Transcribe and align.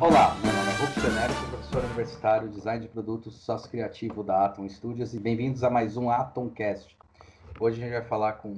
Olá, 0.00 0.34
meu 0.42 0.52
nome 0.52 0.68
é 0.68 0.76
Hulk 0.78 1.00
Tenero, 1.00 1.32
sou 1.32 1.48
professor 1.48 1.84
universitário, 1.84 2.48
design 2.48 2.82
de 2.82 2.88
produtos, 2.88 3.36
sócio 3.36 3.70
criativo 3.70 4.24
da 4.24 4.46
Atom 4.46 4.68
Studios 4.68 5.14
e 5.14 5.20
bem-vindos 5.20 5.62
a 5.62 5.70
mais 5.70 5.96
um 5.96 6.10
Atomcast. 6.10 6.98
Hoje 7.60 7.80
a 7.80 7.84
gente 7.84 7.92
vai 7.92 8.04
falar 8.04 8.32
com 8.32 8.52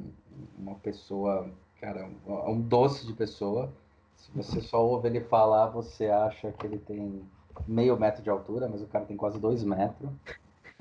uma 0.58 0.76
pessoa, 0.76 1.46
cara, 1.82 2.08
um 2.26 2.58
doce 2.58 3.06
de 3.06 3.12
pessoa. 3.12 3.70
Se 4.16 4.30
você 4.34 4.58
só 4.62 4.82
ouve 4.82 5.08
ele 5.08 5.20
falar, 5.20 5.66
você 5.66 6.06
acha 6.06 6.50
que 6.50 6.66
ele 6.66 6.78
tem 6.78 7.22
meio 7.68 8.00
metro 8.00 8.22
de 8.22 8.30
altura, 8.30 8.70
mas 8.70 8.80
o 8.80 8.86
cara 8.86 9.04
tem 9.04 9.18
quase 9.18 9.38
dois 9.38 9.62
metros. 9.62 10.08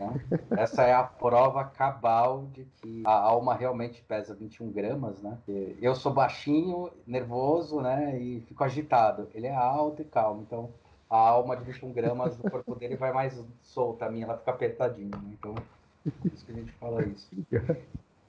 Né? 0.02 0.22
Essa 0.58 0.84
é 0.84 0.94
a 0.94 1.04
prova 1.04 1.64
cabal 1.64 2.46
de 2.54 2.66
que 2.82 3.04
a 3.06 3.14
alma 3.14 3.54
realmente 3.54 4.02
pesa 4.02 4.34
21 4.34 4.72
gramas, 4.72 5.22
né? 5.22 5.38
Eu 5.80 5.96
sou 5.96 6.12
baixinho, 6.12 6.90
nervoso, 7.06 7.82
né? 7.82 8.18
E 8.20 8.42
fico 8.42 8.64
agitado. 8.64 9.30
Ele 9.34 9.48
é 9.48 9.56
alto 9.56 10.02
e 10.02 10.06
calmo, 10.06 10.42
então 10.42 10.70
a 11.10 11.18
alma 11.18 11.56
de 11.58 11.66
21 11.66 11.92
gramas 11.92 12.38
do 12.38 12.50
corpo 12.50 12.74
dele 12.74 12.96
vai 12.96 13.12
mais 13.12 13.38
solta, 13.62 14.06
a 14.06 14.10
minha 14.10 14.26
ela 14.26 14.38
fica 14.38 14.52
apertadinha, 14.52 15.12
né? 15.12 15.34
Então, 15.34 15.54
por 15.54 16.32
isso 16.34 16.46
que 16.46 16.52
a 16.52 16.56
gente 16.56 16.72
fala 16.74 17.04
isso. 17.06 17.30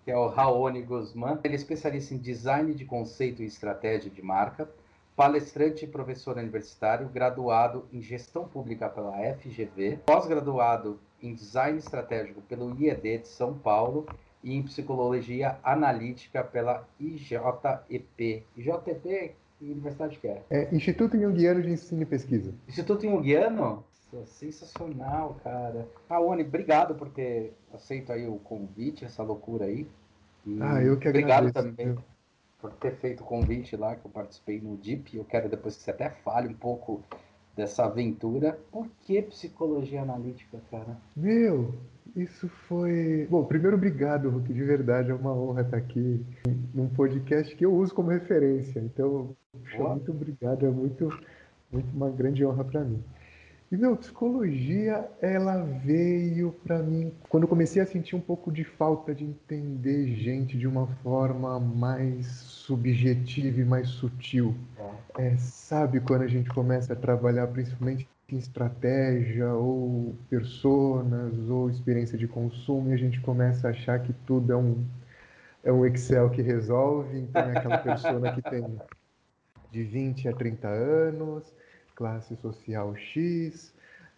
Que 0.04 0.10
é 0.10 0.16
o 0.16 0.26
Raoni 0.26 0.82
Guzman. 0.82 1.38
Ele 1.44 1.54
é 1.54 1.56
especialista 1.56 2.12
em 2.12 2.18
design 2.18 2.74
de 2.74 2.84
conceito 2.84 3.40
e 3.40 3.46
estratégia 3.46 4.10
de 4.10 4.20
marca, 4.20 4.68
palestrante 5.14 5.84
e 5.84 5.88
professor 5.88 6.36
universitário, 6.36 7.08
graduado 7.08 7.86
em 7.92 8.02
gestão 8.02 8.48
pública 8.48 8.88
pela 8.88 9.12
FGV, 9.36 10.00
pós-graduado 10.04 10.98
em 11.22 11.34
design 11.34 11.78
estratégico 11.78 12.40
pelo 12.42 12.74
IED 12.80 13.18
de 13.18 13.28
São 13.28 13.54
Paulo 13.56 14.06
e 14.42 14.54
em 14.54 14.62
psicologia 14.62 15.56
analítica 15.62 16.42
pela 16.42 16.86
IJEP. 16.98 18.44
IJEP, 18.56 19.34
que 19.58 19.70
universidade 19.70 20.18
que 20.18 20.26
é? 20.26 20.42
É, 20.50 20.74
Instituto 20.74 21.18
Jungiano 21.18 21.62
de 21.62 21.70
Ensino 21.70 22.02
e 22.02 22.06
Pesquisa. 22.06 22.52
Instituto 22.68 23.02
Jungiano? 23.02 23.84
Nossa, 24.12 24.26
Sensacional, 24.26 25.36
cara. 25.42 25.88
Raoni, 26.10 26.42
obrigado 26.42 26.94
por 26.94 27.08
ter 27.08 27.54
aceito 27.72 28.12
aí 28.12 28.26
o 28.28 28.36
convite, 28.36 29.04
essa 29.04 29.22
loucura 29.22 29.66
aí. 29.66 29.86
E 30.44 30.58
Ah, 30.60 30.82
eu 30.82 30.98
que 30.98 31.08
Obrigado 31.08 31.46
agradeço. 31.48 31.54
também 31.76 31.86
Eu- 31.86 32.04
por 32.60 32.72
ter 32.74 32.94
feito 32.96 33.22
o 33.22 33.26
convite 33.26 33.74
lá, 33.76 33.96
que 33.96 34.04
eu 34.04 34.10
participei 34.10 34.60
no 34.60 34.76
DIP. 34.76 35.16
Eu 35.16 35.24
quero 35.24 35.48
depois 35.48 35.76
que 35.76 35.82
você 35.82 35.90
até 35.90 36.10
fale 36.10 36.48
um 36.48 36.54
pouco 36.54 37.02
dessa 37.56 37.84
aventura. 37.84 38.58
Por 38.70 38.88
que 39.02 39.22
psicologia 39.22 40.02
analítica, 40.02 40.60
cara? 40.70 40.96
Meu, 41.16 41.74
isso 42.16 42.48
foi. 42.68 43.26
Bom, 43.30 43.44
primeiro, 43.44 43.76
obrigado, 43.76 44.28
Hulk, 44.28 44.52
de 44.52 44.64
verdade. 44.64 45.10
É 45.10 45.14
uma 45.14 45.32
honra 45.34 45.62
estar 45.62 45.76
aqui 45.76 46.24
num 46.74 46.88
podcast 46.88 47.54
que 47.54 47.64
eu 47.64 47.74
uso 47.74 47.94
como 47.94 48.10
referência. 48.10 48.80
Então, 48.80 49.34
puxa, 49.52 49.82
muito 49.82 50.10
obrigado. 50.10 50.66
É 50.66 50.70
muito, 50.70 51.08
muito 51.70 51.94
uma 51.94 52.10
grande 52.10 52.44
honra 52.44 52.64
para 52.64 52.84
mim. 52.84 53.02
E, 53.72 53.76
meu, 53.78 53.96
psicologia, 53.96 55.08
ela 55.22 55.62
veio 55.62 56.52
para 56.62 56.82
mim 56.82 57.10
quando 57.30 57.44
eu 57.44 57.48
comecei 57.48 57.80
a 57.80 57.86
sentir 57.86 58.14
um 58.14 58.20
pouco 58.20 58.52
de 58.52 58.64
falta 58.64 59.14
de 59.14 59.24
entender 59.24 60.14
gente 60.14 60.58
de 60.58 60.66
uma 60.66 60.86
forma 61.02 61.58
mais 61.58 62.26
subjetiva 62.26 63.62
e 63.62 63.64
mais 63.64 63.88
sutil. 63.88 64.54
É, 65.16 65.38
sabe 65.38 66.00
quando 66.00 66.20
a 66.20 66.28
gente 66.28 66.50
começa 66.50 66.92
a 66.92 66.96
trabalhar 66.96 67.46
principalmente 67.46 68.06
em 68.28 68.36
estratégia 68.36 69.54
ou 69.54 70.14
personas 70.28 71.48
ou 71.48 71.70
experiência 71.70 72.18
de 72.18 72.28
consumo 72.28 72.90
e 72.90 72.92
a 72.92 72.98
gente 72.98 73.22
começa 73.22 73.68
a 73.68 73.70
achar 73.70 74.02
que 74.02 74.12
tudo 74.26 74.52
é 74.52 74.56
um, 74.56 74.84
é 75.64 75.72
um 75.72 75.86
Excel 75.86 76.28
que 76.28 76.42
resolve, 76.42 77.18
então 77.18 77.40
é 77.40 77.56
aquela 77.56 77.78
persona 77.80 78.32
que 78.32 78.42
tem 78.42 78.66
de 79.70 79.82
20 79.82 80.28
a 80.28 80.34
30 80.34 80.68
anos, 80.68 81.61
classe 81.94 82.36
social 82.36 82.94
X, 82.96 83.72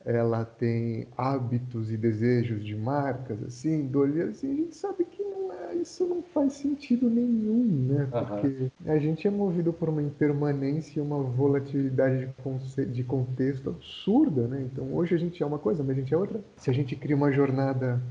ela 0.04 0.44
tem 0.44 1.06
hábitos 1.16 1.90
e 1.90 1.96
desejos 1.96 2.64
de 2.64 2.74
marcas, 2.76 3.42
assim, 3.42 3.86
do 3.86 4.00
olhar 4.00 4.28
assim, 4.28 4.52
a 4.52 4.54
gente 4.56 4.76
sabe 4.76 5.04
que 5.04 5.22
não 5.22 5.52
é, 5.52 5.74
isso 5.76 6.06
não 6.06 6.22
faz 6.22 6.52
sentido 6.54 7.08
nenhum, 7.08 7.64
né? 7.88 8.12
Porque 8.18 8.70
a 8.86 8.98
gente 8.98 9.26
é 9.26 9.30
movido 9.30 9.72
por 9.72 9.88
uma 9.88 10.02
impermanência 10.02 10.98
e 10.98 11.02
uma 11.02 11.22
volatilidade 11.22 12.26
de, 12.26 12.32
conce- 12.42 12.84
de 12.86 13.02
contexto 13.02 13.70
absurda, 13.70 14.46
né? 14.46 14.62
Então 14.62 14.92
hoje 14.94 15.14
a 15.14 15.18
gente 15.18 15.42
é 15.42 15.46
uma 15.46 15.58
coisa, 15.58 15.82
mas 15.82 15.96
a 15.96 16.00
gente 16.00 16.12
é 16.12 16.16
outra. 16.18 16.44
Se 16.56 16.68
a 16.70 16.72
gente 16.74 16.94
cria 16.96 17.16
uma 17.16 17.32
jornada 17.32 18.02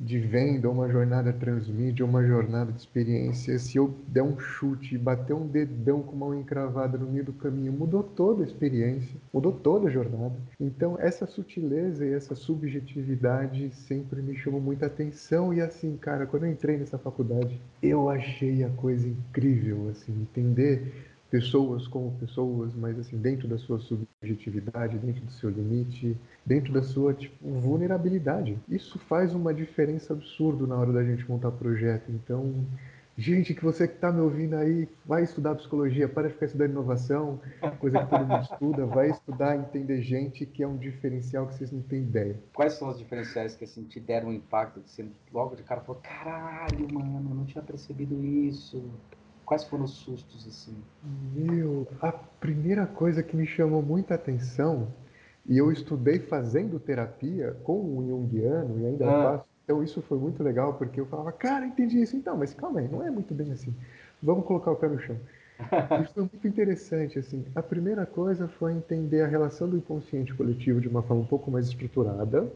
de 0.00 0.18
venda, 0.18 0.70
uma 0.70 0.88
jornada 0.88 1.30
transmídia, 1.30 2.06
uma 2.06 2.24
jornada 2.24 2.72
de 2.72 2.80
experiência, 2.80 3.58
se 3.58 3.76
eu 3.76 3.94
der 4.08 4.22
um 4.22 4.38
chute 4.38 4.94
e 4.94 4.98
bater 4.98 5.34
um 5.34 5.46
dedão 5.46 6.02
com 6.02 6.16
uma 6.16 6.34
encravada 6.34 6.96
no 6.96 7.06
meio 7.06 7.26
do 7.26 7.34
caminho, 7.34 7.70
mudou 7.70 8.02
toda 8.02 8.42
a 8.42 8.46
experiência, 8.46 9.14
mudou 9.30 9.52
toda 9.52 9.88
a 9.88 9.90
jornada. 9.90 10.34
Então, 10.58 10.96
essa 10.98 11.26
sutileza 11.26 12.06
e 12.06 12.14
essa 12.14 12.34
subjetividade 12.34 13.70
sempre 13.74 14.22
me 14.22 14.34
chamou 14.34 14.60
muita 14.60 14.86
atenção. 14.86 15.52
E 15.52 15.60
assim, 15.60 15.98
cara, 15.98 16.26
quando 16.26 16.46
eu 16.46 16.52
entrei 16.52 16.78
nessa 16.78 16.96
faculdade, 16.96 17.60
eu 17.82 18.08
achei 18.08 18.64
a 18.64 18.70
coisa 18.70 19.06
incrível, 19.06 19.90
assim, 19.90 20.12
entender 20.12 21.09
pessoas 21.30 21.86
como 21.86 22.10
pessoas, 22.18 22.74
mas 22.74 22.98
assim, 22.98 23.16
dentro 23.16 23.46
da 23.46 23.56
sua 23.56 23.78
subjetividade, 23.78 24.98
dentro 24.98 25.24
do 25.24 25.30
seu 25.30 25.48
limite, 25.48 26.16
dentro 26.44 26.72
da 26.72 26.82
sua 26.82 27.14
tipo, 27.14 27.36
vulnerabilidade. 27.48 28.58
Isso 28.68 28.98
faz 28.98 29.32
uma 29.32 29.54
diferença 29.54 30.12
absurda 30.12 30.66
na 30.66 30.76
hora 30.76 30.92
da 30.92 31.04
gente 31.04 31.28
montar 31.30 31.52
projeto. 31.52 32.10
Então, 32.10 32.52
gente, 33.16 33.54
que 33.54 33.62
você 33.62 33.86
que 33.86 33.94
está 33.94 34.10
me 34.10 34.20
ouvindo 34.20 34.56
aí, 34.56 34.88
vai 35.06 35.22
estudar 35.22 35.54
psicologia, 35.54 36.08
para 36.08 36.26
de 36.26 36.34
ficar 36.34 36.46
estudando 36.46 36.70
inovação, 36.72 37.40
coisa 37.78 38.00
que 38.00 38.10
todo 38.10 38.26
mundo 38.26 38.42
estuda, 38.42 38.86
vai 38.86 39.10
estudar 39.10 39.56
entender 39.56 40.02
gente, 40.02 40.44
que 40.44 40.64
é 40.64 40.66
um 40.66 40.76
diferencial 40.76 41.46
que 41.46 41.54
vocês 41.54 41.70
não 41.70 41.82
têm 41.82 42.02
ideia. 42.02 42.36
Quais 42.52 42.72
são 42.72 42.88
os 42.88 42.98
diferenciais 42.98 43.54
que 43.54 43.62
assim, 43.62 43.84
te 43.84 44.00
deram 44.00 44.30
um 44.30 44.32
impacto? 44.32 44.80
Que 44.80 44.90
você 44.90 45.06
logo 45.32 45.54
de 45.54 45.62
cara 45.62 45.80
falou, 45.80 46.02
caralho, 46.02 46.92
mano, 46.92 47.32
não 47.32 47.44
tinha 47.44 47.62
percebido 47.62 48.24
isso. 48.24 48.82
Quais 49.50 49.64
foram 49.64 49.82
os 49.82 49.94
sustos, 49.94 50.46
assim? 50.46 50.76
Meu, 51.34 51.84
a 52.00 52.12
primeira 52.12 52.86
coisa 52.86 53.20
que 53.20 53.36
me 53.36 53.44
chamou 53.44 53.82
muita 53.82 54.14
atenção, 54.14 54.86
e 55.44 55.58
eu 55.58 55.72
estudei 55.72 56.20
fazendo 56.20 56.78
terapia 56.78 57.56
com 57.64 57.80
o 57.98 58.06
Jungiano 58.06 58.78
e 58.80 58.86
ainda 58.86 59.06
Ah. 59.10 59.22
faço, 59.24 59.44
então 59.64 59.82
isso 59.82 60.00
foi 60.02 60.18
muito 60.18 60.40
legal, 60.40 60.74
porque 60.74 61.00
eu 61.00 61.06
falava, 61.06 61.32
cara, 61.32 61.66
entendi 61.66 62.00
isso, 62.00 62.16
então, 62.16 62.36
mas 62.36 62.54
calma 62.54 62.78
aí, 62.78 62.86
não 62.86 63.04
é 63.04 63.10
muito 63.10 63.34
bem 63.34 63.50
assim. 63.50 63.74
Vamos 64.22 64.46
colocar 64.46 64.70
o 64.70 64.76
pé 64.76 64.86
no 64.86 65.00
chão. 65.00 65.16
Isso 66.08 66.14
foi 66.14 66.22
muito 66.22 66.46
interessante, 66.46 67.18
assim. 67.18 67.44
A 67.52 67.60
primeira 67.62 68.06
coisa 68.06 68.46
foi 68.46 68.72
entender 68.72 69.22
a 69.22 69.26
relação 69.26 69.68
do 69.68 69.76
inconsciente 69.76 70.32
coletivo 70.32 70.80
de 70.80 70.86
uma 70.86 71.02
forma 71.02 71.22
um 71.24 71.26
pouco 71.26 71.50
mais 71.50 71.66
estruturada, 71.66 72.48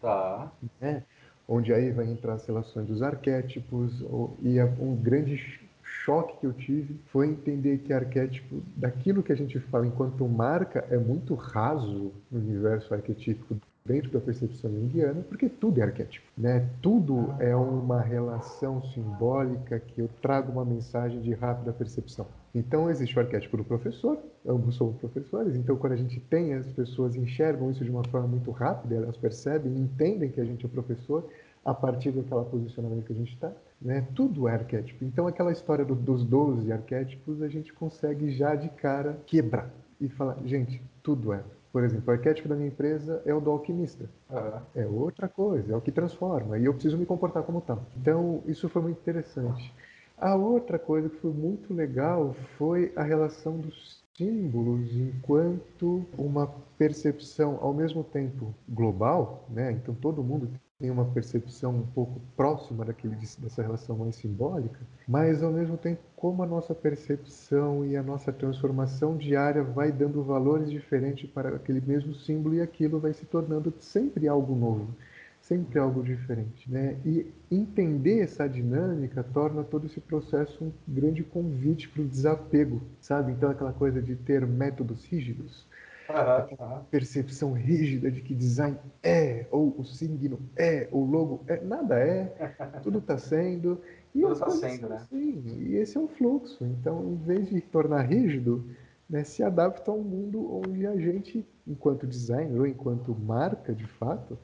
Tá. 0.00 0.52
né? 0.80 1.02
onde 1.48 1.72
aí 1.72 1.90
vai 1.90 2.06
entrar 2.06 2.34
as 2.34 2.46
relações 2.46 2.86
dos 2.86 3.02
arquétipos, 3.02 4.04
e 4.40 4.62
um 4.78 4.94
grande 4.94 5.66
choque 6.08 6.38
que 6.38 6.46
eu 6.46 6.54
tive 6.54 6.98
foi 7.12 7.28
entender 7.28 7.78
que 7.78 7.92
arquétipo, 7.92 8.62
daquilo 8.74 9.22
que 9.22 9.30
a 9.30 9.36
gente 9.36 9.60
fala 9.60 9.86
enquanto 9.86 10.26
marca, 10.26 10.86
é 10.90 10.96
muito 10.96 11.34
raso 11.34 12.12
no 12.30 12.38
universo 12.38 12.94
arquetípico 12.94 13.54
dentro 13.84 14.10
da 14.10 14.18
percepção 14.18 14.70
junguiana, 14.70 15.22
porque 15.28 15.50
tudo 15.50 15.80
é 15.80 15.82
arquétipo, 15.82 16.26
né? 16.36 16.66
Tudo 16.80 17.34
é 17.38 17.54
uma 17.54 18.00
relação 18.00 18.82
simbólica 18.94 19.78
que 19.80 20.00
eu 20.00 20.08
trago 20.22 20.50
uma 20.52 20.64
mensagem 20.64 21.20
de 21.20 21.34
rápida 21.34 21.72
percepção. 21.74 22.26
Então 22.54 22.88
existe 22.88 23.14
o 23.16 23.20
arquétipo 23.20 23.58
do 23.58 23.64
professor, 23.64 24.18
ambos 24.46 24.76
somos 24.76 24.96
professores, 24.96 25.56
então 25.56 25.76
quando 25.76 25.92
a 25.92 25.96
gente 25.96 26.20
tem, 26.20 26.54
as 26.54 26.66
pessoas 26.72 27.16
enxergam 27.16 27.70
isso 27.70 27.84
de 27.84 27.90
uma 27.90 28.04
forma 28.08 28.28
muito 28.28 28.50
rápida, 28.50 28.94
elas 28.94 29.16
percebem, 29.16 29.76
entendem 29.76 30.30
que 30.30 30.40
a 30.40 30.44
gente 30.44 30.64
é 30.64 30.68
professor 30.68 31.28
a 31.64 31.74
partir 31.74 32.12
daquela 32.12 32.44
posicionamento 32.44 33.04
que 33.04 33.12
a 33.12 33.16
gente 33.16 33.34
está, 33.34 33.52
né? 33.80 34.06
Tudo 34.14 34.48
é 34.48 34.54
arquétipo. 34.54 35.04
Então 35.04 35.26
aquela 35.26 35.52
história 35.52 35.84
do- 35.84 35.94
dos 35.94 36.24
12 36.24 36.72
arquétipos 36.72 37.42
a 37.42 37.48
gente 37.48 37.72
consegue 37.72 38.30
já 38.30 38.54
de 38.54 38.68
cara 38.70 39.18
quebrar 39.26 39.70
e 40.00 40.08
falar, 40.08 40.36
gente, 40.44 40.80
tudo 41.02 41.32
é. 41.32 41.42
Por 41.72 41.84
exemplo, 41.84 42.04
o 42.08 42.10
arquétipo 42.10 42.48
da 42.48 42.54
minha 42.56 42.68
empresa 42.68 43.22
é 43.26 43.34
o 43.34 43.40
do 43.40 43.50
alquimista. 43.50 44.08
Aham. 44.30 44.62
É 44.74 44.86
outra 44.86 45.28
coisa, 45.28 45.72
é 45.72 45.76
o 45.76 45.80
que 45.80 45.92
transforma. 45.92 46.58
E 46.58 46.64
eu 46.64 46.72
preciso 46.72 46.96
me 46.96 47.04
comportar 47.06 47.42
como 47.42 47.60
tal. 47.60 47.82
Então, 47.96 48.42
isso 48.46 48.68
foi 48.68 48.82
muito 48.82 48.98
interessante. 48.98 49.72
A 50.16 50.34
outra 50.34 50.78
coisa 50.78 51.08
que 51.08 51.16
foi 51.16 51.32
muito 51.32 51.72
legal 51.72 52.34
foi 52.56 52.92
a 52.96 53.02
relação 53.02 53.58
dos 53.58 54.02
símbolos 54.16 54.90
enquanto 54.96 56.04
uma 56.18 56.48
percepção 56.76 57.58
ao 57.60 57.72
mesmo 57.72 58.02
tempo 58.02 58.52
global, 58.68 59.44
né? 59.48 59.70
Então 59.72 59.94
todo 59.94 60.24
mundo 60.24 60.48
tem 60.78 60.92
uma 60.92 61.06
percepção 61.06 61.74
um 61.74 61.86
pouco 61.86 62.20
próxima 62.36 62.84
daquele, 62.84 63.16
dessa 63.16 63.62
relação 63.62 63.96
mais 63.96 64.14
simbólica, 64.14 64.78
mas 65.08 65.42
ao 65.42 65.50
mesmo 65.50 65.76
tempo 65.76 66.00
como 66.14 66.40
a 66.40 66.46
nossa 66.46 66.72
percepção 66.72 67.84
e 67.84 67.96
a 67.96 68.02
nossa 68.02 68.32
transformação 68.32 69.16
diária 69.16 69.64
vai 69.64 69.90
dando 69.90 70.22
valores 70.22 70.70
diferentes 70.70 71.28
para 71.28 71.56
aquele 71.56 71.80
mesmo 71.80 72.14
símbolo 72.14 72.54
e 72.54 72.60
aquilo 72.60 73.00
vai 73.00 73.12
se 73.12 73.26
tornando 73.26 73.74
sempre 73.80 74.28
algo 74.28 74.54
novo 74.54 74.94
sempre 75.40 75.78
algo 75.78 76.02
diferente, 76.02 76.70
né? 76.70 76.98
E 77.06 77.32
entender 77.50 78.20
essa 78.20 78.46
dinâmica 78.46 79.22
torna 79.22 79.64
todo 79.64 79.86
esse 79.86 80.00
processo 80.00 80.64
um 80.64 80.72
grande 80.86 81.24
convite 81.24 81.88
para 81.88 82.02
o 82.02 82.06
desapego, 82.06 82.82
sabe? 83.00 83.32
Então 83.32 83.50
aquela 83.50 83.72
coisa 83.72 84.02
de 84.02 84.14
ter 84.14 84.46
métodos 84.46 85.04
rígidos, 85.06 85.66
uhum, 86.08 86.84
percepção 86.90 87.52
rígida 87.52 88.10
de 88.10 88.20
que 88.20 88.34
design 88.34 88.78
é, 89.02 89.46
ou 89.50 89.74
o 89.78 89.84
signo 89.84 90.38
é, 90.56 90.88
o 90.90 91.04
logo 91.04 91.42
é, 91.46 91.60
nada 91.60 91.98
é, 91.98 92.54
tudo 92.82 92.98
está 92.98 93.18
sendo. 93.18 93.80
E 94.14 94.20
tudo 94.20 94.32
está 94.32 94.50
sendo, 94.50 94.88
né? 94.88 94.96
Assim, 94.96 95.42
e 95.58 95.76
esse 95.76 95.96
é 95.96 96.00
o 96.00 96.08
fluxo. 96.08 96.64
Então, 96.64 97.04
em 97.04 97.16
vez 97.16 97.48
de 97.48 97.60
tornar 97.60 98.02
rígido, 98.02 98.64
né, 99.08 99.24
se 99.24 99.42
adapta 99.42 99.90
a 99.90 99.94
um 99.94 100.02
mundo 100.02 100.62
onde 100.66 100.86
a 100.86 100.96
gente, 100.96 101.46
enquanto 101.66 102.06
designer 102.06 102.58
ou 102.58 102.66
enquanto 102.66 103.14
marca, 103.14 103.74
de 103.74 103.86
fato, 103.86 104.38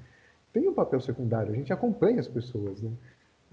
tem 0.52 0.68
um 0.68 0.74
papel 0.74 1.00
secundário. 1.00 1.52
A 1.52 1.56
gente 1.56 1.72
acompanha 1.72 2.20
as 2.20 2.28
pessoas, 2.28 2.80
né? 2.80 2.90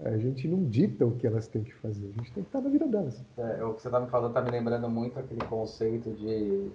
A 0.04 0.16
gente 0.16 0.48
não 0.48 0.64
dita 0.64 1.06
o 1.06 1.12
que 1.12 1.26
elas 1.26 1.46
têm 1.46 1.62
que 1.62 1.74
fazer, 1.74 2.06
a 2.06 2.18
gente 2.18 2.32
tem 2.32 2.42
que 2.42 2.48
estar 2.48 2.60
na 2.60 2.68
vida 2.68 2.86
delas. 2.88 3.22
É, 3.38 3.64
o 3.64 3.74
que 3.74 3.82
você 3.82 3.88
está 3.88 4.00
me 4.00 4.08
falando 4.08 4.30
está 4.30 4.42
me 4.42 4.50
lembrando 4.50 4.88
muito 4.88 5.18
aquele 5.18 5.44
conceito 5.44 6.10
de 6.10 6.70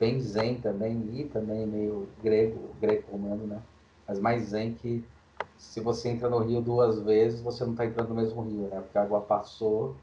bem 0.00 0.18
zen 0.18 0.56
também, 0.56 0.98
e 1.12 1.24
também 1.24 1.66
meio 1.66 2.08
grego, 2.22 2.70
greco-romano, 2.80 3.46
né? 3.46 3.60
Mas 4.08 4.18
mais 4.18 4.42
zen 4.44 4.72
que 4.72 5.04
se 5.58 5.78
você 5.78 6.08
entra 6.08 6.28
no 6.28 6.38
rio 6.38 6.62
duas 6.62 6.98
vezes, 7.02 7.40
você 7.42 7.62
não 7.64 7.72
está 7.72 7.84
entrando 7.84 8.08
no 8.08 8.14
mesmo 8.14 8.42
rio, 8.42 8.68
né? 8.68 8.80
Porque 8.80 8.96
a 8.96 9.02
água 9.02 9.20
passou 9.20 9.94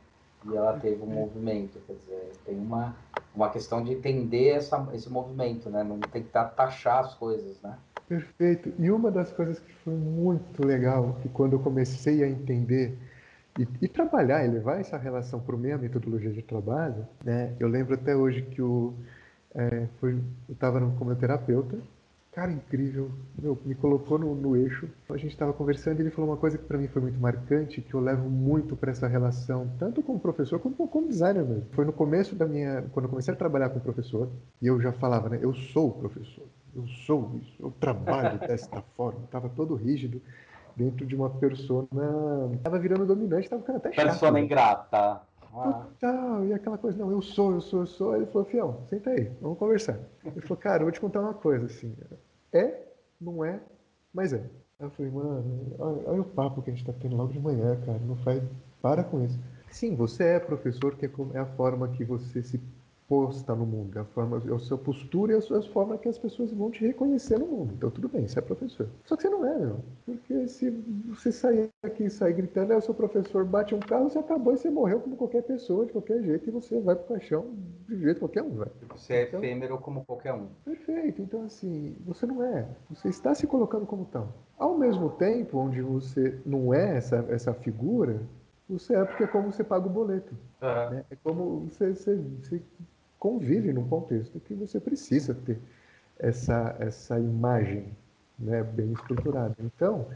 e 0.46 0.56
ela 0.56 0.80
teve 0.80 1.02
um 1.02 1.08
movimento. 1.08 1.80
Quer 1.88 1.94
dizer, 1.94 2.32
tem 2.46 2.58
uma, 2.58 2.96
uma 3.36 3.50
questão 3.50 3.84
de 3.84 3.94
entender 3.94 4.50
essa, 4.50 4.88
esse 4.94 5.10
movimento, 5.10 5.70
né? 5.70 5.84
Não 5.84 6.00
tem 6.00 6.22
que 6.24 6.30
taxar 6.30 7.00
as 7.00 7.16
coisas, 7.16 7.60
né? 7.62 7.76
Perfeito. 8.08 8.72
E 8.80 8.90
uma 8.92 9.12
das 9.12 9.32
coisas 9.34 9.60
que 9.60 9.74
foi 9.84 9.96
muito 9.96 10.66
legal, 10.66 11.18
que 11.22 11.30
quando 11.30 11.54
eu 11.54 11.60
comecei 11.60 12.24
a 12.24 12.30
entender 12.30 12.98
e, 13.58 13.68
e 13.82 13.88
trabalhar 13.88 14.46
e 14.46 14.48
levar 14.48 14.80
essa 14.80 14.98
relação 14.98 15.40
para 15.40 15.58
minha 15.58 15.78
metodologia 15.78 16.32
de 16.32 16.44
trabalho, 16.44 17.06
né? 17.24 17.56
Eu 17.60 17.68
lembro 17.68 17.96
até 17.96 18.16
hoje 18.16 18.44
que 18.44 18.62
o, 18.62 18.94
é, 19.58 19.88
foi, 20.00 20.14
eu 20.48 20.54
estava 20.54 20.80
como 20.98 21.14
terapeuta, 21.16 21.78
cara 22.32 22.52
incrível, 22.52 23.12
meu, 23.38 23.58
me 23.66 23.74
colocou 23.74 24.20
no, 24.20 24.36
no 24.36 24.56
eixo. 24.56 24.88
A 25.10 25.18
gente 25.18 25.32
estava 25.32 25.52
conversando 25.52 26.00
e 26.00 26.04
ele 26.04 26.12
falou 26.12 26.30
uma 26.30 26.38
coisa 26.38 26.58
que 26.58 26.64
para 26.64 26.78
mim 26.78 26.88
foi 26.88 27.02
muito 27.02 27.20
marcante, 27.20 27.82
que 27.82 27.94
eu 27.94 28.00
levo 28.00 28.30
muito 28.30 28.76
para 28.76 28.92
essa 28.92 29.08
relação, 29.08 29.70
tanto 29.80 30.04
com 30.04 30.14
o 30.14 30.20
professor 30.20 30.60
quanto 30.60 30.88
com 30.88 31.00
o 31.00 31.08
designer 31.08 31.44
mesmo. 31.44 31.66
Foi 31.72 31.84
no 31.84 31.92
começo 31.92 32.36
da 32.36 32.46
minha, 32.46 32.84
quando 32.94 33.06
eu 33.06 33.10
comecei 33.10 33.34
a 33.34 33.38
trabalhar 33.38 33.70
com 33.70 33.80
o 33.80 33.82
professor, 33.82 34.30
e 34.62 34.68
eu 34.68 34.80
já 34.80 34.92
falava, 34.94 35.30
né, 35.30 35.40
eu 35.42 35.54
sou 35.54 35.90
o 35.90 35.94
professor 35.94 36.46
eu 36.78 36.88
sou 37.06 37.32
isso, 37.42 37.56
eu 37.60 37.72
trabalho 37.72 38.38
desta 38.48 38.82
forma. 38.96 39.22
Estava 39.26 39.50
todo 39.50 39.76
rígido 39.76 40.22
dentro 40.76 41.06
de 41.06 41.16
uma 41.16 41.30
persona. 41.30 41.88
Estava 42.54 42.78
virando 42.78 43.06
dominante, 43.06 43.46
estava 43.46 43.62
ficando 43.62 43.78
até 43.78 43.92
chato. 43.92 44.06
Persona 44.06 44.40
né? 44.40 44.42
Ingrata. 45.58 45.86
Total, 46.00 46.46
e 46.46 46.54
aquela 46.54 46.78
coisa, 46.78 46.98
não, 46.98 47.12
eu 47.12 47.22
sou, 47.22 47.54
eu 47.54 47.62
sou, 47.62 47.80
eu 47.82 47.88
sou. 47.88 48.16
Ele 48.16 48.26
falou, 48.28 48.46
fião, 48.46 48.82
senta 48.88 49.10
aí, 49.10 49.32
vamos 49.42 49.58
conversar. 49.58 50.00
Ele 50.24 50.42
falou, 50.42 50.58
cara, 50.58 50.82
eu 50.82 50.86
vou 50.86 50.92
te 50.92 51.00
contar 51.00 51.22
uma 51.22 51.34
coisa, 51.34 51.66
assim, 51.66 51.96
é, 52.54 52.82
não 53.20 53.44
é, 53.44 53.60
mas 54.14 54.34
é. 54.34 54.44
Eu 54.80 54.92
falei, 54.92 55.12
mano, 55.12 55.76
olha, 55.80 56.04
olha 56.06 56.22
o 56.22 56.26
papo 56.26 56.62
que 56.62 56.70
a 56.70 56.74
gente 56.74 56.86
tá 56.86 56.94
tendo 57.00 57.16
logo 57.16 57.34
de 57.34 57.40
manhã, 57.40 57.80
cara, 57.86 58.00
não 58.00 58.16
faz, 58.18 58.44
para 58.82 59.04
com 59.04 59.24
isso. 59.24 59.40
Sim, 59.72 59.96
você 59.96 60.24
é 60.24 60.40
professor, 60.40 60.96
que 60.96 61.06
é, 61.06 61.10
é 61.34 61.40
a 61.40 61.46
forma 61.46 61.88
que 61.90 62.04
você 62.04 62.42
se 62.44 62.62
posta 63.08 63.56
no 63.56 63.66
mundo, 63.66 63.98
a 63.98 64.04
forma, 64.04 64.38
a 64.38 64.60
sua 64.60 64.78
postura 64.78 65.34
e 65.34 65.36
a 65.38 65.42
sua 65.42 65.62
forma 65.62 65.98
que 65.98 66.10
as 66.10 66.18
pessoas 66.18 66.52
vão 66.52 66.70
te 66.70 66.86
reconhecer 66.86 67.40
no 67.40 67.48
mundo. 67.48 67.74
Então 67.76 67.90
tudo 67.90 68.10
bem, 68.10 68.28
você 68.28 68.40
é 68.40 68.42
professor. 68.42 68.88
Só 69.06 69.16
que 69.16 69.24
você 69.24 69.30
não 69.30 69.46
é, 69.46 69.58
meu. 69.58 69.80
Porque 70.06 70.48
se 70.48 70.70
você 71.08 71.32
sair 71.32 71.70
aqui 71.84 72.06
e 72.06 72.10
sair 72.10 72.34
gritando, 72.34 72.74
é 72.74 72.78
o 72.78 72.82
seu 72.82 72.94
professor 72.94 73.46
bate 73.46 73.74
um 73.74 73.80
carro, 73.80 74.10
você 74.10 74.20
acabou 74.20 74.54
e 74.54 74.58
você 74.58 74.70
morreu 74.70 75.00
como 75.00 75.16
qualquer 75.16 75.44
pessoa, 75.44 75.86
de 75.86 75.94
qualquer 75.94 76.22
jeito, 76.22 76.50
e 76.50 76.52
você 76.52 76.80
vai 76.82 76.96
pro 76.96 77.16
caixão 77.16 77.46
de 77.88 77.98
jeito 77.98 78.20
qualquer 78.20 78.44
um, 78.44 78.56
velho. 78.56 78.72
Você 78.90 79.14
é 79.14 79.24
então, 79.24 79.40
efêmero 79.40 79.78
como 79.78 80.04
qualquer 80.04 80.34
um. 80.34 80.48
Perfeito. 80.66 81.22
Então, 81.22 81.44
assim, 81.44 81.96
você 82.06 82.26
não 82.26 82.44
é. 82.44 82.68
Você 82.90 83.08
está 83.08 83.34
se 83.34 83.48
colocando 83.48 83.86
como 83.86 84.06
tal. 84.06 84.34
Ao 84.58 84.78
mesmo 84.78 85.12
tempo, 85.12 85.58
onde 85.60 85.82
você 85.82 86.38
não 86.46 86.74
é 86.74 86.98
essa, 86.98 87.26
essa 87.30 87.54
figura, 87.54 88.20
você 88.70 88.96
é 88.96 89.06
porque 89.06 89.24
é 89.24 89.28
como 89.28 89.52
você 89.52 89.64
paga 89.64 89.88
o 89.88 89.90
boleto. 89.90 90.36
Uhum. 90.62 90.90
Né? 90.90 91.06
É 91.10 91.16
como 91.16 91.62
você, 91.70 91.94
você, 91.94 92.16
você 92.16 92.62
convive 93.28 93.74
num 93.74 93.86
contexto 93.90 94.40
que 94.40 94.54
você 94.54 94.80
precisa 94.80 95.34
ter 95.34 95.60
essa, 96.18 96.78
essa 96.80 97.20
imagem 97.20 97.86
né, 98.40 98.64
bem 98.64 98.94
estruturada. 98.94 99.54
Então, 99.60 100.08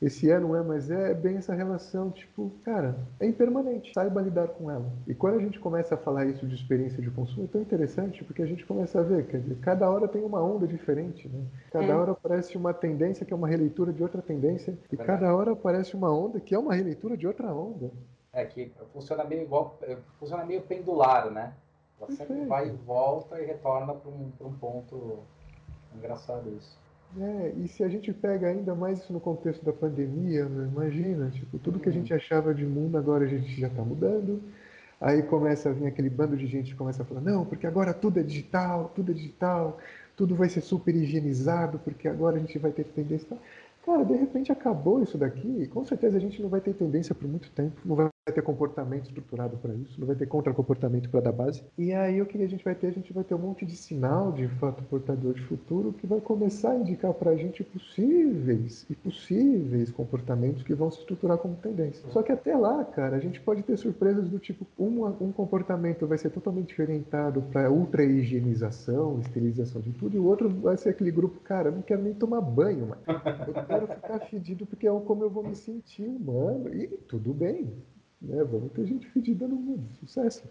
esse 0.00 0.30
é, 0.30 0.38
não 0.38 0.56
é, 0.56 0.62
mas 0.62 0.88
é, 0.88 1.10
é 1.10 1.14
bem 1.14 1.36
essa 1.36 1.52
relação, 1.52 2.12
tipo, 2.12 2.52
cara, 2.64 2.96
é 3.18 3.26
impermanente, 3.26 3.92
saiba 3.92 4.22
lidar 4.22 4.46
com 4.48 4.70
ela. 4.70 4.86
E 5.04 5.14
quando 5.14 5.38
a 5.38 5.42
gente 5.42 5.58
começa 5.58 5.96
a 5.96 5.98
falar 5.98 6.26
isso 6.26 6.46
de 6.46 6.54
experiência 6.54 7.02
de 7.02 7.10
consumo, 7.10 7.44
é 7.44 7.48
tão 7.48 7.60
interessante, 7.60 8.22
porque 8.22 8.40
a 8.40 8.46
gente 8.46 8.64
começa 8.64 9.00
a 9.00 9.02
ver, 9.02 9.26
quer 9.26 9.40
dizer, 9.40 9.56
cada 9.56 9.90
hora 9.90 10.06
tem 10.06 10.22
uma 10.22 10.40
onda 10.40 10.66
diferente, 10.66 11.28
né? 11.28 11.42
Cada 11.72 11.98
hora 11.98 12.12
aparece 12.12 12.56
uma 12.56 12.72
tendência 12.72 13.26
que 13.26 13.32
é 13.32 13.36
uma 13.36 13.48
releitura 13.48 13.92
de 13.92 14.02
outra 14.02 14.22
tendência, 14.22 14.78
e 14.92 14.96
cada 14.96 15.34
hora 15.34 15.52
aparece 15.52 15.96
uma 15.96 16.10
onda 16.10 16.38
que 16.38 16.54
é 16.54 16.58
uma 16.58 16.74
releitura 16.74 17.16
de 17.16 17.26
outra 17.26 17.52
onda. 17.52 17.90
É, 18.32 18.44
que 18.44 18.72
funciona 18.92 19.24
meio 19.24 19.42
igual, 19.42 19.76
funciona 20.20 20.44
meio 20.46 20.62
pendular, 20.62 21.30
né? 21.32 21.52
Ela 22.00 22.10
sempre 22.12 22.46
vai 22.46 22.68
e 22.68 22.72
volta 22.72 23.40
e 23.40 23.46
retorna 23.46 23.94
para 23.94 24.10
um, 24.10 24.32
um 24.40 24.52
ponto 24.54 25.18
engraçado 25.94 26.50
isso. 26.56 26.78
É, 27.18 27.52
e 27.56 27.66
se 27.66 27.82
a 27.82 27.88
gente 27.88 28.12
pega 28.12 28.48
ainda 28.48 28.74
mais 28.74 29.00
isso 29.00 29.12
no 29.12 29.20
contexto 29.20 29.64
da 29.64 29.72
pandemia, 29.72 30.48
né? 30.48 30.68
imagina, 30.72 31.28
tipo, 31.30 31.58
tudo 31.58 31.80
que 31.80 31.88
a 31.88 31.92
gente 31.92 32.14
achava 32.14 32.54
de 32.54 32.64
mundo 32.64 32.96
agora 32.96 33.24
a 33.24 33.28
gente 33.28 33.60
já 33.60 33.66
está 33.66 33.82
mudando. 33.82 34.40
Aí 35.00 35.22
começa 35.22 35.70
a 35.70 35.72
vir 35.72 35.86
aquele 35.86 36.10
bando 36.10 36.36
de 36.36 36.46
gente 36.46 36.72
que 36.72 36.76
começa 36.76 37.02
a 37.02 37.06
falar, 37.06 37.22
não, 37.22 37.44
porque 37.44 37.66
agora 37.66 37.92
tudo 37.94 38.20
é 38.20 38.22
digital, 38.22 38.92
tudo 38.94 39.12
é 39.12 39.14
digital, 39.14 39.78
tudo 40.14 40.36
vai 40.36 40.48
ser 40.48 40.60
super 40.60 40.94
higienizado, 40.94 41.78
porque 41.78 42.06
agora 42.06 42.36
a 42.36 42.38
gente 42.38 42.58
vai 42.58 42.70
ter 42.70 42.84
tendência. 42.84 43.36
Cara, 43.84 44.04
de 44.04 44.14
repente 44.14 44.52
acabou 44.52 45.02
isso 45.02 45.16
daqui, 45.16 45.66
com 45.68 45.84
certeza 45.86 46.18
a 46.18 46.20
gente 46.20 46.42
não 46.42 46.50
vai 46.50 46.60
ter 46.60 46.74
tendência 46.74 47.14
por 47.14 47.26
muito 47.26 47.50
tempo, 47.50 47.80
não 47.82 47.96
vai 47.96 48.08
ter 48.30 48.42
comportamento 48.42 49.06
estruturado 49.06 49.56
para 49.56 49.74
isso, 49.74 49.98
não 49.98 50.06
vai 50.06 50.14
ter 50.14 50.26
contra-comportamento 50.26 51.08
para 51.08 51.20
dar 51.20 51.32
base. 51.32 51.62
E 51.76 51.92
aí 51.92 52.20
o 52.20 52.26
que 52.26 52.40
a 52.42 52.46
gente 52.46 52.62
vai 52.62 52.74
ter? 52.74 52.88
A 52.88 52.92
gente 52.92 53.12
vai 53.12 53.24
ter 53.24 53.34
um 53.34 53.38
monte 53.38 53.64
de 53.64 53.76
sinal 53.76 54.30
de 54.32 54.46
fato 54.48 54.82
portador 54.84 55.34
de 55.34 55.42
futuro 55.42 55.92
que 55.92 56.06
vai 56.06 56.20
começar 56.20 56.72
a 56.72 56.76
indicar 56.76 57.12
para 57.14 57.30
a 57.30 57.36
gente 57.36 57.64
possíveis 57.64 58.86
e 58.88 58.94
possíveis 58.94 59.90
comportamentos 59.90 60.62
que 60.62 60.74
vão 60.74 60.90
se 60.90 61.00
estruturar 61.00 61.38
como 61.38 61.56
tendência. 61.56 62.08
Só 62.10 62.22
que 62.22 62.32
até 62.32 62.56
lá, 62.56 62.84
cara, 62.84 63.16
a 63.16 63.20
gente 63.20 63.40
pode 63.40 63.62
ter 63.62 63.76
surpresas 63.76 64.28
do 64.28 64.38
tipo, 64.38 64.66
um, 64.78 65.06
um 65.06 65.32
comportamento 65.32 66.06
vai 66.06 66.18
ser 66.18 66.30
totalmente 66.30 66.68
diferentado 66.68 67.42
para 67.50 67.70
ultra 67.70 68.04
higienização, 68.04 69.18
esterilização 69.20 69.80
de 69.80 69.92
tudo, 69.92 70.16
e 70.16 70.20
o 70.20 70.24
outro 70.24 70.48
vai 70.48 70.76
ser 70.76 70.90
aquele 70.90 71.10
grupo, 71.10 71.40
cara, 71.40 71.68
eu 71.68 71.72
não 71.72 71.82
quero 71.82 72.02
nem 72.02 72.14
tomar 72.14 72.40
banho, 72.40 72.86
mano. 72.86 73.02
Eu 73.06 73.64
quero 73.64 73.86
ficar 73.86 74.18
fedido 74.20 74.66
porque 74.66 74.86
é 74.86 75.00
como 75.00 75.24
eu 75.24 75.30
vou 75.30 75.42
me 75.42 75.54
sentir 75.54 76.06
humano. 76.06 76.72
E 76.74 76.86
tudo 76.86 77.32
bem. 77.32 77.72
Né? 78.20 78.44
Vamos 78.44 78.70
ter 78.72 78.84
gente 78.84 79.08
fedida 79.08 79.48
no 79.48 79.56
mundo. 79.56 79.88
Sucesso. 80.00 80.42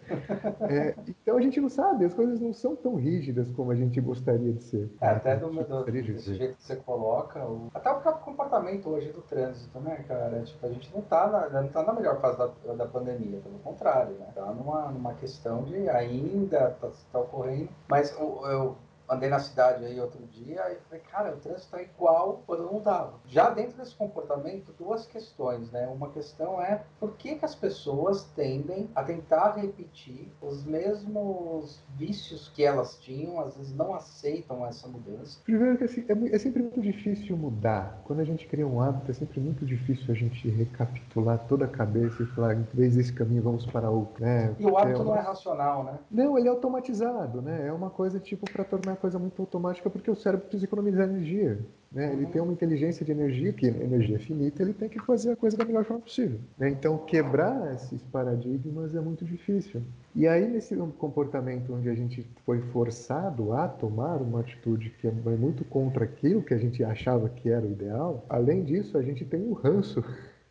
É, 0.68 0.94
então 1.08 1.36
a 1.36 1.40
gente 1.40 1.60
não 1.60 1.68
sabe, 1.68 2.04
as 2.04 2.14
coisas 2.14 2.40
não 2.40 2.52
são 2.52 2.74
tão 2.74 2.96
rígidas 2.96 3.48
como 3.50 3.70
a 3.70 3.74
gente 3.74 4.00
gostaria 4.00 4.52
de 4.52 4.62
ser. 4.62 4.90
É, 5.00 5.08
até 5.08 5.36
do, 5.36 5.50
do, 5.50 5.84
do 5.84 5.92
jeito 5.92 6.56
que 6.56 6.62
você 6.62 6.76
coloca, 6.76 7.44
o, 7.44 7.68
até 7.72 7.90
o 7.90 8.00
próprio 8.00 8.24
comportamento 8.24 8.88
hoje 8.88 9.12
do 9.12 9.22
trânsito, 9.22 9.78
né, 9.80 10.04
cara? 10.08 10.42
Tipo, 10.42 10.66
a 10.66 10.68
gente 10.68 10.92
não 10.92 11.00
está 11.00 11.28
na, 11.28 11.62
não 11.62 11.68
tá 11.68 11.82
na 11.82 11.92
melhor 11.92 12.20
fase 12.20 12.38
da, 12.38 12.74
da 12.74 12.86
pandemia, 12.86 13.40
pelo 13.40 13.58
contrário, 13.60 14.14
né? 14.16 14.26
Tá 14.34 14.46
numa, 14.46 14.90
numa 14.90 15.14
questão 15.14 15.62
de 15.64 15.88
ainda 15.88 16.70
tá, 16.80 16.90
tá 17.12 17.20
ocorrendo, 17.20 17.68
mas 17.88 18.12
eu, 18.18 18.40
eu 18.46 18.76
andei 19.10 19.28
na 19.28 19.40
cidade 19.40 19.84
aí 19.84 20.00
outro 20.00 20.24
dia 20.26 20.72
e 20.72 20.76
falei, 20.88 21.02
cara, 21.10 21.34
o 21.34 21.36
trânsito 21.38 21.64
está 21.64 21.82
igual 21.82 22.42
quando 22.46 22.64
não 22.64 22.78
estava. 22.78 23.14
Já 23.26 23.50
dentro 23.50 23.76
desse 23.76 23.94
comportamento, 23.94 24.72
duas 24.78 25.06
questões, 25.06 25.70
né? 25.72 25.88
Uma 25.88 26.10
questão 26.10 26.62
é 26.62 26.82
por 26.98 27.16
que, 27.16 27.34
que 27.34 27.44
as 27.44 27.54
pessoas 27.54 28.24
tendem 28.36 28.88
a 28.94 29.02
tentar 29.02 29.56
repetir 29.56 30.28
os 30.40 30.64
mesmos 30.64 31.82
vícios 31.96 32.48
que 32.54 32.64
elas 32.64 32.96
tinham, 32.98 33.40
às 33.40 33.56
vezes 33.56 33.74
não 33.74 33.94
aceitam 33.94 34.64
essa 34.64 34.86
mudança. 34.86 35.40
Primeiro 35.44 35.76
que 35.76 35.84
assim, 35.84 36.04
é, 36.08 36.36
é 36.36 36.38
sempre 36.38 36.62
muito 36.62 36.80
difícil 36.80 37.36
mudar. 37.36 38.00
Quando 38.04 38.20
a 38.20 38.24
gente 38.24 38.46
cria 38.46 38.66
um 38.66 38.80
hábito, 38.80 39.10
é 39.10 39.14
sempre 39.14 39.40
muito 39.40 39.66
difícil 39.66 40.04
a 40.08 40.14
gente 40.14 40.48
recapitular 40.48 41.38
toda 41.48 41.64
a 41.64 41.68
cabeça 41.68 42.22
e 42.22 42.26
falar, 42.26 42.54
em 42.54 42.66
vez 42.72 42.94
desse 42.94 43.12
caminho, 43.12 43.42
vamos 43.42 43.66
para 43.66 43.90
outro. 43.90 44.22
Né? 44.22 44.54
E 44.58 44.66
o 44.66 44.78
hábito 44.78 45.02
é, 45.02 45.04
não 45.04 45.16
é 45.16 45.20
racional, 45.20 45.84
né? 45.84 45.98
Não, 46.10 46.38
ele 46.38 46.46
é 46.46 46.50
automatizado, 46.50 47.42
né? 47.42 47.66
É 47.66 47.72
uma 47.72 47.90
coisa 47.90 48.20
tipo 48.20 48.50
para 48.50 48.64
tornar 48.64 48.99
coisa 49.00 49.18
muito 49.18 49.40
automática 49.40 49.90
porque 49.90 50.10
o 50.10 50.14
cérebro 50.14 50.46
precisa 50.46 50.66
economizar 50.66 51.08
energia. 51.08 51.58
Né? 51.90 52.12
Ele 52.12 52.26
tem 52.26 52.40
uma 52.40 52.52
inteligência 52.52 53.04
de 53.04 53.10
energia, 53.10 53.52
que 53.52 53.66
energia 53.66 54.16
é 54.16 54.18
finita, 54.18 54.62
ele 54.62 54.72
tem 54.72 54.88
que 54.88 55.00
fazer 55.00 55.32
a 55.32 55.36
coisa 55.36 55.56
da 55.56 55.64
melhor 55.64 55.84
forma 55.84 56.02
possível. 56.02 56.38
Né? 56.56 56.68
Então, 56.70 56.96
quebrar 56.98 57.74
esses 57.74 58.00
paradigmas 58.04 58.94
é 58.94 59.00
muito 59.00 59.24
difícil. 59.24 59.82
E 60.14 60.28
aí, 60.28 60.46
nesse 60.46 60.76
comportamento 60.98 61.72
onde 61.72 61.88
a 61.88 61.94
gente 61.94 62.24
foi 62.46 62.60
forçado 62.60 63.52
a 63.52 63.66
tomar 63.66 64.22
uma 64.22 64.40
atitude 64.40 64.90
que 65.00 65.08
é 65.08 65.10
muito 65.10 65.64
contra 65.64 66.04
aquilo 66.04 66.42
que 66.42 66.54
a 66.54 66.58
gente 66.58 66.82
achava 66.84 67.28
que 67.28 67.48
era 67.48 67.66
o 67.66 67.70
ideal, 67.72 68.24
além 68.28 68.62
disso, 68.62 68.96
a 68.96 69.02
gente 69.02 69.24
tem 69.24 69.42
o 69.42 69.52
ranço 69.52 70.04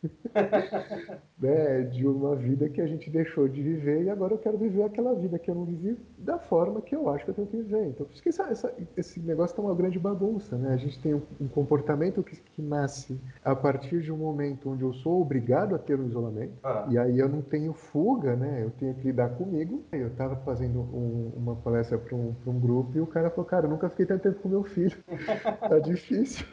né, 1.39 1.81
de 1.83 2.07
uma 2.07 2.35
vida 2.35 2.69
que 2.69 2.81
a 2.81 2.87
gente 2.87 3.09
deixou 3.09 3.47
de 3.47 3.61
viver 3.61 4.03
e 4.03 4.09
agora 4.09 4.33
eu 4.33 4.37
quero 4.37 4.57
viver 4.57 4.83
aquela 4.83 5.13
vida 5.13 5.37
que 5.39 5.49
eu 5.49 5.55
não 5.55 5.65
vivi 5.65 5.97
da 6.17 6.37
forma 6.37 6.81
que 6.81 6.95
eu 6.95 7.09
acho 7.09 7.25
que 7.25 7.31
eu 7.31 7.35
tenho 7.35 7.47
que 7.47 7.57
viver. 7.57 7.87
Então, 7.87 8.05
por 8.05 8.13
isso 8.13 8.21
que 8.23 8.29
essa, 8.29 8.43
essa, 8.43 8.73
esse 8.95 9.19
negócio 9.19 9.53
está 9.53 9.61
uma 9.61 9.75
grande 9.75 9.99
bagunça. 9.99 10.57
Né? 10.57 10.73
A 10.73 10.77
gente 10.77 10.99
tem 11.01 11.13
um, 11.13 11.21
um 11.39 11.47
comportamento 11.47 12.23
que, 12.23 12.35
que, 12.35 12.61
nasce 12.61 13.19
a 13.43 13.55
partir 13.55 14.01
de 14.01 14.11
um 14.11 14.17
momento 14.17 14.69
onde 14.69 14.83
eu 14.83 14.93
sou 14.93 15.21
obrigado 15.21 15.73
a 15.73 15.79
ter 15.79 15.99
um 15.99 16.05
isolamento 16.05 16.53
ah. 16.63 16.85
e 16.89 16.97
aí 16.97 17.17
eu 17.17 17.29
não 17.29 17.41
tenho 17.41 17.73
fuga, 17.73 18.35
né? 18.35 18.63
eu 18.63 18.71
tenho 18.71 18.93
que 18.95 19.07
lidar 19.07 19.29
comigo. 19.29 19.83
Eu 19.91 20.07
estava 20.07 20.35
fazendo 20.37 20.79
um, 20.79 21.31
uma 21.35 21.55
palestra 21.55 21.97
para 21.97 22.15
um, 22.15 22.35
um 22.45 22.59
grupo 22.59 22.97
e 22.97 23.01
o 23.01 23.07
cara 23.07 23.29
falou: 23.29 23.45
Cara, 23.45 23.65
eu 23.65 23.69
nunca 23.69 23.89
fiquei 23.89 24.05
tanto 24.05 24.23
tempo 24.23 24.41
com 24.41 24.49
meu 24.49 24.63
filho. 24.63 24.97
tá 25.67 25.79
difícil. 25.79 26.45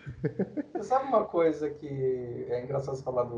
Você 0.72 0.82
sabe 0.84 1.06
uma 1.08 1.24
coisa 1.24 1.68
que 1.68 2.46
é 2.48 2.62
engraçado 2.62 2.96
você 2.96 3.02
falar 3.02 3.24
do 3.24 3.35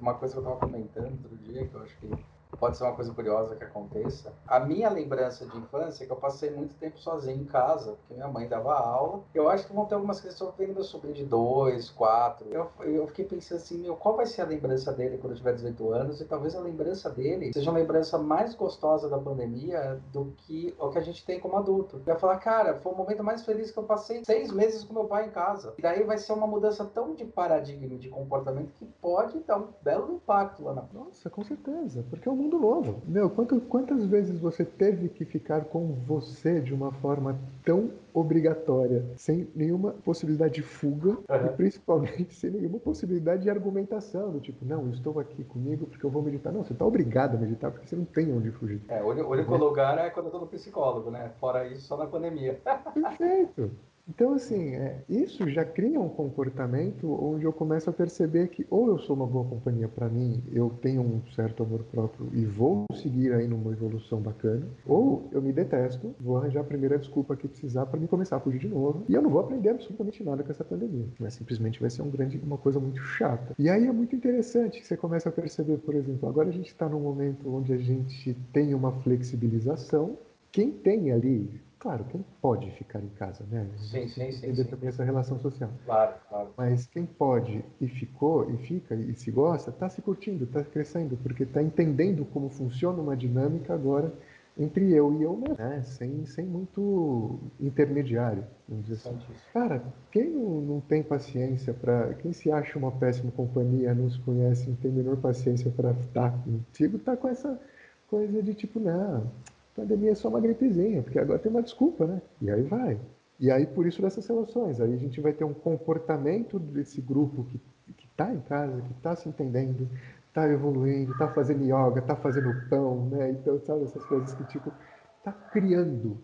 uma 0.00 0.14
coisa 0.14 0.34
que 0.34 0.38
eu 0.38 0.42
estava 0.42 0.60
comentando 0.60 1.12
outro 1.24 1.36
dia, 1.38 1.66
que 1.66 1.74
eu 1.74 1.82
acho 1.82 1.96
que 1.98 2.10
pode 2.58 2.76
ser 2.76 2.84
uma 2.84 2.94
coisa 2.94 3.12
curiosa 3.12 3.56
que 3.56 3.64
aconteça. 3.64 4.32
A 4.46 4.60
minha 4.60 4.88
lembrança 4.88 5.46
de 5.46 5.56
infância 5.56 6.04
é 6.04 6.06
que 6.06 6.12
eu 6.12 6.16
passei 6.16 6.50
muito 6.50 6.74
tempo 6.76 6.98
sozinho 6.98 7.42
em 7.42 7.44
casa, 7.44 7.92
porque 7.92 8.14
minha 8.14 8.28
mãe 8.28 8.48
dava 8.48 8.74
aula. 8.74 9.22
Eu 9.34 9.48
acho 9.48 9.66
que 9.66 9.74
vão 9.74 9.86
ter 9.86 9.94
algumas 9.94 10.20
questões 10.20 10.54
vendo 10.56 10.74
meu 10.74 10.84
sobrinho 10.84 11.14
de 11.14 11.24
dois, 11.24 11.90
quatro. 11.90 12.48
Eu, 12.50 12.70
eu 12.80 13.06
fiquei 13.08 13.24
pensando 13.24 13.58
assim, 13.58 13.78
meu, 13.78 13.96
qual 13.96 14.16
vai 14.16 14.26
ser 14.26 14.42
a 14.42 14.46
lembrança 14.46 14.92
dele 14.92 15.18
quando 15.18 15.32
eu 15.32 15.36
tiver 15.36 15.54
18 15.54 15.92
anos? 15.92 16.20
E 16.20 16.24
talvez 16.24 16.54
a 16.54 16.60
lembrança 16.60 17.10
dele 17.10 17.52
seja 17.52 17.70
uma 17.70 17.78
lembrança 17.78 18.18
mais 18.18 18.54
gostosa 18.54 19.08
da 19.08 19.18
pandemia 19.18 20.00
do 20.12 20.32
que 20.38 20.74
o 20.78 20.90
que 20.90 20.98
a 20.98 21.02
gente 21.02 21.24
tem 21.24 21.40
como 21.40 21.56
adulto. 21.56 22.00
Ia 22.06 22.16
falar, 22.16 22.38
cara, 22.38 22.74
foi 22.76 22.92
o 22.92 22.96
momento 22.96 23.22
mais 23.22 23.44
feliz 23.44 23.70
que 23.70 23.78
eu 23.78 23.84
passei 23.84 24.24
seis 24.24 24.50
meses 24.52 24.84
com 24.84 24.94
meu 24.94 25.04
pai 25.04 25.26
em 25.26 25.30
casa. 25.30 25.74
E 25.78 25.82
daí 25.82 26.02
vai 26.04 26.18
ser 26.18 26.32
uma 26.32 26.46
mudança 26.46 26.84
tão 26.84 27.14
de 27.14 27.24
paradigma, 27.24 27.96
de 27.96 28.08
comportamento, 28.08 28.72
que 28.72 28.84
pode 29.00 29.38
dar 29.40 29.58
um 29.58 29.68
belo 29.82 30.14
impacto 30.14 30.62
lá 30.62 30.74
na 30.74 30.84
Nossa, 30.92 31.28
com 31.28 31.42
certeza. 31.44 32.04
Porque 32.08 32.28
o 32.28 32.36
mundo 32.46 32.58
novo. 32.58 33.02
Meu, 33.06 33.28
quanto, 33.28 33.60
quantas 33.60 34.06
vezes 34.06 34.38
você 34.38 34.64
teve 34.64 35.08
que 35.08 35.24
ficar 35.24 35.64
com 35.64 35.92
você 36.06 36.60
de 36.60 36.72
uma 36.72 36.92
forma 36.92 37.38
tão 37.64 37.90
obrigatória, 38.14 39.04
sem 39.16 39.48
nenhuma 39.54 39.92
possibilidade 39.92 40.54
de 40.54 40.62
fuga 40.62 41.10
uhum. 41.10 41.46
e 41.46 41.48
principalmente 41.56 42.32
sem 42.34 42.50
nenhuma 42.50 42.78
possibilidade 42.78 43.42
de 43.42 43.50
argumentação, 43.50 44.30
do 44.30 44.40
tipo, 44.40 44.64
não, 44.64 44.88
estou 44.90 45.18
aqui 45.18 45.44
comigo 45.44 45.86
porque 45.86 46.06
eu 46.06 46.10
vou 46.10 46.22
meditar. 46.22 46.52
Não, 46.52 46.64
você 46.64 46.72
está 46.72 46.86
obrigado 46.86 47.36
a 47.36 47.38
meditar 47.38 47.70
porque 47.70 47.86
você 47.86 47.96
não 47.96 48.04
tem 48.04 48.32
onde 48.32 48.50
fugir. 48.52 48.80
É, 48.88 49.02
o 49.02 49.08
único 49.08 49.54
é. 49.54 49.58
lugar 49.58 49.98
é 49.98 50.10
quando 50.10 50.26
eu 50.26 50.30
estou 50.30 50.40
no 50.40 50.46
psicólogo, 50.46 51.10
né? 51.10 51.32
Fora 51.40 51.66
isso, 51.66 51.82
só 51.82 51.96
na 51.96 52.06
pandemia. 52.06 52.60
Perfeito. 52.94 53.70
Então, 54.08 54.34
assim, 54.34 54.74
é, 54.74 55.02
isso 55.08 55.48
já 55.50 55.64
cria 55.64 56.00
um 56.00 56.08
comportamento 56.08 57.10
onde 57.12 57.44
eu 57.44 57.52
começo 57.52 57.90
a 57.90 57.92
perceber 57.92 58.48
que 58.48 58.64
ou 58.70 58.88
eu 58.88 58.98
sou 58.98 59.16
uma 59.16 59.26
boa 59.26 59.44
companhia 59.44 59.88
para 59.88 60.08
mim, 60.08 60.42
eu 60.52 60.70
tenho 60.80 61.02
um 61.02 61.20
certo 61.34 61.64
amor 61.64 61.82
próprio 61.84 62.28
e 62.32 62.44
vou 62.44 62.84
seguir 62.94 63.32
aí 63.32 63.48
numa 63.48 63.72
evolução 63.72 64.20
bacana, 64.20 64.64
ou 64.86 65.28
eu 65.32 65.42
me 65.42 65.52
detesto, 65.52 66.14
vou 66.20 66.36
arranjar 66.36 66.60
a 66.60 66.64
primeira 66.64 66.98
desculpa 66.98 67.36
que 67.36 67.48
precisar 67.48 67.86
para 67.86 67.98
me 67.98 68.06
começar 68.06 68.36
a 68.36 68.40
fugir 68.40 68.60
de 68.60 68.68
novo, 68.68 69.04
e 69.08 69.14
eu 69.14 69.22
não 69.22 69.30
vou 69.30 69.40
aprender 69.40 69.70
absolutamente 69.70 70.22
nada 70.22 70.44
com 70.44 70.50
essa 70.52 70.64
pandemia. 70.64 71.06
Mas 71.18 71.34
simplesmente 71.34 71.80
vai 71.80 71.90
ser 71.90 72.02
um 72.02 72.10
grande, 72.10 72.40
uma 72.44 72.58
coisa 72.58 72.78
muito 72.78 73.00
chata. 73.00 73.54
E 73.58 73.68
aí 73.68 73.86
é 73.86 73.92
muito 73.92 74.14
interessante 74.14 74.80
que 74.80 74.86
você 74.86 74.96
começa 74.96 75.28
a 75.28 75.32
perceber, 75.32 75.78
por 75.78 75.94
exemplo, 75.94 76.28
agora 76.28 76.48
a 76.48 76.52
gente 76.52 76.68
está 76.68 76.88
num 76.88 77.00
momento 77.00 77.52
onde 77.52 77.72
a 77.72 77.78
gente 77.78 78.34
tem 78.52 78.72
uma 78.72 78.92
flexibilização. 78.92 80.16
Quem 80.52 80.70
tem 80.70 81.12
ali 81.12 81.50
Claro, 81.78 82.04
quem 82.04 82.24
pode 82.40 82.70
ficar 82.72 83.00
em 83.00 83.08
casa, 83.10 83.44
né? 83.50 83.68
Sim, 83.76 84.08
sim, 84.08 84.32
sim. 84.32 84.46
Entender 84.46 84.64
também 84.64 84.88
essa 84.88 85.04
relação 85.04 85.38
social. 85.38 85.70
Claro, 85.84 86.14
claro. 86.28 86.48
Mas 86.56 86.86
quem 86.86 87.04
pode 87.04 87.62
e 87.80 87.86
ficou, 87.86 88.50
e 88.50 88.56
fica, 88.56 88.94
e 88.94 89.14
se 89.14 89.30
gosta, 89.30 89.70
está 89.70 89.88
se 89.88 90.00
curtindo, 90.00 90.44
está 90.44 90.64
crescendo, 90.64 91.16
porque 91.18 91.42
está 91.42 91.62
entendendo 91.62 92.24
como 92.24 92.48
funciona 92.48 93.00
uma 93.00 93.16
dinâmica 93.16 93.74
agora 93.74 94.12
entre 94.58 94.90
eu 94.90 95.12
e 95.12 95.22
eu 95.22 95.36
mesmo, 95.36 95.54
né? 95.58 95.82
Sem, 95.82 96.24
sem 96.24 96.46
muito 96.46 97.38
intermediário, 97.60 98.42
vamos 98.66 98.86
dizer 98.86 99.08
assim. 99.08 99.18
Cara, 99.52 99.84
quem 100.10 100.30
não, 100.30 100.60
não 100.62 100.80
tem 100.80 101.02
paciência 101.02 101.74
para. 101.74 102.14
Quem 102.14 102.32
se 102.32 102.50
acha 102.50 102.78
uma 102.78 102.90
péssima 102.90 103.30
companhia, 103.30 103.94
não 103.94 104.08
se 104.08 104.18
conhece, 104.20 104.66
não 104.66 104.76
tem 104.76 104.90
menor 104.90 105.18
paciência 105.18 105.70
para 105.70 105.90
estar 105.90 106.32
contigo, 106.42 106.98
tá 106.98 107.14
com 107.18 107.28
essa 107.28 107.60
coisa 108.08 108.42
de 108.42 108.54
tipo, 108.54 108.80
não 108.80 109.30
pandemia 109.76 110.12
é 110.12 110.14
só 110.14 110.28
uma 110.28 110.40
gripezinha, 110.40 111.02
porque 111.02 111.18
agora 111.18 111.38
tem 111.38 111.52
uma 111.52 111.62
desculpa, 111.62 112.06
né? 112.06 112.22
E 112.40 112.50
aí 112.50 112.62
vai. 112.62 112.98
E 113.38 113.50
aí, 113.50 113.66
por 113.66 113.86
isso, 113.86 114.00
dessas 114.00 114.26
relações. 114.26 114.80
Aí 114.80 114.94
a 114.94 114.96
gente 114.96 115.20
vai 115.20 115.32
ter 115.32 115.44
um 115.44 115.52
comportamento 115.52 116.58
desse 116.58 117.00
grupo 117.02 117.44
que 117.44 117.60
está 118.06 118.32
em 118.32 118.40
casa, 118.40 118.80
que 118.80 118.92
está 118.92 119.14
se 119.14 119.28
entendendo, 119.28 119.88
está 120.28 120.48
evoluindo, 120.48 121.12
está 121.12 121.28
fazendo 121.28 121.62
yoga, 121.62 122.00
está 122.00 122.16
fazendo 122.16 122.68
pão, 122.70 123.06
né? 123.10 123.30
Então, 123.30 123.60
sabe, 123.60 123.84
essas 123.84 124.04
coisas 124.06 124.32
que, 124.34 124.44
tipo, 124.44 124.72
está 125.18 125.32
criando 125.32 126.16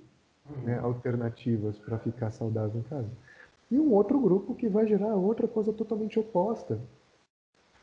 né, 0.64 0.78
alternativas 0.78 1.78
para 1.78 1.98
ficar 1.98 2.30
saudável 2.30 2.80
em 2.80 2.82
casa. 2.84 3.10
E 3.70 3.78
um 3.78 3.92
outro 3.92 4.18
grupo 4.18 4.54
que 4.54 4.68
vai 4.68 4.86
gerar 4.86 5.14
outra 5.14 5.46
coisa 5.46 5.72
totalmente 5.72 6.18
oposta. 6.18 6.78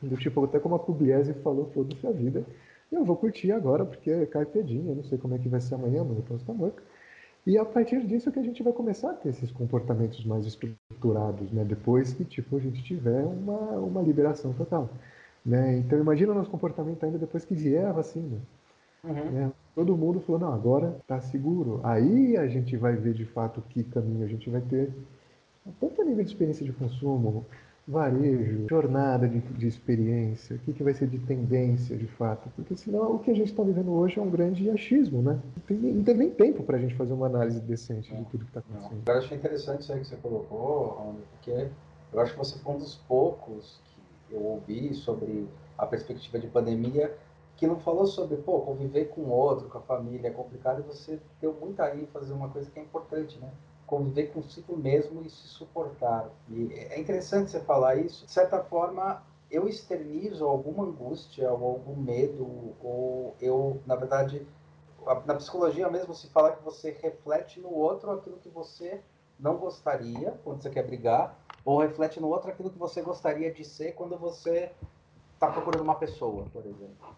Do 0.01 0.15
tipo, 0.15 0.43
até 0.45 0.59
como 0.59 0.75
a 0.75 0.79
Pugliese 0.79 1.33
falou, 1.35 1.69
foda-se 1.73 2.07
a 2.07 2.11
vida, 2.11 2.45
eu 2.91 3.05
vou 3.05 3.15
curtir 3.15 3.51
agora 3.51 3.86
porque 3.86 4.10
é 4.10 4.25
carpedinha, 4.25 4.96
não 4.96 5.03
sei 5.03 5.17
como 5.17 5.36
é 5.36 5.38
que 5.38 5.48
vai 5.48 5.62
ser 5.62 5.75
amanhã, 5.75 6.03
mas 6.03 6.17
eu 6.17 6.24
posso 6.24 6.41
estar 6.41 6.53
morto. 6.53 6.81
E 7.46 7.58
a 7.58 7.65
partir 7.65 8.05
disso 8.05 8.29
é 8.29 8.31
que 8.31 8.39
a 8.39 8.43
gente 8.43 8.62
vai 8.62 8.74
começar 8.74 9.12
a 9.12 9.13
ter 9.13 9.29
esses 9.29 9.51
comportamentos 9.51 10.24
mais 10.25 10.46
estruturados, 10.46 11.51
né? 11.51 11.63
Depois 11.63 12.13
que 12.13 12.25
tipo 12.25 12.58
a 12.58 12.60
gente 12.60 12.84
tiver 12.84 13.24
uma, 13.24 13.60
uma 13.79 14.01
liberação 14.01 14.53
total, 14.53 14.89
né? 15.46 15.77
Então 15.77 15.98
imagina 16.00 16.31
o 16.31 16.36
nosso 16.36 16.50
comportamento 16.50 17.03
ainda 17.05 17.17
depois 17.17 17.46
que 17.46 17.55
vier 17.55 17.86
a 17.86 17.91
vacina. 17.91 18.38
Uhum. 19.03 19.31
Né? 19.31 19.51
Todo 19.74 19.96
mundo 19.96 20.19
falou, 20.19 20.41
não, 20.41 20.53
agora 20.53 20.98
está 21.01 21.22
seguro. 21.22 21.79
Aí 21.84 22.36
a 22.36 22.48
gente 22.48 22.75
vai 22.75 22.96
ver 22.96 23.13
de 23.13 23.25
fato 23.25 23.62
que 23.69 23.84
caminho 23.84 24.25
a 24.25 24.27
gente 24.27 24.50
vai 24.50 24.62
ter, 24.62 24.93
tanto 25.79 26.01
a 26.01 26.05
nível 26.05 26.24
de 26.24 26.31
experiência 26.31 26.65
de 26.65 26.74
consumo, 26.74 27.46
varejo, 27.89 28.67
jornada 28.69 29.27
de, 29.27 29.39
de 29.39 29.67
experiência, 29.67 30.55
o 30.55 30.60
que, 30.60 30.74
que 30.74 30.84
vai 30.84 30.93
ser 30.93 31.08
de 31.08 31.17
tendência 31.17 31.98
de 31.98 32.05
fato, 32.05 32.48
porque 32.55 32.77
senão 32.77 33.15
o 33.15 33.19
que 33.19 33.31
a 33.31 33.34
gente 33.34 33.50
está 33.50 33.63
vivendo 33.63 33.91
hoje 33.91 34.19
é 34.19 34.22
um 34.22 34.29
grande 34.29 34.69
achismo, 34.69 35.24
né? 35.24 35.39
Não 35.55 35.63
tem, 35.63 35.77
não 35.77 36.03
tem 36.03 36.15
nem 36.15 36.29
tempo 36.29 36.62
para 36.62 36.77
a 36.77 36.79
gente 36.79 36.93
fazer 36.93 37.13
uma 37.13 37.25
análise 37.25 37.60
decente 37.62 38.15
de 38.15 38.25
tudo 38.25 38.46
que 38.46 38.51
está 38.51 38.60
acontecendo. 38.60 39.01
Eu 39.08 39.17
achei 39.17 39.36
interessante 39.36 39.81
isso 39.81 39.91
aí 39.91 40.00
que 40.01 40.08
você 40.08 40.15
colocou, 40.17 41.15
porque 41.31 41.67
eu 42.13 42.19
acho 42.19 42.34
que 42.34 42.38
você 42.38 42.60
foi 42.60 42.75
um 42.75 42.77
dos 42.77 42.96
poucos 43.08 43.81
que 44.27 44.36
eu 44.36 44.41
ouvi 44.41 44.93
sobre 44.93 45.48
a 45.75 45.88
perspectiva 45.88 46.38
de 46.38 46.48
pandemia 46.48 47.12
que 47.58 47.65
não 47.65 47.79
falou 47.79 48.05
sobre, 48.05 48.38
pô, 48.38 48.60
conviver 48.62 49.10
com 49.10 49.24
outro, 49.24 49.67
com 49.67 49.79
a 49.79 49.81
família 49.81 50.29
é 50.29 50.31
complicado, 50.31 50.79
e 50.79 50.84
você 50.84 51.19
deu 51.41 51.58
muita 51.60 51.93
ênfase 51.93 52.31
em 52.31 52.36
uma 52.36 52.48
coisa 52.50 52.69
que 52.69 52.79
é 52.79 52.84
importante, 52.84 53.38
né? 53.39 53.50
Conviver 53.89 54.27
consigo 54.27 54.77
mesmo 54.77 55.24
e 55.24 55.29
se 55.31 55.48
suportar. 55.48 56.29
E 56.48 56.72
é 56.91 57.00
interessante 57.00 57.50
você 57.50 57.60
falar 57.60 57.96
isso. 57.96 58.24
De 58.24 58.31
certa 58.31 58.63
forma, 58.63 59.24
eu 59.50 59.67
externizo 59.67 60.46
alguma 60.46 60.84
angústia 60.84 61.51
ou 61.51 61.65
algum 61.65 61.96
medo, 61.96 62.75
ou 62.84 63.36
eu, 63.41 63.81
na 63.88 63.96
verdade, 63.96 64.46
na 65.25 65.34
psicologia 65.34 65.89
mesmo 65.89 66.13
se 66.13 66.27
fala 66.27 66.51
que 66.51 66.63
você 66.63 66.91
reflete 67.01 67.60
no 67.60 67.74
outro 67.74 68.12
aquilo 68.12 68.38
que 68.38 68.50
você 68.50 69.01
não 69.39 69.58
gostaria 69.58 70.38
quando 70.43 70.62
você 70.62 70.69
quer 70.69 70.84
brigar, 70.84 71.36
ou 71.65 71.79
reflete 71.79 72.19
no 72.19 72.27
outro 72.27 72.51
aquilo 72.51 72.69
que 72.69 72.77
você 72.77 73.01
gostaria 73.01 73.51
de 73.51 73.65
ser 73.65 73.93
quando 73.93 74.15
você 74.19 74.72
está 75.34 75.48
procurando 75.48 75.81
uma 75.81 75.96
pessoa, 75.96 76.46
por 76.53 76.63
exemplo. 76.63 77.15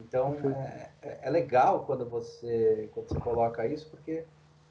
Então, 0.00 0.36
é, 0.54 0.90
é, 1.02 1.18
é 1.22 1.30
legal 1.30 1.84
quando 1.84 2.08
você, 2.08 2.88
quando 2.94 3.08
você 3.08 3.18
coloca 3.18 3.66
isso, 3.66 3.90
porque 3.90 4.24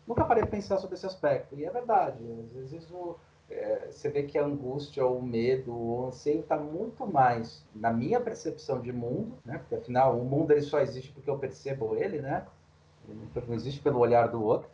Nunca 0.07 0.25
parei 0.25 0.43
de 0.43 0.49
pensar 0.49 0.77
sobre 0.77 0.95
esse 0.95 1.05
aspecto. 1.05 1.55
E 1.55 1.65
é 1.65 1.69
verdade. 1.69 2.17
Às 2.63 2.71
vezes 2.71 2.89
o, 2.91 3.15
é, 3.49 3.87
você 3.91 4.09
vê 4.09 4.23
que 4.23 4.37
a 4.37 4.45
angústia, 4.45 5.05
ou 5.05 5.19
o 5.19 5.23
medo, 5.23 5.73
o 5.73 6.07
anseio 6.07 6.41
está 6.41 6.57
muito 6.57 7.05
mais 7.05 7.65
na 7.75 7.91
minha 7.91 8.19
percepção 8.19 8.81
de 8.81 8.91
mundo, 8.91 9.37
né? 9.45 9.57
Porque 9.57 9.75
afinal 9.75 10.17
o 10.17 10.25
mundo 10.25 10.51
ele 10.51 10.61
só 10.61 10.79
existe 10.79 11.11
porque 11.11 11.29
eu 11.29 11.37
percebo 11.37 11.95
ele, 11.95 12.21
né? 12.21 12.45
Ele 13.07 13.19
não 13.47 13.55
existe 13.55 13.81
pelo 13.81 13.99
olhar 13.99 14.27
do 14.27 14.43
outro. 14.43 14.69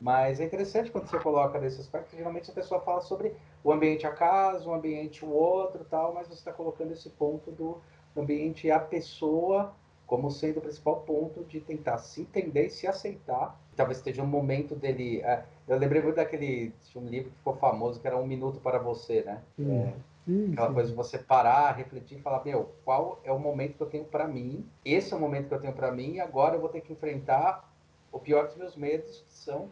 Mas 0.00 0.40
é 0.40 0.44
interessante 0.44 0.90
quando 0.90 1.08
você 1.08 1.18
coloca 1.18 1.58
nesse 1.58 1.80
aspecto, 1.80 2.16
geralmente 2.16 2.50
a 2.50 2.54
pessoa 2.54 2.80
fala 2.80 3.00
sobre 3.00 3.34
o 3.62 3.72
ambiente 3.72 4.06
a 4.06 4.12
casa, 4.12 4.68
o 4.68 4.74
ambiente 4.74 5.24
o 5.24 5.30
outro 5.30 5.84
tal, 5.84 6.12
mas 6.12 6.26
você 6.26 6.34
está 6.34 6.52
colocando 6.52 6.92
esse 6.92 7.08
ponto 7.10 7.50
do 7.50 7.80
ambiente 8.16 8.70
a 8.70 8.78
pessoa 8.78 9.74
como 10.06 10.30
sendo 10.30 10.58
o 10.58 10.60
principal 10.60 11.00
ponto 11.00 11.42
de 11.44 11.60
tentar 11.60 11.98
se 11.98 12.22
entender 12.22 12.66
e 12.66 12.70
se 12.70 12.86
aceitar. 12.86 13.58
Talvez 13.74 13.98
esteja 13.98 14.22
um 14.22 14.26
momento 14.26 14.74
dele. 14.74 15.20
É, 15.22 15.44
eu 15.68 15.78
lembrei 15.78 16.02
muito 16.02 16.16
daquele 16.16 16.72
um 16.96 17.06
livro 17.06 17.30
que 17.30 17.36
ficou 17.38 17.54
famoso, 17.56 18.00
que 18.00 18.06
era 18.06 18.16
Um 18.16 18.26
Minuto 18.26 18.60
para 18.60 18.78
Você, 18.78 19.22
né? 19.22 19.42
É, 19.58 19.92
sim, 20.24 20.52
aquela 20.52 20.68
sim. 20.68 20.74
coisa 20.74 20.90
de 20.90 20.96
você 20.96 21.18
parar, 21.18 21.72
refletir 21.72 22.18
e 22.18 22.22
falar: 22.22 22.44
Meu, 22.44 22.72
qual 22.84 23.20
é 23.24 23.32
o 23.32 23.38
momento 23.38 23.76
que 23.76 23.82
eu 23.82 23.88
tenho 23.88 24.04
para 24.04 24.26
mim? 24.26 24.64
Esse 24.84 25.12
é 25.12 25.16
o 25.16 25.20
momento 25.20 25.48
que 25.48 25.54
eu 25.54 25.60
tenho 25.60 25.72
para 25.72 25.92
mim, 25.92 26.14
e 26.14 26.20
agora 26.20 26.56
eu 26.56 26.60
vou 26.60 26.68
ter 26.68 26.80
que 26.80 26.92
enfrentar 26.92 27.72
o 28.12 28.18
pior 28.18 28.46
dos 28.46 28.56
meus 28.56 28.76
medos, 28.76 29.24
que 29.26 29.32
são 29.32 29.68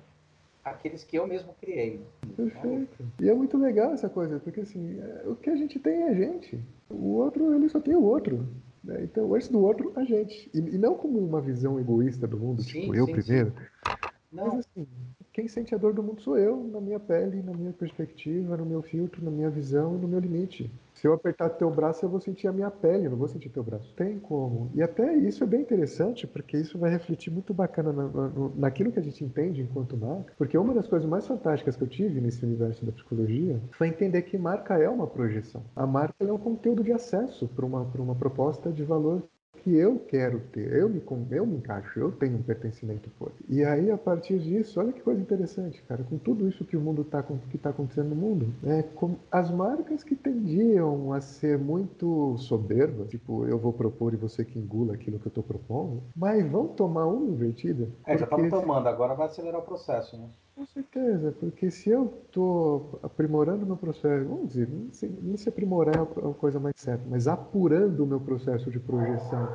aqueles 0.64 1.04
que 1.04 1.16
eu 1.16 1.26
mesmo 1.26 1.54
criei. 1.61 2.00
Perfeito. 2.37 3.04
E 3.21 3.28
é 3.28 3.35
muito 3.35 3.56
legal 3.56 3.92
essa 3.92 4.09
coisa, 4.09 4.38
porque 4.38 4.61
assim, 4.61 5.00
é, 5.00 5.28
o 5.28 5.37
que 5.37 5.50
a 5.50 5.56
gente 5.56 5.78
tem 5.78 6.02
é 6.02 6.09
a 6.09 6.14
gente. 6.14 6.61
O 6.88 7.14
outro, 7.14 7.54
ele 7.54 7.68
só 7.68 7.80
tem 7.80 7.94
o 7.94 8.02
outro. 8.02 8.47
Né? 8.83 9.05
Então, 9.05 9.35
antes 9.35 9.49
do 9.49 9.61
outro, 9.61 9.93
a 9.97 10.05
gente. 10.05 10.51
E, 10.53 10.59
e, 10.59 10.79
não 10.79 10.95
como 10.95 11.19
uma 11.19 11.41
visão 11.41 11.79
egoísta 11.79 12.27
do 12.27 12.39
mundo, 12.39 12.62
sim, 12.62 12.81
tipo, 12.81 12.95
eu 12.95 13.07
sim, 13.07 13.12
primeiro. 13.12 13.51
Sim. 13.51 13.97
Mas 14.33 14.55
assim, 14.55 14.87
quem 15.33 15.47
sente 15.47 15.75
a 15.75 15.79
dor 15.79 15.93
do 15.93 16.03
mundo 16.03 16.23
sou 16.23 16.39
eu, 16.39 16.65
na 16.65 16.81
minha 16.81 16.99
pele, 16.99 17.43
na 17.43 17.53
minha 17.53 17.73
perspectiva, 17.73 18.57
no 18.57 18.65
meu 18.65 18.83
filtro, 18.83 19.23
na 19.23 19.31
minha 19.31 19.51
visão 19.51 19.97
e 19.97 19.99
no 19.99 20.09
meu 20.09 20.19
limite. 20.19 20.71
Se 21.02 21.09
eu 21.09 21.14
apertar 21.14 21.49
teu 21.50 21.68
braço, 21.68 22.04
eu 22.04 22.09
vou 22.09 22.21
sentir 22.21 22.47
a 22.47 22.52
minha 22.52 22.71
pele, 22.71 23.09
não 23.09 23.16
vou 23.16 23.26
sentir 23.26 23.49
teu 23.49 23.64
braço. 23.64 23.92
Tem 23.97 24.21
como. 24.21 24.71
E 24.73 24.80
até 24.80 25.12
isso 25.16 25.42
é 25.42 25.47
bem 25.49 25.62
interessante, 25.62 26.28
porque 26.28 26.56
isso 26.56 26.78
vai 26.78 26.92
refletir 26.92 27.28
muito 27.28 27.52
bacana 27.52 27.92
na, 27.92 28.09
na, 28.09 28.30
naquilo 28.54 28.92
que 28.92 29.00
a 29.00 29.02
gente 29.02 29.25
entende 29.25 29.62
enquanto 29.62 29.97
marca. 29.97 30.32
Porque 30.38 30.56
uma 30.56 30.73
das 30.73 30.87
coisas 30.87 31.09
mais 31.09 31.26
fantásticas 31.26 31.75
que 31.75 31.82
eu 31.82 31.88
tive 31.88 32.21
nesse 32.21 32.44
universo 32.44 32.87
da 32.87 32.92
psicologia 32.92 33.61
foi 33.73 33.88
entender 33.88 34.23
que 34.23 34.38
marca 34.38 34.78
é 34.78 34.88
uma 34.88 35.09
projeção. 35.09 35.64
A 35.75 35.85
marca 35.85 36.14
é 36.21 36.32
um 36.32 36.38
conteúdo 36.38 36.85
de 36.85 36.92
acesso 36.92 37.49
para 37.49 37.66
uma, 37.66 37.80
uma 37.99 38.14
proposta 38.14 38.71
de 38.71 38.85
valor 38.85 39.25
que 39.62 39.75
eu 39.75 39.99
quero 40.09 40.40
ter, 40.52 40.73
eu 40.73 40.88
me, 40.88 41.02
eu 41.31 41.47
me 41.47 41.57
encaixo, 41.57 41.99
eu 41.99 42.12
tenho 42.12 42.37
um 42.37 42.42
pertencimento 42.42 43.09
forte. 43.19 43.37
E 43.49 43.64
aí, 43.64 43.90
a 43.90 43.97
partir 43.97 44.38
disso, 44.38 44.81
olha 44.81 44.92
que 44.92 45.00
coisa 45.00 45.21
interessante, 45.21 45.83
cara, 45.83 46.02
com 46.02 46.19
tudo 46.19 46.49
isso 46.49 46.64
que 46.64 46.76
o 46.76 46.81
mundo 46.81 47.04
tá, 47.04 47.23
que 47.23 47.57
está 47.57 47.71
acontecendo 47.71 48.11
no 48.11 48.16
mundo, 48.16 48.52
né, 48.62 48.83
com 48.95 49.16
as 49.31 49.50
marcas 49.50 50.02
que 50.02 50.16
tendiam 50.16 51.12
a 51.12 51.21
ser 51.21 51.59
muito 51.59 52.37
soberbas, 52.38 53.09
tipo, 53.09 53.47
eu 53.47 53.59
vou 53.59 53.73
propor 53.73 54.12
e 54.12 54.16
você 54.16 54.45
que 54.45 54.59
engula 54.59 54.95
aquilo 54.95 55.19
que 55.19 55.26
eu 55.26 55.31
estou 55.31 55.45
propondo, 55.45 56.02
mas 56.16 56.45
vão 56.50 56.66
tomar 56.66 57.07
uma 57.07 57.26
invertida. 57.26 57.88
É, 58.07 58.19
já 58.19 58.25
estamos 58.25 58.50
tomando, 58.50 58.88
agora 58.88 59.14
vai 59.14 59.26
acelerar 59.26 59.61
o 59.61 59.64
processo, 59.64 60.16
né? 60.16 60.28
Com 60.54 60.66
certeza, 60.66 61.35
porque 61.40 61.71
se 61.71 61.88
eu 61.88 62.12
estou 62.26 63.00
aprimorando 63.02 63.64
meu 63.64 63.76
processo, 63.76 64.28
vamos 64.28 64.49
dizer, 64.49 64.68
não 64.68 64.92
se, 64.92 65.06
não 65.06 65.37
se 65.37 65.49
aprimorar 65.49 65.97
é 65.97 66.00
a 66.00 66.35
coisa 66.35 66.61
mais 66.61 66.75
certa, 66.76 67.02
mas 67.09 67.26
apurando 67.26 68.04
o 68.04 68.06
meu 68.06 68.21
processo 68.21 68.71
de 68.71 68.78
projeção, 68.78 69.49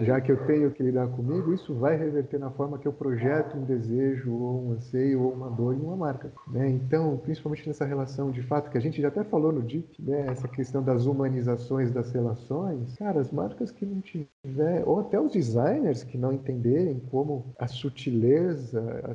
já 0.00 0.20
que 0.20 0.32
eu 0.32 0.46
tenho 0.46 0.70
que 0.72 0.82
lidar 0.82 1.06
comigo, 1.08 1.54
isso 1.54 1.72
vai 1.74 1.96
reverter 1.96 2.38
na 2.38 2.50
forma 2.50 2.78
que 2.78 2.88
eu 2.88 2.92
projeto 2.92 3.56
um 3.56 3.64
desejo, 3.64 4.32
ou 4.32 4.66
um 4.66 4.72
anseio, 4.72 5.22
ou 5.22 5.32
uma 5.32 5.48
dor 5.48 5.74
em 5.74 5.80
uma 5.80 5.96
marca. 5.96 6.32
Né? 6.48 6.68
Então, 6.68 7.16
principalmente 7.18 7.68
nessa 7.68 7.84
relação 7.84 8.32
de 8.32 8.42
fato, 8.42 8.70
que 8.70 8.78
a 8.78 8.80
gente 8.80 9.00
já 9.00 9.08
até 9.08 9.22
falou 9.22 9.52
no 9.52 9.62
DIP, 9.62 10.02
né? 10.02 10.26
essa 10.28 10.48
questão 10.48 10.82
das 10.82 11.06
humanizações 11.06 11.92
das 11.92 12.10
relações, 12.10 12.96
cara, 12.96 13.20
as 13.20 13.30
marcas 13.30 13.70
que 13.70 13.86
não 13.86 14.00
tiver, 14.00 14.82
ou 14.84 14.98
até 14.98 15.20
os 15.20 15.32
designers 15.32 16.02
que 16.02 16.18
não 16.18 16.32
entenderem 16.32 17.00
como 17.10 17.54
a 17.56 17.68
sutileza, 17.68 18.80
a, 19.04 19.10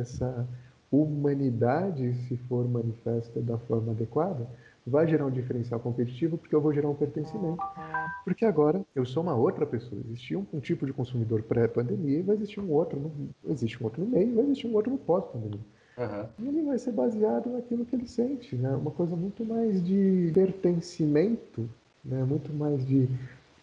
a, 0.00 0.04
a, 0.30 0.44
humanidade, 0.92 2.14
se 2.26 2.36
for 2.48 2.68
manifesta 2.68 3.40
da 3.40 3.56
forma 3.56 3.92
adequada, 3.92 4.48
vai 4.84 5.06
gerar 5.06 5.26
um 5.26 5.30
diferencial 5.30 5.78
competitivo 5.78 6.36
porque 6.36 6.54
eu 6.54 6.60
vou 6.60 6.72
gerar 6.72 6.88
um 6.88 6.94
pertencimento. 6.94 7.62
Porque 8.24 8.44
agora 8.44 8.84
eu 8.94 9.06
sou 9.06 9.22
uma 9.22 9.34
outra 9.34 9.64
pessoa. 9.64 10.00
Existia 10.06 10.38
um, 10.38 10.46
um 10.52 10.58
tipo 10.58 10.84
de 10.84 10.92
consumidor 10.92 11.42
pré-pandemia 11.42 12.22
vai 12.24 12.34
existir 12.34 12.60
um 12.60 12.72
outro 12.72 12.98
no, 12.98 13.12
existe 13.48 13.80
um 13.80 13.84
outro 13.84 14.02
no 14.02 14.10
meio 14.10 14.34
vai 14.34 14.44
existir 14.44 14.66
um 14.66 14.74
outro 14.74 14.90
no 14.90 14.98
pós-pandemia. 14.98 15.60
Uhum. 15.98 16.26
E 16.38 16.48
ele 16.48 16.62
vai 16.62 16.78
ser 16.78 16.92
baseado 16.92 17.50
naquilo 17.50 17.84
que 17.84 17.94
ele 17.94 18.08
sente, 18.08 18.56
né? 18.56 18.70
Uma 18.70 18.90
coisa 18.90 19.14
muito 19.14 19.44
mais 19.44 19.84
de 19.84 20.30
pertencimento, 20.32 21.68
né? 22.04 22.24
Muito 22.24 22.52
mais 22.52 22.84
de 22.86 23.08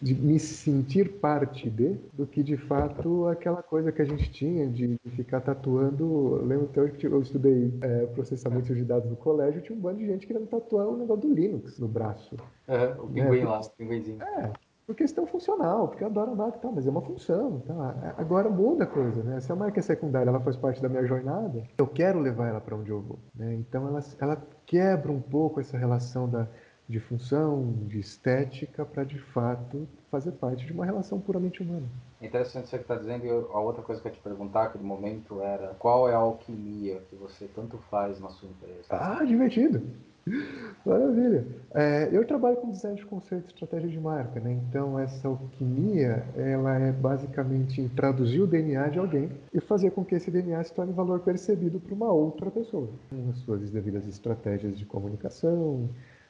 de 0.00 0.14
me 0.14 0.38
sentir 0.38 1.18
parte 1.18 1.68
de, 1.68 1.94
do 2.12 2.26
que 2.26 2.42
de 2.42 2.56
fato 2.56 3.26
aquela 3.26 3.62
coisa 3.62 3.90
que 3.90 4.00
a 4.00 4.04
gente 4.04 4.30
tinha 4.30 4.68
de, 4.68 4.98
de 5.04 5.10
ficar 5.10 5.40
tatuando. 5.40 6.38
Eu 6.40 6.46
lembro 6.46 6.66
até 6.66 6.88
que 6.90 7.06
eu 7.06 7.20
estudei 7.20 7.72
é, 7.80 8.06
processamento 8.06 8.74
de 8.74 8.84
dados 8.84 9.10
no 9.10 9.16
colégio, 9.16 9.60
tinha 9.60 9.76
um 9.76 9.80
bando 9.80 9.98
de 9.98 10.06
gente 10.06 10.26
querendo 10.26 10.46
tatuar 10.46 10.86
o 10.86 10.94
um 10.94 10.96
negócio 10.98 11.28
do 11.28 11.34
Linux 11.34 11.78
no 11.78 11.88
braço. 11.88 12.36
Uhum, 12.68 13.04
o 13.04 13.08
pinguim 13.08 13.40
né? 13.40 13.44
lá, 13.44 13.60
o 13.60 13.70
pinguinzinho. 13.70 14.22
É, 14.22 14.52
por 14.88 14.94
questão 14.94 15.26
funcional, 15.26 15.88
porque 15.88 16.02
eu 16.02 16.08
adoro 16.08 16.32
a 16.32 16.34
marca, 16.34 16.58
tá, 16.58 16.70
mas 16.72 16.86
é 16.86 16.90
uma 16.90 17.02
função. 17.02 17.60
Tá? 17.60 18.14
Agora 18.16 18.48
muda 18.48 18.84
a 18.84 18.86
coisa, 18.86 19.22
né? 19.22 19.38
Se 19.38 19.52
a 19.52 19.54
marca 19.54 19.80
é 19.80 19.82
secundária, 19.82 20.30
ela 20.30 20.40
faz 20.40 20.56
parte 20.56 20.80
da 20.80 20.88
minha 20.88 21.04
jornada, 21.04 21.62
eu 21.76 21.86
quero 21.86 22.18
levar 22.18 22.48
ela 22.48 22.60
para 22.60 22.74
onde 22.74 22.88
eu 22.90 23.02
vou. 23.02 23.18
Né? 23.34 23.54
Então 23.54 23.86
ela, 23.86 24.00
ela 24.18 24.42
quebra 24.64 25.12
um 25.12 25.20
pouco 25.20 25.60
essa 25.60 25.76
relação 25.76 26.26
da 26.26 26.48
de 26.88 26.98
função, 27.00 27.74
de 27.86 28.00
estética, 28.00 28.84
para 28.84 29.04
de 29.04 29.18
fato 29.18 29.86
fazer 30.10 30.32
parte 30.32 30.64
de 30.64 30.72
uma 30.72 30.86
relação 30.86 31.20
puramente 31.20 31.62
humana. 31.62 31.86
Interessante 32.20 32.62
o 32.62 32.64
que 32.64 32.70
você 32.70 32.76
está 32.76 32.96
dizendo, 32.96 33.26
e 33.26 33.30
a 33.30 33.60
outra 33.60 33.82
coisa 33.82 34.00
que 34.00 34.08
eu 34.08 34.10
ia 34.10 34.16
te 34.16 34.22
perguntar 34.22 34.64
naquele 34.64 34.84
momento 34.84 35.40
era 35.42 35.74
qual 35.78 36.08
é 36.08 36.14
a 36.14 36.18
alquimia 36.18 37.00
que 37.10 37.16
você 37.16 37.46
tanto 37.54 37.78
faz 37.90 38.18
na 38.18 38.30
sua 38.30 38.48
empresa? 38.48 38.86
Ah, 38.90 39.22
divertido! 39.22 39.82
Maravilha! 40.84 41.46
É, 41.74 42.08
eu 42.10 42.26
trabalho 42.26 42.56
com 42.56 42.70
design 42.70 42.96
de 42.96 43.04
conceito 43.04 43.44
e 43.44 43.48
estratégia 43.48 43.88
de 43.88 44.00
marca, 44.00 44.40
né? 44.40 44.52
então 44.52 44.98
essa 44.98 45.28
alquimia 45.28 46.24
ela 46.36 46.74
é 46.78 46.90
basicamente 46.90 47.88
traduzir 47.94 48.40
o 48.40 48.46
DNA 48.46 48.88
de 48.88 48.98
alguém 48.98 49.30
e 49.52 49.60
fazer 49.60 49.90
com 49.90 50.04
que 50.04 50.14
esse 50.14 50.30
DNA 50.30 50.64
se 50.64 50.72
torne 50.72 50.92
valor 50.92 51.20
percebido 51.20 51.78
por 51.78 51.92
uma 51.92 52.10
outra 52.10 52.50
pessoa, 52.50 52.88
com 53.10 53.30
as 53.30 53.38
suas 53.38 53.70
devidas 53.70 54.06
estratégias 54.06 54.76
de 54.76 54.84
comunicação, 54.84 55.88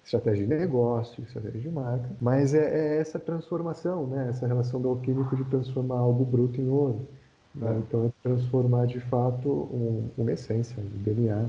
estratégia 0.09 0.47
de 0.47 0.55
negócio, 0.55 1.23
estratégia 1.23 1.61
de 1.61 1.69
marca, 1.69 2.09
mas 2.21 2.55
é, 2.55 2.97
é 2.97 2.99
essa 2.99 3.19
transformação, 3.19 4.07
né? 4.07 4.29
essa 4.31 4.47
relação 4.47 4.81
do 4.81 4.89
alquímico 4.89 5.37
de 5.37 5.45
transformar 5.45 5.99
algo 5.99 6.25
bruto 6.25 6.61
em 6.61 6.69
ouro. 6.69 7.07
Né? 7.55 7.71
É. 7.71 7.79
Então, 7.79 8.07
é 8.07 8.11
transformar 8.23 8.87
de 8.87 9.01
fato 9.01 9.49
um, 9.49 10.09
uma 10.17 10.33
essência, 10.33 10.83
um 10.83 11.03
DNA 11.03 11.47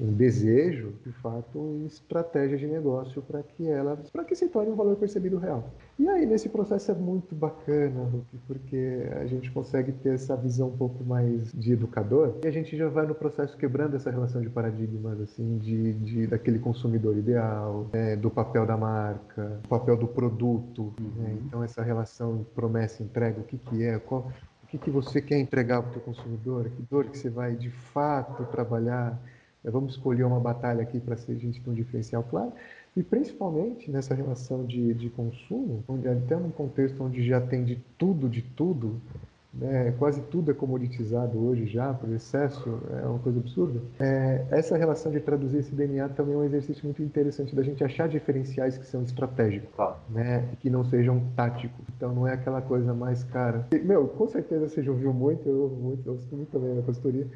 um 0.00 0.14
desejo, 0.14 0.94
de 1.04 1.12
fato, 1.12 1.58
em 1.58 1.84
estratégia 1.84 2.56
de 2.56 2.66
negócio 2.66 3.20
para 3.20 3.42
que 3.42 3.68
ela, 3.68 3.98
para 4.10 4.24
que 4.24 4.34
se 4.34 4.48
torne 4.48 4.72
um 4.72 4.74
valor 4.74 4.96
percebido 4.96 5.36
real. 5.36 5.70
E 5.98 6.08
aí 6.08 6.24
nesse 6.24 6.48
processo 6.48 6.90
é 6.90 6.94
muito 6.94 7.34
bacana, 7.34 8.04
Luke, 8.04 8.38
porque 8.46 9.06
a 9.20 9.26
gente 9.26 9.50
consegue 9.50 9.92
ter 9.92 10.14
essa 10.14 10.34
visão 10.34 10.68
um 10.68 10.76
pouco 10.76 11.04
mais 11.04 11.52
de 11.52 11.74
educador 11.74 12.38
e 12.42 12.48
a 12.48 12.50
gente 12.50 12.74
já 12.76 12.88
vai 12.88 13.06
no 13.06 13.14
processo 13.14 13.56
quebrando 13.58 13.94
essa 13.94 14.10
relação 14.10 14.40
de 14.40 14.48
paradigmas, 14.48 15.20
assim, 15.20 15.58
de, 15.58 15.92
de 15.92 16.26
daquele 16.26 16.58
consumidor 16.58 17.18
ideal, 17.18 17.86
né, 17.92 18.16
do 18.16 18.30
papel 18.30 18.64
da 18.64 18.78
marca, 18.78 19.60
do 19.62 19.68
papel 19.68 19.98
do 19.98 20.08
produto. 20.08 20.94
Né? 20.98 21.04
Uhum. 21.04 21.22
Né? 21.22 21.38
Então 21.46 21.62
essa 21.62 21.82
relação 21.82 22.46
promessa 22.54 23.02
entrega, 23.02 23.38
o 23.38 23.44
que 23.44 23.58
que 23.58 23.84
é, 23.84 23.98
qual, 23.98 24.32
o 24.64 24.66
que 24.66 24.78
que 24.78 24.90
você 24.90 25.20
quer 25.20 25.38
entregar 25.38 25.82
para 25.82 25.98
o 25.98 26.00
consumidor, 26.00 26.70
que 26.70 26.82
dor 26.82 27.04
que 27.04 27.18
você 27.18 27.28
vai 27.28 27.54
de 27.54 27.68
fato 27.68 28.44
trabalhar 28.46 29.20
Vamos 29.64 29.92
escolher 29.92 30.24
uma 30.24 30.40
batalha 30.40 30.82
aqui 30.82 30.98
para 30.98 31.16
ser 31.16 31.32
a 31.32 31.36
gente 31.36 31.60
ter 31.60 31.70
um 31.70 31.74
diferencial 31.74 32.22
claro. 32.22 32.52
E 32.96 33.02
principalmente 33.02 33.90
nessa 33.90 34.14
relação 34.14 34.64
de, 34.64 34.94
de 34.94 35.10
consumo, 35.10 35.84
onde 35.86 36.08
até 36.08 36.36
num 36.36 36.50
contexto 36.50 37.02
onde 37.04 37.24
já 37.24 37.40
tem 37.40 37.64
de 37.64 37.76
tudo, 37.96 38.28
de 38.28 38.42
tudo, 38.42 39.00
né, 39.52 39.92
quase 39.98 40.22
tudo 40.22 40.50
é 40.50 40.54
comoditizado 40.54 41.38
hoje 41.38 41.66
já, 41.66 41.92
por 41.92 42.08
excesso, 42.10 42.80
é 43.02 43.06
uma 43.06 43.18
coisa 43.18 43.40
absurda. 43.40 43.80
É, 43.98 44.44
essa 44.50 44.76
relação 44.76 45.10
de 45.10 45.20
traduzir 45.20 45.58
esse 45.58 45.74
DNA 45.74 46.08
também 46.10 46.34
é 46.34 46.38
um 46.38 46.44
exercício 46.44 46.84
muito 46.84 47.02
interessante 47.02 47.54
da 47.54 47.62
gente 47.62 47.82
achar 47.82 48.08
diferenciais 48.08 48.78
que 48.78 48.86
são 48.86 49.02
estratégicos, 49.02 49.68
ah. 49.78 49.96
né, 50.08 50.48
e 50.52 50.56
que 50.56 50.70
não 50.70 50.84
sejam 50.84 51.22
táticos. 51.36 51.84
Então 51.96 52.14
não 52.14 52.26
é 52.26 52.34
aquela 52.34 52.62
coisa 52.62 52.94
mais 52.94 53.24
cara. 53.24 53.66
Meu, 53.84 54.06
com 54.08 54.28
certeza 54.28 54.68
você 54.68 54.82
já 54.82 54.90
ouviu 54.90 55.12
muito, 55.12 55.48
eu 55.48 55.62
ouvo 55.62 55.76
muito, 55.76 56.06
eu 56.06 56.12
ouço 56.12 56.28
muito 56.34 56.50
também 56.50 56.74
na 56.74 56.82
consultoria, 56.82 57.26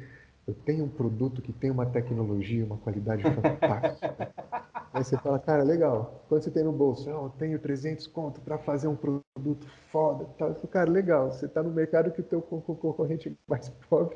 eu 0.47 0.53
tenho 0.53 0.85
um 0.85 0.89
produto 0.89 1.41
que 1.41 1.51
tem 1.51 1.71
uma 1.71 1.85
tecnologia, 1.85 2.65
uma 2.65 2.77
qualidade 2.77 3.23
fantástica. 3.23 4.33
Aí 4.93 5.03
você 5.03 5.17
fala, 5.17 5.37
cara, 5.39 5.63
legal. 5.63 6.23
Quando 6.29 6.43
você 6.43 6.51
tem 6.51 6.63
no 6.63 6.71
bolso, 6.71 7.09
oh, 7.09 7.25
eu 7.25 7.29
tenho 7.37 7.59
300 7.59 8.07
conto 8.07 8.39
para 8.39 8.57
fazer 8.57 8.87
um 8.87 8.95
produto 8.95 9.67
foda. 9.91 10.23
Tá? 10.37 10.53
Falo, 10.53 10.67
cara, 10.67 10.89
legal. 10.89 11.31
Você 11.31 11.47
está 11.47 11.61
no 11.61 11.69
mercado 11.69 12.11
que 12.11 12.21
o 12.21 12.23
teu 12.23 12.41
concorrente 12.41 13.37
mais 13.47 13.67
pobre 13.89 14.15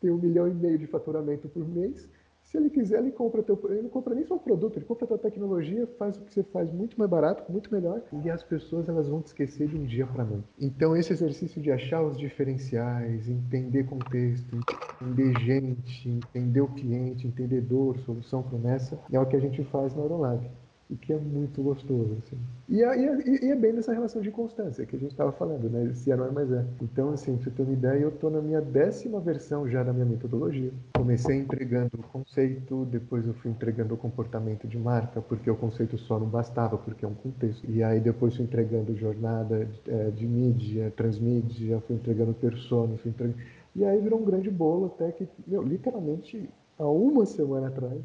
tem 0.00 0.10
um 0.10 0.18
milhão 0.18 0.46
e 0.46 0.52
meio 0.52 0.78
de 0.78 0.86
faturamento 0.86 1.48
por 1.48 1.66
mês 1.66 2.06
se 2.50 2.56
ele 2.56 2.68
quiser, 2.68 2.98
ele 2.98 3.12
compra 3.12 3.44
teu, 3.44 3.58
ele 3.70 3.82
não 3.82 3.88
compra 3.88 4.12
nem 4.12 4.24
só 4.24 4.34
o 4.34 4.40
produto, 4.40 4.76
ele 4.76 4.84
compra 4.84 5.04
a 5.04 5.08
tua 5.08 5.18
tecnologia, 5.18 5.86
faz 5.96 6.16
o 6.16 6.20
que 6.22 6.34
você 6.34 6.42
faz 6.42 6.72
muito 6.72 6.98
mais 6.98 7.08
barato, 7.08 7.50
muito 7.50 7.72
melhor, 7.72 8.02
e 8.24 8.28
as 8.28 8.42
pessoas 8.42 8.88
elas 8.88 9.08
vão 9.08 9.22
te 9.22 9.28
esquecer 9.28 9.68
de 9.68 9.76
um 9.76 9.84
dia 9.84 10.04
para 10.04 10.24
noite. 10.24 10.48
Então 10.58 10.96
esse 10.96 11.12
exercício 11.12 11.62
de 11.62 11.70
achar 11.70 12.02
os 12.02 12.18
diferenciais, 12.18 13.28
entender 13.28 13.84
contexto, 13.84 14.58
entender 15.00 15.38
gente, 15.38 16.08
entender 16.08 16.60
o 16.60 16.68
cliente, 16.68 17.28
entender 17.28 17.60
dor, 17.60 17.96
solução, 17.98 18.42
promessa, 18.42 18.98
é 19.12 19.20
o 19.20 19.26
que 19.26 19.36
a 19.36 19.40
gente 19.40 19.62
faz 19.64 19.94
na 19.94 20.02
Eurolab. 20.02 20.50
E 20.90 20.96
que 20.96 21.12
é 21.12 21.16
muito 21.16 21.62
gostoso. 21.62 22.16
Assim. 22.18 22.36
E, 22.68 22.82
é, 22.82 22.98
e, 22.98 23.46
é, 23.46 23.50
é 23.50 23.56
bem 23.56 23.72
nessa 23.72 23.92
relação 23.92 24.20
de 24.20 24.30
constância 24.30 24.84
que 24.84 24.96
a 24.96 24.98
gente 24.98 25.12
estava 25.12 25.32
falando, 25.32 25.70
né? 25.70 25.92
Se 25.94 26.10
é 26.10 26.16
não 26.16 26.26
é 26.26 26.30
mais 26.30 26.50
é. 26.52 26.64
Então, 26.82 27.10
assim, 27.10 27.36
pra 27.36 27.44
você 27.44 27.50
ter 27.50 27.62
uma 27.62 27.72
ideia, 27.72 28.00
eu 28.00 28.08
estou 28.08 28.30
na 28.30 28.40
minha 28.40 28.60
décima 28.60 29.20
versão 29.20 29.68
já 29.68 29.82
da 29.82 29.92
minha 29.92 30.04
metodologia. 30.04 30.72
Comecei 30.96 31.38
entregando 31.38 31.90
o 31.98 32.02
conceito, 32.02 32.84
depois 32.86 33.26
eu 33.26 33.34
fui 33.34 33.50
entregando 33.50 33.94
o 33.94 33.96
comportamento 33.96 34.66
de 34.66 34.78
marca, 34.78 35.20
porque 35.20 35.50
o 35.50 35.56
conceito 35.56 35.96
só 35.96 36.18
não 36.18 36.26
bastava, 36.26 36.76
porque 36.76 37.04
é 37.04 37.08
um 37.08 37.14
contexto. 37.14 37.64
E 37.70 37.82
aí 37.82 38.00
depois 38.00 38.34
fui 38.34 38.44
entregando 38.44 38.96
jornada 38.96 39.64
de, 39.64 39.90
é, 39.90 40.10
de 40.10 40.26
mídia, 40.26 40.92
transmídia, 40.96 41.80
fui 41.86 41.96
entregando 41.96 42.34
persona, 42.34 42.96
fui 42.98 43.10
entregando... 43.10 43.38
E 43.74 43.84
aí 43.84 44.00
virou 44.00 44.20
um 44.20 44.24
grande 44.24 44.50
bolo 44.50 44.86
até 44.86 45.12
que, 45.12 45.28
meu, 45.46 45.62
literalmente, 45.62 46.48
há 46.76 46.88
uma 46.88 47.24
semana 47.24 47.68
atrás, 47.68 48.00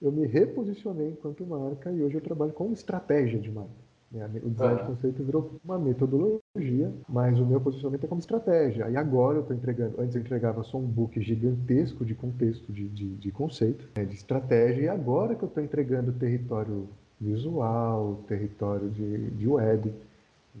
eu 0.00 0.12
me 0.12 0.26
reposicionei 0.26 1.08
enquanto 1.08 1.46
marca 1.46 1.90
e 1.90 2.02
hoje 2.02 2.16
eu 2.16 2.20
trabalho 2.20 2.52
com 2.52 2.72
estratégia 2.72 3.38
de 3.38 3.50
marca. 3.50 3.86
Né? 4.10 4.28
O 4.42 4.50
design 4.50 4.80
de 4.80 4.86
conceito 4.86 5.22
virou 5.22 5.60
uma 5.64 5.78
metodologia, 5.78 6.92
mas 7.08 7.38
o 7.38 7.46
meu 7.46 7.60
posicionamento 7.60 8.04
é 8.04 8.08
como 8.08 8.20
estratégia. 8.20 8.88
E 8.88 8.96
agora 8.96 9.38
eu 9.38 9.42
estou 9.42 9.56
entregando, 9.56 10.00
antes 10.00 10.14
eu 10.14 10.20
entregava 10.20 10.62
só 10.62 10.78
um 10.78 10.86
book 10.86 11.20
gigantesco 11.20 12.04
de 12.04 12.14
contexto, 12.14 12.72
de, 12.72 12.88
de, 12.88 13.14
de 13.16 13.30
conceito, 13.32 13.88
né? 13.96 14.04
de 14.04 14.14
estratégia, 14.14 14.82
e 14.82 14.88
agora 14.88 15.34
que 15.34 15.42
eu 15.42 15.48
estou 15.48 15.62
entregando 15.62 16.12
território 16.12 16.88
visual, 17.20 18.22
território 18.28 18.90
de, 18.90 19.30
de 19.30 19.48
web, 19.48 19.92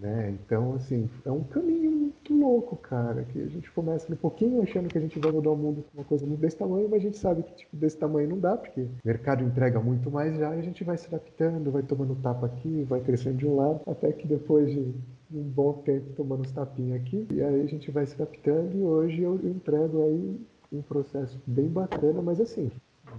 né? 0.00 0.30
Então, 0.30 0.74
assim, 0.74 1.08
é 1.24 1.30
um 1.30 1.42
caminho 1.44 1.90
muito 1.90 2.34
louco, 2.34 2.76
cara, 2.76 3.24
que 3.24 3.40
a 3.40 3.46
gente 3.46 3.70
começa 3.70 4.12
um 4.12 4.16
pouquinho 4.16 4.62
achando 4.62 4.88
que 4.88 4.98
a 4.98 5.00
gente 5.00 5.18
vai 5.18 5.32
mudar 5.32 5.50
o 5.50 5.56
mundo 5.56 5.84
com 5.84 5.98
uma 5.98 6.04
coisa 6.04 6.26
desse 6.26 6.56
tamanho, 6.56 6.88
mas 6.88 7.00
a 7.00 7.02
gente 7.02 7.18
sabe 7.18 7.42
que 7.42 7.54
tipo, 7.54 7.76
desse 7.76 7.96
tamanho 7.96 8.28
não 8.28 8.38
dá, 8.38 8.56
porque 8.56 8.82
o 8.82 8.90
mercado 9.04 9.42
entrega 9.42 9.80
muito 9.80 10.10
mais 10.10 10.36
já 10.36 10.54
e 10.54 10.58
a 10.58 10.62
gente 10.62 10.84
vai 10.84 10.96
se 10.96 11.06
adaptando, 11.06 11.70
vai 11.70 11.82
tomando 11.82 12.14
tapa 12.16 12.46
aqui, 12.46 12.84
vai 12.84 13.00
crescendo 13.00 13.38
de 13.38 13.46
um 13.46 13.56
lado, 13.56 13.80
até 13.86 14.12
que 14.12 14.26
depois 14.26 14.70
de 14.70 14.94
um 15.32 15.42
bom 15.42 15.72
tempo 15.84 16.12
tomando 16.14 16.42
uns 16.42 16.52
tapinhos 16.52 17.00
aqui, 17.00 17.26
e 17.32 17.42
aí 17.42 17.62
a 17.62 17.66
gente 17.66 17.90
vai 17.90 18.06
se 18.06 18.14
adaptando 18.14 18.76
e 18.76 18.82
hoje 18.82 19.22
eu 19.22 19.34
entrego 19.44 20.02
aí 20.02 20.40
um 20.72 20.82
processo 20.82 21.40
bem 21.46 21.68
bacana, 21.68 22.20
mas 22.22 22.40
assim, 22.40 22.70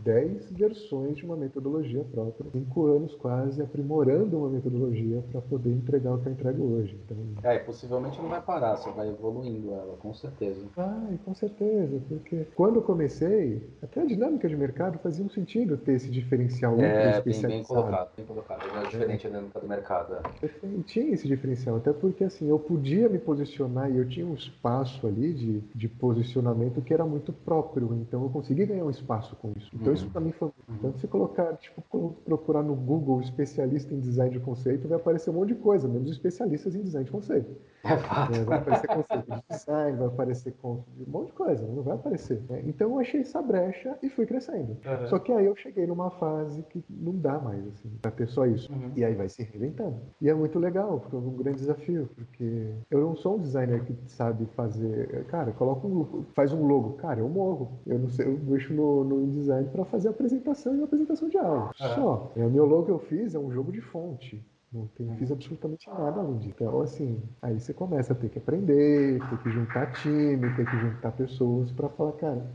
10 0.04 0.52
versões 0.52 1.18
de 1.18 1.26
uma 1.26 1.36
metodologia 1.36 2.04
própria, 2.04 2.50
5 2.52 2.86
anos 2.88 3.16
quase 3.16 3.62
aprimorando 3.62 4.38
uma 4.38 4.50
metodologia 4.50 5.24
para 5.32 5.42
poder 5.42 5.72
entregar 5.72 6.14
o 6.14 6.20
que 6.20 6.28
eu 6.28 6.34
entrego 6.34 6.64
hoje. 6.64 6.98
Então, 7.06 7.18
é, 7.44 7.60
possivelmente 7.60 8.22
não 8.22 8.30
vai 8.30 8.42
parar, 8.42 8.76
você 8.76 8.92
vai 8.92 9.10
evoluindo 9.10 9.74
ela, 9.74 9.98
com 9.98 10.14
certeza. 10.14 10.66
Vai, 10.76 11.20
com 11.26 11.34
certeza, 11.34 12.00
porque 12.08 12.48
quando 12.56 12.78
eu 12.78 12.82
comecei, 12.82 13.62
até 13.82 14.02
a 14.02 14.06
dinâmica 14.06 14.48
de 14.48 14.56
mercado 14.56 14.98
fazia 15.00 15.26
um 15.26 15.30
sentido 15.30 15.78
ter 15.78 15.94
esse 15.94 16.10
diferencial 16.10 16.80
é, 16.80 17.22
bem, 17.22 17.42
bem 17.42 17.64
colocado, 17.64 18.10
bem 18.16 18.26
colocado, 18.26 18.64
é 18.78 18.84
diferente 18.84 19.24
da 19.24 19.30
dinâmica 19.30 19.60
do 19.60 19.68
mercado. 19.68 20.16
É. 20.16 20.48
Tinha 20.86 21.14
esse 21.14 21.28
diferencial, 21.28 21.78
até 21.78 21.94
porque 21.94 22.24
assim, 22.24 22.48
eu 22.48 22.60
podia 22.60 23.10
me 23.10 23.18
posicionar 23.18 23.92
e 23.92 23.98
eu 23.98 24.08
tinha 24.08 24.26
um 24.26 24.34
espaço 24.34 25.06
ali 25.08 25.34
de, 25.34 25.60
de 25.74 25.88
posicionamento 25.88 26.82
que 26.82 26.94
era 26.94 27.06
muito 27.06 27.32
próprio, 27.32 27.94
então 27.94 28.24
eu 28.24 28.30
consegui 28.30 28.66
ganhar 28.66 28.86
um 28.86 28.90
espaço 28.90 29.36
com 29.36 29.52
isso. 29.56 29.70
Então, 29.82 29.94
então 29.94 29.94
isso 29.94 30.10
para 30.10 30.22
mim 30.22 30.32
foi. 30.32 30.52
Então 30.70 30.94
se 30.98 31.08
colocar, 31.08 31.56
tipo, 31.58 31.82
procurar 32.26 32.64
no 32.64 32.76
Google 32.76 33.22
especialista 33.22 33.94
em 33.94 34.00
design 34.00 34.32
de 34.32 34.40
conceito, 34.40 34.88
vai 34.88 34.98
aparecer 34.98 35.30
um 35.30 35.34
monte 35.34 35.50
de 35.50 35.56
coisa, 35.56 35.88
menos 35.88 36.12
especialistas 36.12 36.76
em 36.76 36.82
design 36.82 37.06
de 37.06 37.12
conceito. 37.12 37.56
É 37.84 37.98
fato. 37.98 38.34
É, 38.34 38.44
vai 38.44 38.58
aparecer 38.58 38.88
conceito 38.88 39.32
de 39.32 39.44
design, 39.50 39.98
vai 39.98 40.08
aparecer 40.08 40.56
um 40.64 40.84
monte 41.08 41.28
de 41.28 41.34
coisa, 41.34 41.68
não 41.68 41.84
vai 41.84 41.96
aparecer. 41.96 42.42
Né? 42.50 42.64
Então 42.66 42.92
eu 42.92 43.00
achei 43.00 43.22
essa 43.22 43.42
brecha 43.42 43.98
e 44.02 44.10
fui 44.10 44.26
crescendo. 44.26 44.78
Uhum. 44.86 45.08
Só 45.08 45.20
que 45.20 45.32
aí 45.32 45.46
eu 45.46 45.56
cheguei 45.56 45.86
numa 45.86 46.10
fase 46.12 46.64
que 46.64 46.84
não 46.90 47.16
dá 47.16 47.40
mais, 47.40 47.66
assim, 47.68 47.90
pra 48.02 48.12
ter 48.12 48.28
só 48.28 48.46
isso. 48.46 48.72
Uhum. 48.72 48.92
E 48.96 49.06
aí 49.06 49.14
vai 49.14 49.30
se 49.30 49.44
reinventando. 49.44 49.98
E 50.22 50.30
é 50.30 50.34
muito 50.34 50.60
legal, 50.60 51.00
porque 51.00 51.16
é 51.16 51.20
um 51.20 51.36
grande 51.36 51.58
desafio, 51.58 52.10
porque 52.16 52.74
eu 52.90 53.02
não 53.02 53.16
sou 53.16 53.36
um 53.36 53.40
designer 53.40 53.84
que 53.84 53.96
sabe 54.08 54.46
fazer. 54.56 55.26
Cara, 55.26 55.52
coloca 55.52 55.88
um, 55.88 56.26
faz 56.34 56.52
um 56.52 56.66
logo. 56.66 56.94
Cara, 56.94 57.20
eu 57.20 57.30
morro. 57.30 57.80
Eu 57.86 58.00
não 58.00 58.10
sei, 58.10 58.26
eu 58.26 58.40
mexo 58.40 58.74
no, 58.74 59.04
no 59.04 59.22
InDesign 59.22 59.67
para 59.68 59.86
fazer 59.86 60.08
a 60.08 60.12
apresentação 60.12 60.76
e 60.76 60.82
a 60.82 60.84
apresentação 60.86 61.30
de 61.30 61.38
algo. 61.38 61.72
Uhum. 61.80 61.96
Só. 61.96 62.32
É, 62.36 62.46
o 62.46 62.50
meu 62.50 62.66
logo 62.66 62.86
que 62.86 62.92
eu 62.92 63.00
fiz 63.00 63.36
é 63.36 63.40
um 63.40 63.52
jogo 63.52 63.72
de 63.72 63.82
fonte. 63.82 64.44
Não 64.72 64.86
tem, 64.88 65.10
fiz 65.16 65.32
absolutamente 65.32 65.88
nada 65.88 66.20
além 66.20 66.38
disso. 66.40 66.56
Então, 66.56 66.82
assim, 66.82 67.22
aí 67.42 67.58
você 67.60 67.74
começa 67.74 68.12
a 68.12 68.16
ter 68.16 68.30
que 68.30 68.38
aprender, 68.38 69.20
ter 69.30 69.38
que 69.42 69.50
juntar 69.50 69.92
time, 69.94 70.56
ter 70.56 70.66
que 70.66 70.78
juntar 70.78 71.12
pessoas 71.14 71.72
para 71.72 71.88
falar, 71.90 72.12
cara, 72.14 72.46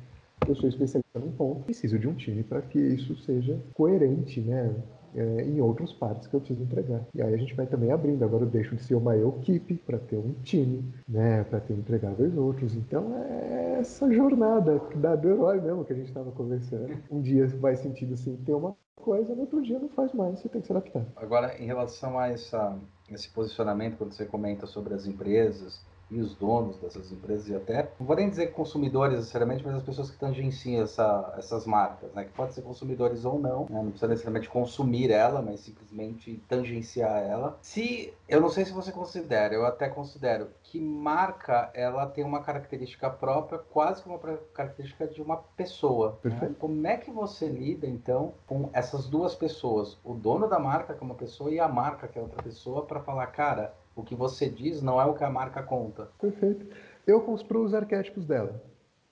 eu 0.47 0.55
sou 0.55 0.69
especialista 0.69 1.19
num 1.19 1.33
ponto, 1.33 1.63
preciso 1.63 1.99
de 1.99 2.07
um 2.07 2.15
time 2.15 2.43
para 2.43 2.61
que 2.61 2.79
isso 2.79 3.17
seja 3.17 3.59
coerente, 3.75 4.41
né? 4.41 4.75
É, 5.15 5.43
em 5.43 5.61
outras 5.61 5.93
partes 5.93 6.27
que 6.27 6.35
eu 6.35 6.41
preciso 6.41 6.63
entregar. 6.63 7.07
E 7.15 7.21
aí 7.21 7.35
a 7.35 7.37
gente 7.37 7.55
vai 7.55 7.67
também 7.67 7.91
abrindo. 7.93 8.25
Agora 8.25 8.45
eu 8.45 8.49
deixo 8.49 8.75
de 8.75 8.83
ser 8.83 8.95
uma 8.95 9.17
equipe 9.17 9.75
para 9.75 9.99
ter 9.99 10.17
um 10.17 10.33
time, 10.43 10.83
né? 11.07 11.45
Para 11.45 11.61
ter 11.61 11.75
entregáveis 11.75 12.37
outros. 12.37 12.75
Então 12.75 13.15
é 13.17 13.79
essa 13.81 14.11
jornada 14.11 14.81
da, 14.97 15.15
do 15.15 15.29
herói 15.29 15.61
mesmo 15.61 15.85
que 15.85 15.93
a 15.93 15.97
gente 15.97 16.09
estava 16.09 16.31
conversando. 16.31 16.97
Um 17.11 17.21
dia 17.21 17.49
faz 17.61 17.81
sentido 17.81 18.15
assim 18.15 18.37
ter 18.37 18.55
uma 18.55 18.75
coisa, 18.97 19.35
no 19.35 19.43
outro 19.43 19.61
dia 19.61 19.79
não 19.79 19.89
faz 19.89 20.13
mais, 20.13 20.39
você 20.39 20.49
tem 20.49 20.61
que 20.61 20.67
se 20.67 20.73
adaptar. 20.73 21.05
Agora, 21.17 21.61
em 21.61 21.67
relação 21.67 22.19
a 22.19 22.29
essa, 22.29 22.79
esse 23.11 23.29
posicionamento, 23.31 23.99
quando 23.99 24.13
você 24.13 24.25
comenta 24.25 24.67
sobre 24.67 24.95
as 24.95 25.07
empresas, 25.07 25.85
e 26.13 26.21
os 26.21 26.35
donos 26.35 26.77
dessas 26.77 27.11
empresas 27.11 27.49
e 27.49 27.55
até, 27.55 27.91
não 27.99 28.07
vou 28.07 28.15
nem 28.15 28.29
dizer 28.29 28.49
consumidores 28.49 29.17
necessariamente, 29.17 29.65
mas 29.65 29.77
as 29.77 29.83
pessoas 29.83 30.11
que 30.11 30.19
tangenciam 30.19 30.83
essa, 30.83 31.35
essas 31.39 31.67
marcas, 31.67 32.13
né? 32.13 32.25
Que 32.25 32.31
pode 32.33 32.53
ser 32.53 32.61
consumidores 32.61 33.25
ou 33.25 33.39
não, 33.39 33.61
né? 33.63 33.67
não 33.71 33.87
precisa 33.87 34.09
necessariamente 34.09 34.51
consumir 34.51 35.11
ela, 35.11 35.41
mas 35.41 35.61
simplesmente 35.61 36.43
tangenciar 36.47 37.23
ela. 37.23 37.59
Se, 37.63 38.13
eu 38.29 38.41
não 38.41 38.51
sei 38.51 38.67
se 38.67 38.73
você 38.73 38.93
considera, 38.93 39.55
eu 39.55 39.65
até 39.65 39.89
considero 39.89 40.49
que 40.63 40.79
marca, 40.79 41.71
ela 41.73 42.07
tem 42.07 42.25
uma 42.25 42.43
característica 42.43 43.09
própria, 43.09 43.59
quase 43.59 44.03
como 44.03 44.17
uma 44.17 44.39
característica 44.55 45.07
de 45.07 45.23
uma 45.23 45.39
pessoa. 45.57 46.19
Né? 46.23 46.55
Como 46.59 46.87
é 46.87 46.97
que 46.99 47.11
você 47.11 47.47
lida, 47.47 47.87
então, 47.87 48.35
com 48.47 48.69
essas 48.73 49.07
duas 49.09 49.35
pessoas? 49.35 49.99
O 50.05 50.15
dono 50.15 50.49
da 50.49 50.59
marca, 50.59 50.93
que 50.95 51.03
é 51.03 51.07
uma 51.07 51.15
pessoa, 51.15 51.51
e 51.51 51.59
a 51.59 51.69
marca, 51.69 52.07
que 52.07 52.19
é 52.19 52.23
outra 52.23 52.43
pessoa, 52.43 52.85
para 52.85 53.01
falar, 53.01 53.27
cara, 53.29 53.75
o 53.95 54.03
que 54.03 54.15
você 54.15 54.49
diz 54.49 54.83
não 54.83 55.01
é 55.01 55.05
o 55.05 55.15
que 55.15 55.25
a 55.25 55.31
marca 55.31 55.63
conta. 55.63 56.09
Perfeito. 56.21 56.67
Eu 57.07 57.21
construo 57.21 57.65
os 57.65 57.75
arquétipos 57.75 58.27
dela. 58.27 58.63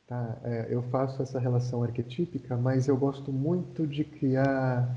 Tá? 0.07 0.39
É, 0.43 0.67
eu 0.71 0.83
faço 0.83 1.23
essa 1.23 1.39
relação 1.39 1.83
arquetípica, 1.83 2.57
mas 2.57 2.89
eu 2.89 2.97
gosto 2.97 3.33
muito 3.33 3.87
de 3.87 4.05
criar 4.05 4.89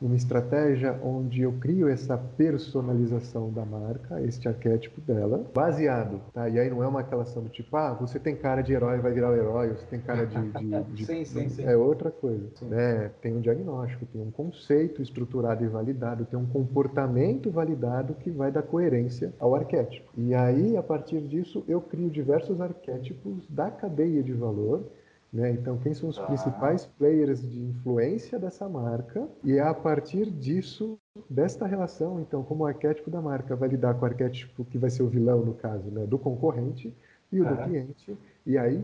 uma 0.00 0.16
estratégia 0.16 0.98
onde 1.02 1.42
eu 1.42 1.52
crio 1.52 1.88
essa 1.88 2.16
personalização 2.16 3.50
da 3.52 3.64
marca, 3.64 4.20
este 4.22 4.48
arquétipo 4.48 5.00
dela, 5.00 5.44
baseado, 5.54 6.20
tá? 6.32 6.48
E 6.48 6.58
aí 6.58 6.70
não 6.70 6.82
é 6.82 6.86
uma 6.86 7.02
relação 7.02 7.42
do 7.42 7.48
tipo, 7.48 7.76
ah, 7.76 7.94
você 7.94 8.18
tem 8.18 8.36
cara 8.36 8.62
de 8.62 8.72
herói, 8.72 8.98
vai 8.98 9.12
virar 9.12 9.30
o 9.30 9.34
herói, 9.34 9.68
você 9.68 9.86
tem 9.86 10.00
cara 10.00 10.24
de... 10.24 10.40
de, 10.52 10.82
de... 10.94 11.06
sim, 11.06 11.24
sim, 11.24 11.48
sim. 11.48 11.64
É 11.64 11.76
outra 11.76 12.10
coisa, 12.10 12.48
né? 12.62 13.10
Tem 13.20 13.34
um 13.34 13.40
diagnóstico, 13.40 14.06
tem 14.06 14.22
um 14.22 14.30
conceito 14.30 15.02
estruturado 15.02 15.64
e 15.64 15.68
validado, 15.68 16.24
tem 16.24 16.38
um 16.38 16.46
comportamento 16.46 17.50
validado 17.50 18.14
que 18.14 18.30
vai 18.30 18.52
dar 18.52 18.62
coerência 18.62 19.32
ao 19.38 19.54
arquétipo. 19.54 20.08
E 20.16 20.34
aí, 20.34 20.76
a 20.76 20.82
partir 20.82 21.20
disso, 21.22 21.64
eu 21.66 21.80
crio 21.80 22.08
diversos 22.08 22.60
arquétipos 22.60 23.46
da 23.48 23.70
cadeia 23.70 24.22
de 24.22 24.32
valor 24.32 24.84
né? 25.32 25.50
Então, 25.50 25.76
quem 25.78 25.92
são 25.92 26.08
os 26.08 26.18
principais 26.18 26.86
players 26.86 27.40
de 27.40 27.60
influência 27.60 28.38
dessa 28.38 28.68
marca? 28.68 29.28
E 29.44 29.52
é 29.52 29.60
a 29.60 29.74
partir 29.74 30.30
disso, 30.30 30.98
desta 31.28 31.66
relação, 31.66 32.20
então, 32.20 32.42
como 32.42 32.64
o 32.64 32.66
arquétipo 32.66 33.10
da 33.10 33.20
marca 33.20 33.54
vai 33.54 33.68
lidar 33.68 33.94
com 33.94 34.02
o 34.02 34.08
arquétipo 34.08 34.64
que 34.64 34.78
vai 34.78 34.90
ser 34.90 35.02
o 35.02 35.08
vilão, 35.08 35.44
no 35.44 35.54
caso, 35.54 35.90
né? 35.90 36.06
do 36.06 36.18
concorrente 36.18 36.94
e 37.30 37.40
o 37.40 37.44
do 37.44 37.56
cliente, 37.56 38.16
e 38.46 38.56
aí 38.56 38.82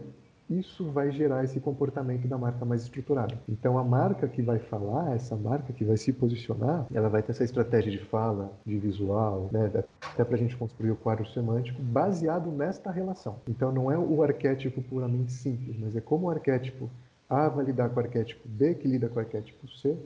isso 0.59 0.90
vai 0.90 1.11
gerar 1.11 1.45
esse 1.45 1.61
comportamento 1.61 2.27
da 2.27 2.38
marca 2.38 2.64
mais 2.64 2.83
estruturado. 2.83 3.37
Então 3.49 3.79
a 3.79 3.85
marca 3.85 4.29
que 4.29 4.43
vai 4.43 4.59
falar, 4.59 5.14
essa 5.14 5.37
marca 5.37 5.73
que 5.73 5.85
vai 5.85 5.97
se 5.97 6.12
posicionar, 6.12 6.87
ela 6.93 7.09
vai 7.09 7.23
ter 7.23 7.33
essa 7.33 7.45
estratégia 7.45 7.90
de 7.90 7.99
fala, 7.99 8.53
de 8.64 8.79
visual, 8.79 9.49
né, 9.53 9.71
até 10.01 10.25
para 10.25 10.35
a 10.35 10.38
gente 10.38 10.57
construir 10.57 10.90
o 10.90 10.97
quadro 10.97 11.27
semântico 11.29 11.81
baseado 11.83 12.51
nesta 12.51 12.90
relação. 12.90 13.37
Então 13.49 13.73
não 13.73 13.90
é 13.90 13.99
o 13.99 14.23
arquétipo 14.23 14.83
puramente 14.83 15.33
simples, 15.33 15.77
mas 15.79 15.97
é 15.97 16.01
como 16.01 16.27
o 16.27 16.31
arquétipo 16.31 16.90
A 17.29 17.49
vai 17.49 17.64
lidar 17.64 17.88
com 17.90 17.97
o 17.97 18.03
arquétipo 18.03 18.47
B, 18.49 18.75
que 18.75 18.88
lida 18.88 19.09
com 19.09 19.17
o 19.17 19.21
arquétipo 19.21 19.69
C, 19.69 19.97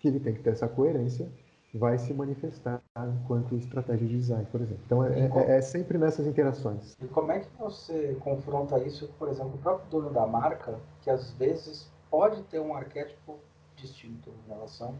que 0.00 0.08
ele 0.08 0.18
tem 0.18 0.32
que 0.32 0.40
ter 0.40 0.50
essa 0.50 0.66
coerência 0.66 1.28
vai 1.72 1.98
se 1.98 2.12
manifestar 2.12 2.82
enquanto 3.22 3.54
estratégia 3.54 4.06
de 4.06 4.16
design, 4.16 4.46
por 4.50 4.60
exemplo. 4.60 4.82
Então 4.86 5.04
é, 5.04 5.20
é, 5.20 5.56
é, 5.58 5.62
sempre 5.62 5.98
nessas 5.98 6.26
interações. 6.26 6.96
E 7.00 7.06
como 7.06 7.30
é 7.30 7.40
que 7.40 7.48
você 7.58 8.16
confronta 8.20 8.78
isso, 8.78 9.08
por 9.18 9.28
exemplo, 9.28 9.54
o 9.54 9.58
próprio 9.58 9.88
dono 9.90 10.10
da 10.10 10.26
marca, 10.26 10.78
que 11.02 11.10
às 11.10 11.30
vezes 11.32 11.88
pode 12.10 12.42
ter 12.44 12.60
um 12.60 12.74
arquétipo 12.74 13.36
distinto 13.76 14.30
em 14.30 14.52
relação 14.52 14.94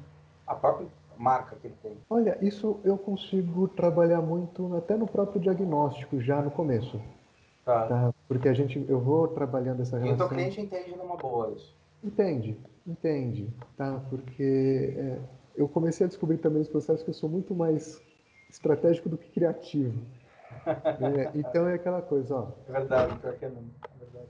à 0.47 0.55
própria 0.55 0.87
marca 1.17 1.57
que 1.57 1.67
ele 1.67 1.77
tem? 1.83 1.97
Olha, 2.09 2.39
isso 2.41 2.79
eu 2.85 2.97
consigo 2.97 3.67
trabalhar 3.69 4.23
muito 4.23 4.75
até 4.77 4.97
no 4.97 5.07
próprio 5.07 5.41
diagnóstico 5.41 6.21
já 6.21 6.41
no 6.41 6.51
começo. 6.51 7.01
Tá. 7.65 7.87
tá? 7.87 8.15
Porque 8.29 8.49
a 8.49 8.55
gente, 8.55 8.85
eu 8.89 9.01
vou 9.01 9.29
trabalhando 9.29 9.83
essa 9.83 9.99
relação. 9.99 10.15
Então 10.15 10.27
o 10.27 10.31
cliente 10.31 10.61
entende 10.61 10.97
numa 10.97 11.17
boa 11.17 11.53
isso. 11.55 11.75
Entende, 12.03 12.57
entende, 12.87 13.53
tá? 13.77 14.01
Porque 14.09 14.95
é 14.97 15.19
eu 15.55 15.69
comecei 15.69 16.07
a 16.07 16.09
descobrir 16.09 16.39
também 16.39 16.59
nos 16.59 16.69
processos 16.69 17.03
que 17.03 17.11
eu 17.11 17.15
sou 17.15 17.29
muito 17.29 17.55
mais 17.55 18.01
estratégico 18.49 19.09
do 19.09 19.19
que 19.19 19.31
criativo. 19.31 19.99
É, 20.67 21.31
então 21.35 21.67
é 21.69 21.75
aquela 21.75 22.03
coisa, 22.03 22.35
ó. 22.35 22.49
É 22.69 22.73
verdade, 22.73 23.19
pior 23.19 23.35
que 23.35 23.45
é 23.47 23.49
não. 23.49 23.63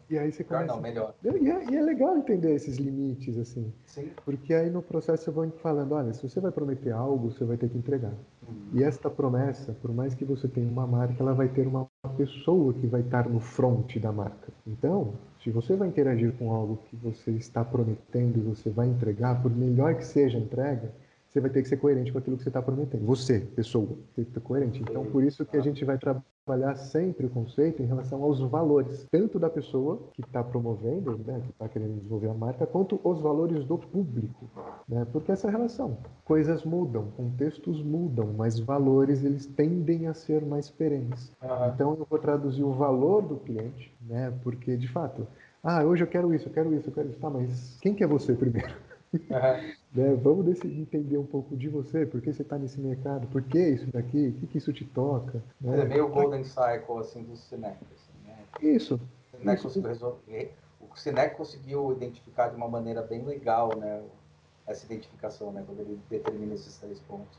E 0.08 0.18
aí 0.18 0.32
você 0.32 0.42
começa. 0.42 0.66
não, 0.66 0.80
melhor. 0.80 1.14
E 1.22 1.28
é, 1.28 1.70
e 1.70 1.76
é, 1.76 1.80
legal 1.80 2.16
entender 2.16 2.54
esses 2.54 2.78
limites, 2.78 3.38
assim. 3.38 3.72
Sim. 3.86 4.10
Porque 4.24 4.52
aí 4.52 4.68
no 4.68 4.82
processo 4.82 5.24
você 5.24 5.30
vai 5.30 5.50
falando, 5.62 5.92
olha, 5.92 6.12
se 6.12 6.28
você 6.28 6.40
vai 6.40 6.50
prometer 6.50 6.90
algo, 6.90 7.30
você 7.30 7.44
vai 7.44 7.56
ter 7.56 7.68
que 7.68 7.78
entregar. 7.78 8.12
Uhum. 8.46 8.56
E 8.72 8.82
esta 8.82 9.08
promessa, 9.08 9.72
por 9.80 9.92
mais 9.92 10.14
que 10.14 10.24
você 10.24 10.48
tenha 10.48 10.68
uma 10.68 10.86
marca, 10.86 11.14
ela 11.20 11.32
vai 11.32 11.48
ter 11.48 11.66
uma 11.66 11.88
pessoa 12.16 12.72
que 12.74 12.86
vai 12.86 13.02
estar 13.02 13.28
no 13.28 13.38
front 13.38 13.96
da 13.98 14.10
marca. 14.10 14.52
Então, 14.66 15.14
se 15.42 15.50
você 15.50 15.76
vai 15.76 15.88
interagir 15.88 16.32
com 16.32 16.52
algo 16.52 16.78
que 16.88 16.96
você 16.96 17.30
está 17.32 17.64
prometendo 17.64 18.38
e 18.38 18.42
você 18.42 18.68
vai 18.68 18.88
entregar, 18.88 19.40
por 19.40 19.54
melhor 19.54 19.94
que 19.94 20.04
seja 20.04 20.38
a 20.38 20.40
entrega, 20.40 20.92
você 21.30 21.40
vai 21.40 21.48
ter 21.48 21.62
que 21.62 21.68
ser 21.68 21.76
coerente 21.76 22.10
com 22.10 22.18
aquilo 22.18 22.36
que 22.36 22.42
você 22.42 22.48
está 22.48 22.60
prometendo. 22.60 23.06
Você, 23.06 23.38
pessoa, 23.54 23.96
tem 24.16 24.24
que 24.24 24.32
ser 24.32 24.40
coerente. 24.40 24.82
Então, 24.82 25.04
por 25.06 25.22
isso 25.22 25.46
que 25.46 25.56
a 25.56 25.60
gente 25.60 25.84
vai 25.84 25.96
trabalhar 25.96 26.74
sempre 26.74 27.26
o 27.26 27.30
conceito 27.30 27.80
em 27.80 27.86
relação 27.86 28.20
aos 28.24 28.40
valores, 28.40 29.06
tanto 29.12 29.38
da 29.38 29.48
pessoa 29.48 30.08
que 30.12 30.22
está 30.22 30.42
promovendo, 30.42 31.16
né, 31.24 31.40
que 31.44 31.50
está 31.50 31.68
querendo 31.68 31.94
desenvolver 31.98 32.30
a 32.30 32.34
marca, 32.34 32.66
quanto 32.66 33.00
os 33.04 33.20
valores 33.20 33.64
do 33.64 33.78
público. 33.78 34.50
Né? 34.88 35.06
Porque 35.12 35.30
essa 35.30 35.48
relação, 35.48 35.98
coisas 36.24 36.64
mudam, 36.64 37.12
contextos 37.16 37.80
mudam, 37.80 38.34
mas 38.36 38.58
valores 38.58 39.22
eles 39.22 39.46
tendem 39.46 40.08
a 40.08 40.14
ser 40.14 40.44
mais 40.44 40.68
perenes. 40.68 41.32
Uhum. 41.40 41.68
Então, 41.72 41.96
eu 41.96 42.06
vou 42.10 42.18
traduzir 42.18 42.64
o 42.64 42.72
valor 42.72 43.22
do 43.22 43.36
cliente, 43.36 43.96
né? 44.00 44.32
porque, 44.42 44.76
de 44.76 44.88
fato, 44.88 45.28
ah, 45.62 45.84
hoje 45.84 46.02
eu 46.02 46.08
quero 46.08 46.34
isso, 46.34 46.48
eu 46.48 46.52
quero 46.52 46.74
isso, 46.74 46.88
eu 46.88 46.92
quero 46.92 47.08
isso. 47.08 47.20
Tá, 47.20 47.30
mas 47.30 47.78
quem 47.80 47.94
que 47.94 48.02
é 48.02 48.06
você 48.06 48.34
primeiro? 48.34 48.74
Uhum. 49.12 49.79
Né? 49.92 50.14
Vamos 50.14 50.44
decidir 50.44 50.80
entender 50.80 51.18
um 51.18 51.26
pouco 51.26 51.56
de 51.56 51.68
você, 51.68 52.06
por 52.06 52.20
que 52.20 52.32
você 52.32 52.42
está 52.42 52.56
nesse 52.56 52.80
mercado, 52.80 53.26
por 53.26 53.42
que 53.42 53.58
isso 53.58 53.86
daqui, 53.90 54.28
o 54.28 54.32
que, 54.40 54.46
que 54.46 54.58
isso 54.58 54.72
te 54.72 54.84
toca. 54.84 55.42
Né? 55.60 55.80
É 55.80 55.84
meio 55.84 56.06
o 56.06 56.08
Golden 56.08 56.44
Cycle 56.44 56.98
assim, 57.00 57.22
do 57.24 57.36
Cinec. 57.36 57.76
Assim, 57.94 58.12
né? 58.26 58.36
Isso. 58.62 59.00
O 59.34 59.38
Cinec, 59.38 59.62
conseguiu 59.62 59.88
resolver, 59.88 60.54
o 60.80 61.36
conseguiu 61.36 61.92
identificar 61.92 62.48
de 62.48 62.56
uma 62.56 62.68
maneira 62.68 63.02
bem 63.02 63.24
legal 63.24 63.76
né, 63.76 64.02
essa 64.66 64.86
identificação, 64.86 65.52
né, 65.52 65.62
quando 65.66 65.80
ele 65.80 65.98
determina 66.08 66.54
esses 66.54 66.76
três 66.78 67.00
pontos. 67.00 67.38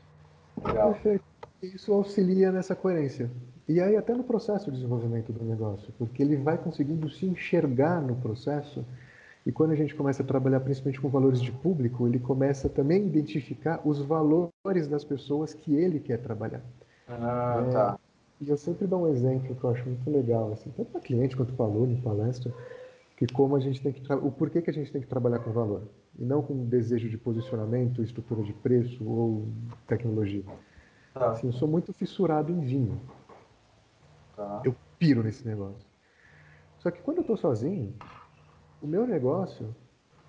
Legal. 0.64 0.92
Perfeito. 0.92 1.24
Isso 1.62 1.92
auxilia 1.92 2.50
nessa 2.50 2.74
coerência. 2.74 3.30
E 3.68 3.80
aí 3.80 3.96
até 3.96 4.12
no 4.12 4.24
processo 4.24 4.66
de 4.66 4.76
desenvolvimento 4.76 5.32
do 5.32 5.44
negócio, 5.44 5.92
porque 5.96 6.22
ele 6.22 6.36
vai 6.36 6.58
conseguindo 6.58 7.08
se 7.08 7.24
enxergar 7.24 8.02
no 8.02 8.16
processo 8.16 8.84
e 9.44 9.50
quando 9.50 9.72
a 9.72 9.74
gente 9.74 9.94
começa 9.94 10.22
a 10.22 10.26
trabalhar 10.26 10.60
principalmente 10.60 11.00
com 11.00 11.08
valores 11.08 11.40
de 11.40 11.50
público, 11.50 12.06
ele 12.06 12.18
começa 12.18 12.68
também 12.68 13.02
a 13.02 13.06
identificar 13.06 13.80
os 13.84 14.00
valores 14.00 14.86
das 14.88 15.04
pessoas 15.04 15.52
que 15.52 15.74
ele 15.74 15.98
quer 15.98 16.18
trabalhar. 16.18 16.62
Ah, 17.08 17.64
é, 17.66 17.70
tá. 17.72 17.98
E 18.40 18.48
eu 18.48 18.56
sempre 18.56 18.86
dou 18.86 19.02
um 19.02 19.08
exemplo 19.08 19.54
que 19.54 19.64
eu 19.64 19.70
acho 19.70 19.84
muito 19.84 20.08
legal, 20.10 20.52
assim, 20.52 20.70
tanto 20.70 20.90
para 20.90 21.00
cliente 21.00 21.36
quanto 21.36 21.52
para 21.54 21.64
aluno, 21.64 21.92
em 21.92 22.00
palestra, 22.00 22.52
que 23.16 23.26
como 23.26 23.56
a 23.56 23.60
gente 23.60 23.80
tem 23.80 23.92
que 23.92 24.12
o 24.12 24.30
porquê 24.30 24.62
que 24.62 24.70
a 24.70 24.72
gente 24.72 24.92
tem 24.92 25.00
que 25.00 25.06
trabalhar 25.06 25.40
com 25.40 25.52
valor 25.52 25.82
e 26.18 26.24
não 26.24 26.42
com 26.42 26.64
desejo 26.66 27.08
de 27.08 27.18
posicionamento, 27.18 28.02
estrutura 28.02 28.42
de 28.42 28.52
preço 28.52 29.04
ou 29.08 29.48
tecnologia. 29.86 30.44
Tá. 31.14 31.30
Assim, 31.30 31.48
eu 31.48 31.52
sou 31.52 31.68
muito 31.68 31.92
fissurado 31.92 32.50
em 32.52 32.60
vinho. 32.60 33.00
Tá. 34.36 34.62
Eu 34.64 34.74
piro 34.98 35.22
nesse 35.22 35.46
negócio. 35.46 35.86
Só 36.78 36.90
que 36.90 37.00
quando 37.00 37.18
eu 37.18 37.22
estou 37.22 37.36
sozinho, 37.36 37.94
o 38.82 38.86
meu 38.86 39.06
negócio 39.06 39.74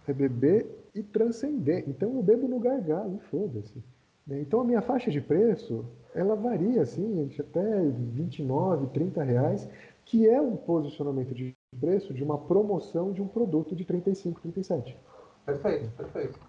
é 0.07 0.13
beber 0.13 0.67
e 0.93 1.01
transcender. 1.01 1.83
Então 1.87 2.13
eu 2.15 2.21
bebo 2.21 2.47
no 2.47 2.59
gargalo, 2.59 3.19
foda-se. 3.31 3.83
Né? 4.27 4.41
Então 4.41 4.61
a 4.61 4.63
minha 4.63 4.81
faixa 4.81 5.09
de 5.09 5.19
preço, 5.19 5.85
ela 6.13 6.35
varia 6.35 6.81
assim, 6.81 7.29
até 7.39 7.81
29, 7.81 8.87
30 8.87 9.23
reais, 9.23 9.67
que 10.05 10.27
é 10.27 10.39
um 10.39 10.55
posicionamento 10.55 11.33
de 11.33 11.55
preço 11.79 12.13
de 12.13 12.23
uma 12.23 12.37
promoção 12.37 13.11
de 13.11 13.21
um 13.21 13.27
produto 13.27 13.75
de 13.75 13.83
35, 13.83 14.41
37. 14.41 14.97
Perfeito, 15.45 15.89
perfeito. 15.97 16.39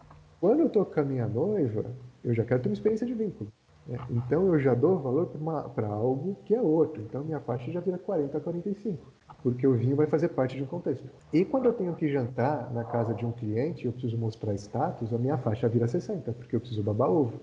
Quando 0.41 0.61
eu 0.61 0.67
estou 0.67 0.85
com 0.85 1.01
a 1.01 1.05
minha 1.05 1.27
noiva, 1.27 1.87
eu 2.23 2.35
já 2.35 2.45
quero 2.45 2.63
ter 2.63 2.69
uma 2.69 2.75
experiência 2.75 3.07
de 3.07 3.15
vínculo. 3.15 3.51
Né? 3.87 3.99
Então 4.11 4.53
eu 4.53 4.59
já 4.59 4.75
dou 4.75 4.99
valor 4.99 5.31
para 5.75 5.87
algo 5.87 6.37
que 6.45 6.55
é 6.55 6.61
outro. 6.61 7.01
Então 7.03 7.25
minha 7.25 7.41
faixa 7.41 7.71
já 7.73 7.81
vira 7.81 7.97
40 7.97 8.37
a 8.37 8.41
45 8.41 9.14
porque 9.45 9.67
o 9.67 9.75
vinho 9.75 9.95
vai 9.95 10.07
fazer 10.07 10.31
parte 10.31 10.57
de 10.57 10.63
um 10.63 10.67
contexto. 10.67 11.05
E 11.31 11.45
quando 11.45 11.67
eu 11.67 11.75
tenho 11.75 11.95
que 11.95 12.09
jantar 12.09 12.73
na 12.73 12.83
casa 12.83 13.13
de 13.13 13.27
um 13.27 13.31
cliente 13.31 13.85
eu 13.85 13.93
preciso 13.93 14.17
mostrar 14.17 14.55
status, 14.55 15.13
a 15.13 15.19
minha 15.19 15.37
faixa 15.37 15.69
vira 15.69 15.87
60, 15.87 16.33
porque 16.33 16.57
eu 16.57 16.61
preciso 16.61 16.83
babar 16.83 17.11
ovo. 17.11 17.39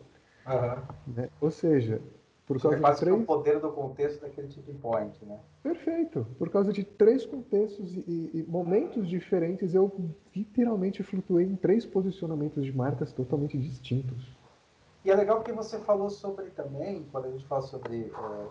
Uhum. 0.47 1.13
Né? 1.13 1.29
Ou 1.39 1.51
seja, 1.51 2.01
por 2.47 2.59
causa 2.59 2.75
é 2.75 2.91
de 2.91 2.99
três... 2.99 3.15
o 3.15 3.23
poder 3.23 3.59
do 3.59 3.71
contexto 3.71 4.21
daquele 4.21 4.47
tipping 4.47 4.73
point, 4.79 5.23
né? 5.25 5.37
Perfeito. 5.61 6.25
Por 6.39 6.49
causa 6.49 6.73
de 6.73 6.83
três 6.83 7.23
contextos 7.23 7.93
e, 7.93 8.31
e, 8.33 8.45
momentos 8.49 9.07
diferentes, 9.07 9.75
eu 9.75 9.91
literalmente 10.35 11.03
flutuei 11.03 11.45
em 11.45 11.55
três 11.55 11.85
posicionamentos 11.85 12.65
de 12.65 12.75
marcas 12.75 13.13
totalmente 13.13 13.55
distintos. 13.59 14.35
E 15.05 15.11
é 15.11 15.15
legal 15.15 15.37
porque 15.37 15.53
você 15.53 15.77
falou 15.77 16.09
sobre 16.09 16.45
também, 16.45 17.05
quando 17.11 17.25
a 17.25 17.29
gente 17.29 17.45
fala 17.45 17.61
sobre 17.61 18.11
é, 18.11 18.47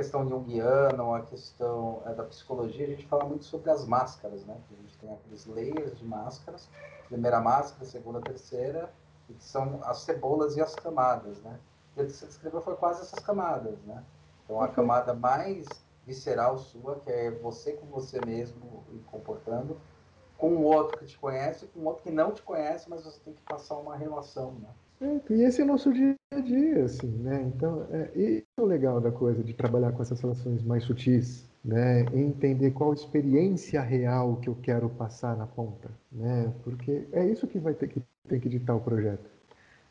questão 0.00 0.26
junguiana, 0.26 1.16
a 1.16 1.20
questão 1.20 2.02
é, 2.06 2.14
da 2.14 2.24
psicologia, 2.24 2.86
a 2.86 2.88
gente 2.88 3.06
fala 3.06 3.24
muito 3.24 3.44
sobre 3.44 3.70
as 3.70 3.86
máscaras, 3.86 4.46
né? 4.46 4.56
Que 4.66 4.74
a 4.74 4.76
gente 4.78 4.96
tem 4.96 5.12
aqueles 5.12 5.44
layers 5.44 5.98
de 5.98 6.06
máscaras, 6.06 6.70
primeira 7.06 7.38
máscara, 7.38 7.84
segunda, 7.84 8.18
terceira, 8.18 8.90
e 9.28 9.34
que 9.34 9.44
são 9.44 9.78
as 9.84 9.98
cebolas 9.98 10.56
e 10.56 10.62
as 10.62 10.74
camadas, 10.74 11.42
né? 11.42 11.60
E 11.98 12.02
o 12.02 12.06
que 12.06 12.12
você 12.12 12.24
descreveu 12.24 12.62
foi 12.62 12.76
quase 12.76 13.02
essas 13.02 13.18
camadas, 13.18 13.78
né? 13.82 14.02
Então, 14.42 14.58
a 14.62 14.64
uhum. 14.64 14.72
camada 14.72 15.12
mais 15.12 15.66
visceral 16.06 16.56
sua, 16.56 16.96
que 17.00 17.10
é 17.10 17.30
você 17.30 17.74
com 17.74 17.84
você 17.86 18.24
mesmo 18.24 18.82
e 18.94 18.98
comportando, 19.00 19.78
com 20.38 20.56
o 20.56 20.62
outro 20.62 20.98
que 20.98 21.04
te 21.04 21.18
conhece, 21.18 21.66
com 21.66 21.80
o 21.80 21.84
outro 21.84 22.02
que 22.02 22.10
não 22.10 22.32
te 22.32 22.40
conhece, 22.40 22.88
mas 22.88 23.04
você 23.04 23.20
tem 23.20 23.34
que 23.34 23.42
passar 23.42 23.76
uma 23.76 23.96
relação, 23.96 24.52
né? 24.52 24.70
É, 25.00 25.32
e 25.32 25.42
esse 25.42 25.60
é 25.62 25.64
o 25.64 25.66
nosso 25.66 25.92
dia 25.92 26.14
a 26.30 26.40
dia, 26.40 26.84
assim, 26.84 27.08
né? 27.08 27.42
Então, 27.42 27.86
é, 27.90 28.10
isso 28.14 28.46
é 28.58 28.60
o 28.60 28.66
legal 28.66 29.00
da 29.00 29.10
coisa, 29.10 29.42
de 29.42 29.54
trabalhar 29.54 29.92
com 29.92 30.02
essas 30.02 30.20
relações 30.20 30.62
mais 30.62 30.84
sutis, 30.84 31.48
né? 31.64 32.02
Entender 32.12 32.72
qual 32.72 32.92
experiência 32.92 33.80
real 33.80 34.36
que 34.36 34.48
eu 34.48 34.54
quero 34.56 34.90
passar 34.90 35.36
na 35.36 35.46
ponta, 35.46 35.90
né? 36.12 36.52
Porque 36.62 37.08
é 37.12 37.26
isso 37.26 37.46
que 37.46 37.58
vai 37.58 37.72
ter 37.74 37.88
que, 37.88 38.02
tem 38.28 38.40
que 38.40 38.48
ditar 38.48 38.76
o 38.76 38.80
projeto. 38.80 39.30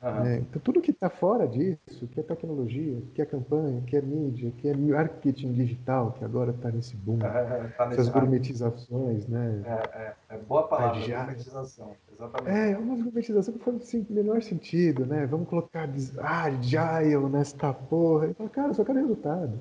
Uhum. 0.01 0.23
Né? 0.23 0.37
Então, 0.37 0.61
tudo 0.61 0.81
que 0.81 0.91
está 0.91 1.09
fora 1.09 1.45
disso, 1.45 2.07
que 2.07 2.21
é 2.21 2.23
tecnologia, 2.23 3.01
que 3.13 3.21
é 3.21 3.25
campanha, 3.25 3.81
que 3.81 3.97
é 3.97 4.01
mídia, 4.01 4.51
que 4.57 4.69
é 4.69 4.73
marketing 4.75 5.51
digital, 5.51 6.13
que 6.13 6.23
agora 6.23 6.51
está 6.51 6.71
nesse 6.71 6.95
boom, 6.95 7.19
é, 7.21 7.67
tá 7.77 7.85
nesse 7.85 8.01
essas 8.01 8.09
gourmetizações, 8.09 9.27
né? 9.27 9.61
É, 9.65 9.99
é, 9.99 10.15
é 10.29 10.37
boa 10.37 10.67
palavra, 10.69 11.01
gourmetização, 11.01 11.91
exatamente. 12.13 12.57
É, 12.57 12.77
uma 12.77 12.95
gourmetização 12.95 13.53
que 13.53 13.59
foi 13.59 13.75
assim, 13.75 14.05
no 14.09 14.15
melhor 14.15 14.41
sentido, 14.41 15.05
né? 15.05 15.27
Vamos 15.27 15.49
colocar 15.49 15.89
ah, 16.19 16.43
agile 16.43 17.29
nesta 17.29 17.73
porra. 17.73 18.27
E 18.27 18.33
fala, 18.33 18.49
cara, 18.49 18.73
só 18.73 18.85
quero 18.85 18.99
resultado. 18.99 19.59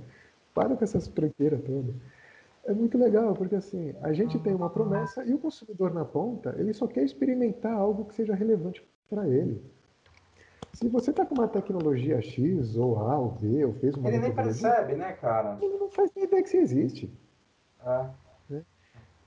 Para 0.55 0.77
com 0.77 0.85
essas 0.85 1.09
tranqueiras 1.09 1.61
todas. 1.63 1.95
É 2.65 2.73
muito 2.73 2.97
legal, 2.97 3.35
porque 3.35 3.57
assim, 3.57 3.93
a 4.03 4.13
gente 4.13 4.39
tem 4.39 4.55
uma 4.55 4.71
promessa 4.71 5.25
e 5.25 5.35
o 5.35 5.39
consumidor 5.39 5.93
na 5.93 6.05
ponta, 6.05 6.55
ele 6.59 6.73
só 6.73 6.87
quer 6.87 7.03
experimentar 7.03 7.73
algo 7.73 8.05
que 8.05 8.15
seja 8.15 8.35
relevante 8.35 8.87
para 9.09 9.27
ele. 9.27 9.61
Se 10.79 10.89
você 10.89 11.11
está 11.11 11.27
com 11.27 11.35
uma 11.35 11.49
tecnologia 11.49 12.23
X, 12.23 12.77
ou 12.77 13.01
A, 13.01 13.19
ou 13.19 13.33
B, 13.33 13.65
ou 13.65 13.73
fez 13.75 13.97
uma. 13.97 14.09
Ele 14.09 14.21
nem 14.21 14.33
percebe, 14.33 14.95
né, 14.95 15.13
cara? 15.15 15.59
Ele 15.61 15.77
não 15.77 15.91
faz 15.91 16.09
nem 16.15 16.25
ideia 16.25 16.41
que 16.41 16.49
você 16.49 16.59
existe. 16.59 17.13
Ah. 17.81 18.11
Né? 18.49 18.63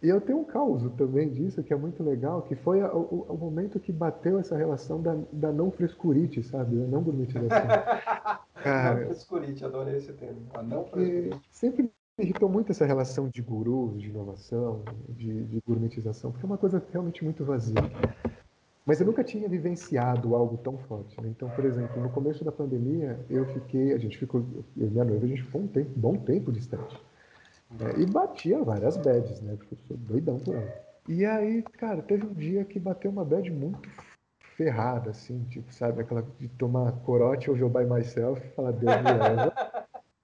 E 0.02 0.08
eu 0.08 0.22
tenho 0.22 0.40
um 0.40 0.46
caos 0.46 0.90
também 0.94 1.28
disso, 1.28 1.62
que 1.62 1.74
é 1.74 1.76
muito 1.76 2.02
legal, 2.02 2.42
que 2.44 2.56
foi 2.56 2.82
o, 2.82 2.98
o, 3.00 3.26
o 3.34 3.38
momento 3.38 3.82
que 3.82 3.92
bateu 3.92 4.40
essa 4.40 4.56
relação 4.56 5.02
da, 5.02 5.18
da 5.30 5.52
não 5.52 5.70
frescurite, 5.70 6.42
sabe? 6.42 6.78
Da 6.78 6.88
não 6.88 7.04
gourmetização. 7.04 7.50
cara, 8.64 9.00
não 9.02 9.06
frescurite, 9.08 9.66
adorei 9.66 9.98
esse 9.98 10.14
termo. 10.14 10.48
A 10.54 10.64
não 10.64 10.86
frescurite. 10.86 11.50
Sempre 11.52 11.84
me 11.84 11.92
irritou 12.24 12.48
muito 12.48 12.72
essa 12.72 12.86
relação 12.86 13.28
de 13.28 13.42
gurus, 13.42 14.00
de 14.00 14.08
inovação, 14.08 14.86
de, 15.10 15.44
de 15.44 15.60
gourmetização, 15.68 16.32
porque 16.32 16.46
é 16.46 16.48
uma 16.48 16.58
coisa 16.58 16.82
realmente 16.94 17.26
muito 17.26 17.44
vazia. 17.44 17.76
Mas 18.86 19.00
eu 19.00 19.06
nunca 19.06 19.24
tinha 19.24 19.48
vivenciado 19.48 20.36
algo 20.36 20.58
tão 20.58 20.78
forte. 20.78 21.20
Né? 21.22 21.30
Então, 21.30 21.50
por 21.50 21.64
exemplo, 21.66 22.02
no 22.02 22.10
começo 22.10 22.44
da 22.44 22.52
pandemia, 22.52 23.20
eu 23.30 23.46
fiquei, 23.46 23.94
a 23.94 23.98
gente 23.98 24.18
ficou, 24.18 24.44
eu 24.76 24.88
e 24.88 24.90
minha 24.90 25.06
noiva, 25.06 25.26
a 25.26 25.28
gente 25.28 25.44
ficou 25.44 25.62
um 25.62 25.68
tempo, 25.68 25.92
bom 25.96 26.16
tempo 26.16 26.52
distante. 26.52 27.00
Né? 27.80 27.94
E 27.98 28.06
batia 28.06 28.64
várias 28.64 28.98
bads, 28.98 29.42
né? 29.42 29.56
Porque 29.56 29.76
eu 29.76 29.80
sou 29.88 29.98
doidão 29.98 30.40
por 30.40 30.56
ela. 30.56 30.74
E 31.08 31.26
aí, 31.26 31.64
cara, 31.64 32.02
teve 32.02 32.26
um 32.26 32.34
dia 32.34 32.66
que 32.66 32.80
bateu 32.80 33.12
uma 33.12 33.24
bad 33.26 33.50
muito 33.52 33.90
ferrada, 34.56 35.12
assim, 35.12 35.44
tipo, 35.46 35.74
sabe, 35.74 36.02
aquela 36.02 36.26
de 36.40 36.48
tomar 36.50 36.92
corote 37.04 37.50
ou 37.50 37.70
by 37.70 37.86
myself 37.86 38.46
e 38.46 38.50
falar, 38.52 38.72
Deus 38.72 38.96
me 38.98 39.14
leva. 39.14 39.54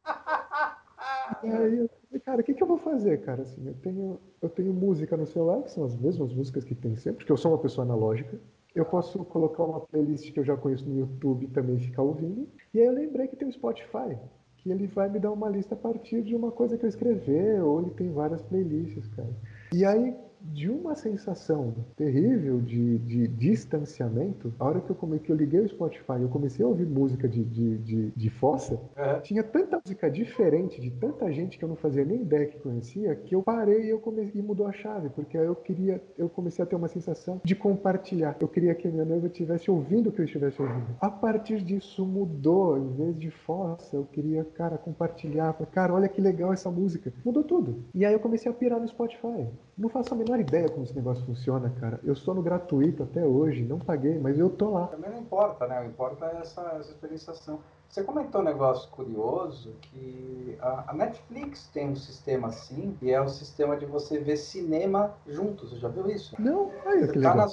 e 1.43 1.50
aí 1.50 1.78
eu 1.80 1.89
cara, 2.24 2.41
o 2.41 2.43
que, 2.43 2.54
que 2.54 2.63
eu 2.63 2.67
vou 2.67 2.78
fazer, 2.78 3.22
cara? 3.22 3.41
Assim, 3.41 3.67
eu 3.67 3.74
tenho, 3.76 4.20
eu 4.41 4.50
tenho 4.50 4.74
música 4.74 5.15
no 5.17 5.26
celular, 5.26 5.62
que 5.63 5.72
são 5.72 5.84
as 5.84 5.96
mesmas 5.96 6.34
músicas 6.34 6.63
que 6.63 6.76
tem 6.76 6.96
sempre, 6.96 7.20
porque 7.20 7.32
eu 7.32 7.38
sou 7.38 7.52
uma 7.52 7.58
pessoa 7.58 7.86
analógica, 7.86 8.39
eu 8.74 8.86
posso 8.86 9.24
colocar 9.26 9.63
uma 9.63 9.80
playlist 9.82 10.32
que 10.32 10.39
eu 10.39 10.43
já 10.43 10.56
conheço 10.56 10.88
no 10.88 11.00
YouTube 11.00 11.46
e 11.46 11.50
também 11.50 11.80
ficar 11.80 12.04
ouvindo. 12.04 12.48
E 12.74 12.80
aí 12.80 12.86
eu 12.86 12.93
lembrei 12.93 13.28
que 13.28 13.36
tem 13.36 13.48
o 13.48 13.52
Spotify, 13.52 14.17
que 14.58 14.70
ele 14.70 14.88
vai 14.88 15.10
me 15.10 15.20
dar 15.20 15.32
uma 15.32 15.50
lista 15.50 15.74
a 15.74 15.78
partir 15.78 16.22
de 16.22 16.36
uma 16.36 16.52
coisa 16.52 16.78
que 16.78 16.86
eu 16.86 16.89
escrever, 16.89 17.62
ou 17.63 17.82
ele 17.82 17.91
tem 17.91 18.12
várias 18.12 18.41
playlists, 18.43 19.08
cara. 19.15 19.30
E 19.74 19.84
aí, 19.84 20.15
de 20.53 20.69
uma 20.69 20.95
sensação 20.95 21.73
terrível 21.95 22.60
de, 22.62 22.97
de 22.99 23.27
distanciamento, 23.27 24.53
a 24.60 24.65
hora 24.65 24.81
que 24.81 24.89
eu, 24.89 24.95
come, 24.95 25.19
que 25.19 25.31
eu 25.31 25.36
liguei 25.36 25.60
o 25.60 25.69
Spotify 25.69 26.21
eu 26.21 26.29
comecei 26.29 26.63
a 26.63 26.67
ouvir 26.67 26.86
música 26.86 27.27
de, 27.27 27.43
de, 27.43 27.77
de, 27.77 28.12
de 28.12 28.29
fossa, 28.29 28.75
uhum. 28.75 29.21
tinha 29.21 29.43
tanta 29.43 29.79
música 29.83 30.10
diferente 30.10 30.79
de 30.79 30.89
tanta 30.91 31.31
gente 31.31 31.57
que 31.57 31.63
eu 31.63 31.69
não 31.69 31.75
fazia 31.75 32.03
nem 32.03 32.21
ideia 32.21 32.45
que 32.45 32.60
conhecia, 32.60 33.15
que 33.15 33.36
eu 33.36 33.43
parei 33.43 33.86
e, 33.86 33.89
eu 33.89 33.99
comecei, 33.99 34.39
e 34.39 34.43
mudou 34.43 34.67
a 34.67 34.71
chave, 34.71 35.10
porque 35.10 35.38
aí 35.38 35.45
eu 35.45 35.55
queria, 35.55 36.01
eu 36.17 36.29
comecei 36.29 36.63
a 36.63 36.65
ter 36.65 36.75
uma 36.75 36.88
sensação 36.88 37.41
de 37.43 37.55
compartilhar. 37.55 38.36
Eu 38.39 38.47
queria 38.47 38.73
que 38.75 38.88
a 38.88 38.91
minha 38.91 39.05
noiva 39.05 39.27
estivesse 39.27 39.69
ouvindo 39.69 40.10
o 40.10 40.12
que 40.12 40.21
eu 40.21 40.25
estivesse 40.25 40.62
ouvindo. 40.62 40.95
A 40.99 41.10
partir 41.10 41.62
disso 41.62 42.05
mudou, 42.05 42.77
em 42.77 42.91
vez 42.93 43.17
de 43.17 43.29
fossa, 43.29 43.95
eu 43.95 44.05
queria, 44.05 44.43
cara, 44.43 44.77
compartilhar. 44.77 45.53
Cara, 45.71 45.93
olha 45.93 46.07
que 46.07 46.21
legal 46.21 46.53
essa 46.53 46.69
música. 46.69 47.13
Mudou 47.23 47.43
tudo. 47.43 47.83
E 47.93 48.05
aí 48.05 48.13
eu 48.13 48.19
comecei 48.19 48.51
a 48.51 48.53
pirar 48.53 48.79
no 48.79 48.88
Spotify. 48.88 49.47
Não 49.78 49.90
faço 49.90 50.13
a 50.13 50.18
menor 50.18 50.40
ideia 50.40 50.68
como 50.68 50.84
esse 50.84 50.96
negócio 50.96 51.24
funciona, 51.24 51.70
cara. 51.80 52.00
Eu 52.04 52.16
sou 52.16 52.34
no 52.34 52.42
gratuito 52.42 53.04
até 53.04 53.24
hoje, 53.24 53.63
não 53.63 53.78
paguei, 53.78 54.18
mas 54.18 54.40
eu 54.40 54.50
tô 54.50 54.72
lá. 54.72 54.88
Também 54.88 55.12
não 55.12 55.20
importa, 55.20 55.68
né? 55.68 55.82
O 55.82 55.86
importa 55.86 56.26
é 56.26 56.38
essa, 56.42 56.62
essa 56.80 56.90
experienciação. 56.90 57.60
Você 57.88 58.04
comentou 58.04 58.42
um 58.42 58.44
negócio 58.44 58.90
curioso 58.90 59.76
que 59.82 60.58
a, 60.60 60.92
a, 60.92 60.94
Netflix 60.94 61.68
tem 61.68 61.90
um 61.90 61.96
sistema 61.96 62.48
assim, 62.48 62.98
e 63.02 63.12
é 63.12 63.22
o 63.22 63.30
sistema 63.30 63.78
de 63.78 63.86
você 63.86 64.20
ver 64.20 64.38
cinema 64.38 65.13
juntos. 65.28 65.70
Você 65.70 65.78
já 65.78 65.88
viu 65.88 66.10
isso? 66.10 66.36
Não, 66.40 66.72
aí 66.86 67.08
que 67.08 67.22
tá. 67.22 67.36
Na... 67.36 67.48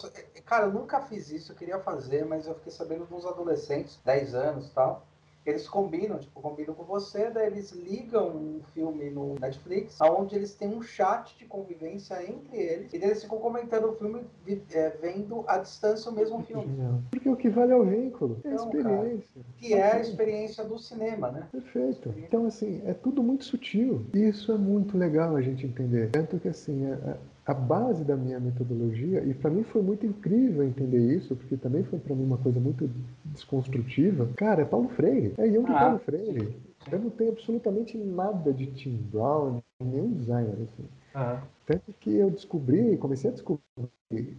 Cara, 0.44 0.66
eu 0.66 0.72
nunca 0.72 1.00
fiz 1.02 1.30
isso, 1.30 1.52
eu 1.52 1.56
queria 1.56 1.78
fazer, 1.78 2.24
mas 2.24 2.46
eu 2.46 2.54
fiquei 2.54 2.72
sabendo 2.72 3.06
de 3.06 3.14
uns 3.14 3.24
adolescentes, 3.26 4.00
10 4.04 4.34
anos 4.34 4.66
e 4.68 4.70
tal, 4.70 5.06
eles 5.46 5.68
combinam, 5.68 6.18
tipo, 6.18 6.40
combinam 6.40 6.74
com 6.74 6.84
você, 6.84 7.30
daí 7.30 7.48
eles 7.48 7.72
ligam 7.72 8.28
um 8.28 8.60
filme 8.72 9.10
no 9.10 9.34
Netflix, 9.38 9.98
onde 10.00 10.34
eles 10.34 10.54
têm 10.54 10.68
um 10.68 10.82
chat 10.82 11.36
de 11.38 11.44
convivência 11.44 12.22
entre 12.22 12.56
eles, 12.56 12.92
e 12.92 12.96
eles 12.96 13.22
ficam 13.22 13.38
comentando 13.38 13.90
o 13.90 13.92
filme, 13.94 14.22
é, 14.72 14.90
vendo 15.00 15.44
à 15.46 15.58
distância 15.58 16.10
o 16.10 16.14
mesmo 16.14 16.42
filme. 16.42 16.66
Porque 17.10 17.28
o 17.28 17.36
que 17.36 17.48
vale 17.48 17.72
é 17.72 17.76
o 17.76 17.84
vínculo, 17.84 18.38
é 18.44 18.48
a 18.48 18.52
então, 18.52 18.64
experiência. 18.64 19.28
Cara, 19.34 19.46
que 19.58 19.74
é 19.74 19.92
a 19.92 20.00
experiência 20.00 20.64
do 20.64 20.78
cinema, 20.78 21.30
né? 21.30 21.48
Perfeito. 21.52 22.14
Então, 22.16 22.46
assim, 22.46 22.82
é 22.86 22.94
tudo 22.94 23.22
muito 23.22 23.44
sutil. 23.44 24.06
E 24.14 24.28
isso 24.28 24.52
é 24.52 24.56
muito 24.56 24.96
legal 24.96 25.36
a 25.36 25.42
gente 25.42 25.66
entender. 25.66 26.10
Tanto 26.10 26.38
que, 26.38 26.48
assim, 26.48 26.86
a, 26.86 27.16
a 27.46 27.52
base 27.52 28.04
da 28.04 28.16
minha 28.16 28.40
metodologia, 28.40 29.22
e 29.22 29.34
para 29.34 29.50
mim 29.50 29.64
foi 29.64 29.82
muito 29.82 30.06
incrível 30.06 30.64
entender 30.64 31.14
isso, 31.14 31.36
porque 31.36 31.56
também 31.56 31.84
foi 31.84 31.98
para 31.98 32.14
mim 32.14 32.24
uma 32.24 32.38
coisa 32.38 32.58
muito 32.58 32.90
desconstrutiva. 33.24 34.28
Cara, 34.36 34.62
é 34.62 34.64
Paulo 34.64 34.88
Freire, 34.90 35.34
é 35.36 35.46
Jung 35.46 35.66
ah, 35.68 35.78
Paulo 35.78 35.98
Freire. 35.98 36.56
Eu 36.90 36.98
não 36.98 37.10
tenho 37.10 37.32
absolutamente 37.32 37.98
nada 37.98 38.52
de 38.52 38.66
Tim 38.66 38.96
Brown, 39.12 39.60
nenhum 39.80 40.12
designer 40.12 40.54
assim. 40.54 40.84
Uhum. 41.14 41.38
Tanto 41.66 41.92
que 42.00 42.14
eu 42.14 42.30
descobri, 42.30 42.96
comecei 42.98 43.30
a 43.30 43.32
descobrir 43.32 43.60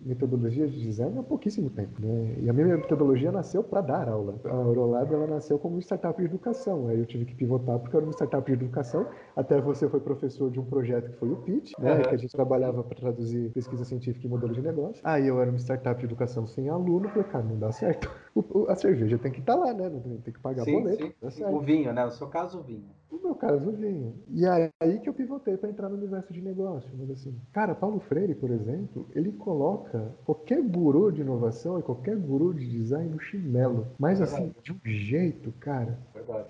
metodologia 0.05 0.67
de 0.67 0.79
design 0.79 1.17
há 1.19 1.23
pouquíssimo 1.23 1.69
tempo, 1.69 2.01
né? 2.01 2.35
E 2.39 2.49
a 2.49 2.53
minha 2.53 2.77
metodologia 2.77 3.31
nasceu 3.31 3.63
para 3.63 3.81
dar 3.81 4.07
aula. 4.07 4.35
A 4.45 4.47
Eurolab 4.47 5.13
ela 5.13 5.27
nasceu 5.27 5.57
como 5.57 5.79
startup 5.79 6.17
de 6.19 6.25
educação. 6.25 6.87
Aí 6.87 6.99
eu 6.99 7.05
tive 7.05 7.25
que 7.25 7.35
pivotar 7.35 7.79
porque 7.79 7.95
eu 7.95 7.99
era 7.99 8.05
uma 8.05 8.13
startup 8.13 8.45
de 8.45 8.53
educação. 8.53 9.07
Até 9.35 9.59
você 9.59 9.89
foi 9.89 9.99
professor 9.99 10.49
de 10.51 10.59
um 10.59 10.65
projeto 10.65 11.11
que 11.11 11.17
foi 11.17 11.31
o 11.31 11.37
PIT, 11.37 11.73
né? 11.79 11.95
Uhum. 11.95 12.01
Que 12.03 12.15
a 12.15 12.17
gente 12.17 12.31
trabalhava 12.31 12.83
para 12.83 12.95
traduzir 12.95 13.51
pesquisa 13.51 13.83
científica 13.83 14.25
e 14.25 14.29
modelo 14.29 14.53
de 14.53 14.61
negócio. 14.61 15.01
Aí 15.03 15.27
eu 15.27 15.41
era 15.41 15.49
uma 15.49 15.59
startup 15.59 15.99
de 15.99 16.05
educação 16.05 16.47
sem 16.47 16.69
aluno. 16.69 17.09
Falei, 17.09 17.23
cara, 17.25 17.43
não 17.43 17.57
dá 17.57 17.71
certo. 17.71 18.09
O, 18.35 18.65
a 18.67 18.75
cerveja 18.75 19.17
tem 19.17 19.31
que 19.31 19.39
estar 19.39 19.53
tá 19.53 19.59
lá, 19.59 19.73
né? 19.73 19.89
Tem 20.21 20.33
que 20.33 20.41
pagar 20.41 20.65
sim, 20.65 20.73
boleto. 20.73 21.31
Sim. 21.31 21.45
O 21.45 21.61
vinho, 21.61 21.93
né? 21.93 22.03
No 22.03 22.11
seu 22.11 22.27
caso, 22.27 22.59
o 22.59 22.63
vinho. 22.63 22.83
No 23.09 23.21
meu 23.21 23.35
caso, 23.35 23.69
o 23.69 23.71
vinho. 23.71 24.13
E 24.29 24.45
aí 24.45 24.99
que 24.99 25.07
eu 25.07 25.13
pivotei 25.13 25.55
para 25.55 25.69
entrar 25.69 25.87
no 25.87 25.95
universo 25.95 26.33
de 26.33 26.41
negócio. 26.41 26.91
Mas 26.97 27.09
assim, 27.15 27.35
cara, 27.51 27.73
Paulo 27.73 27.99
Freire, 27.99 28.35
por 28.35 28.51
exemplo, 28.51 29.05
ele 29.13 29.31
coloca 29.31 30.13
qualquer 30.25 30.61
guru 30.61 31.11
de 31.11 31.21
inovação 31.21 31.79
e 31.79 31.83
qualquer 31.83 32.15
guru 32.15 32.53
de 32.53 32.67
design 32.67 33.09
no 33.09 33.19
chinelo. 33.19 33.87
Mas 33.97 34.21
assim, 34.21 34.53
de 34.63 34.71
um 34.71 34.79
jeito, 34.83 35.51
cara, 35.59 35.97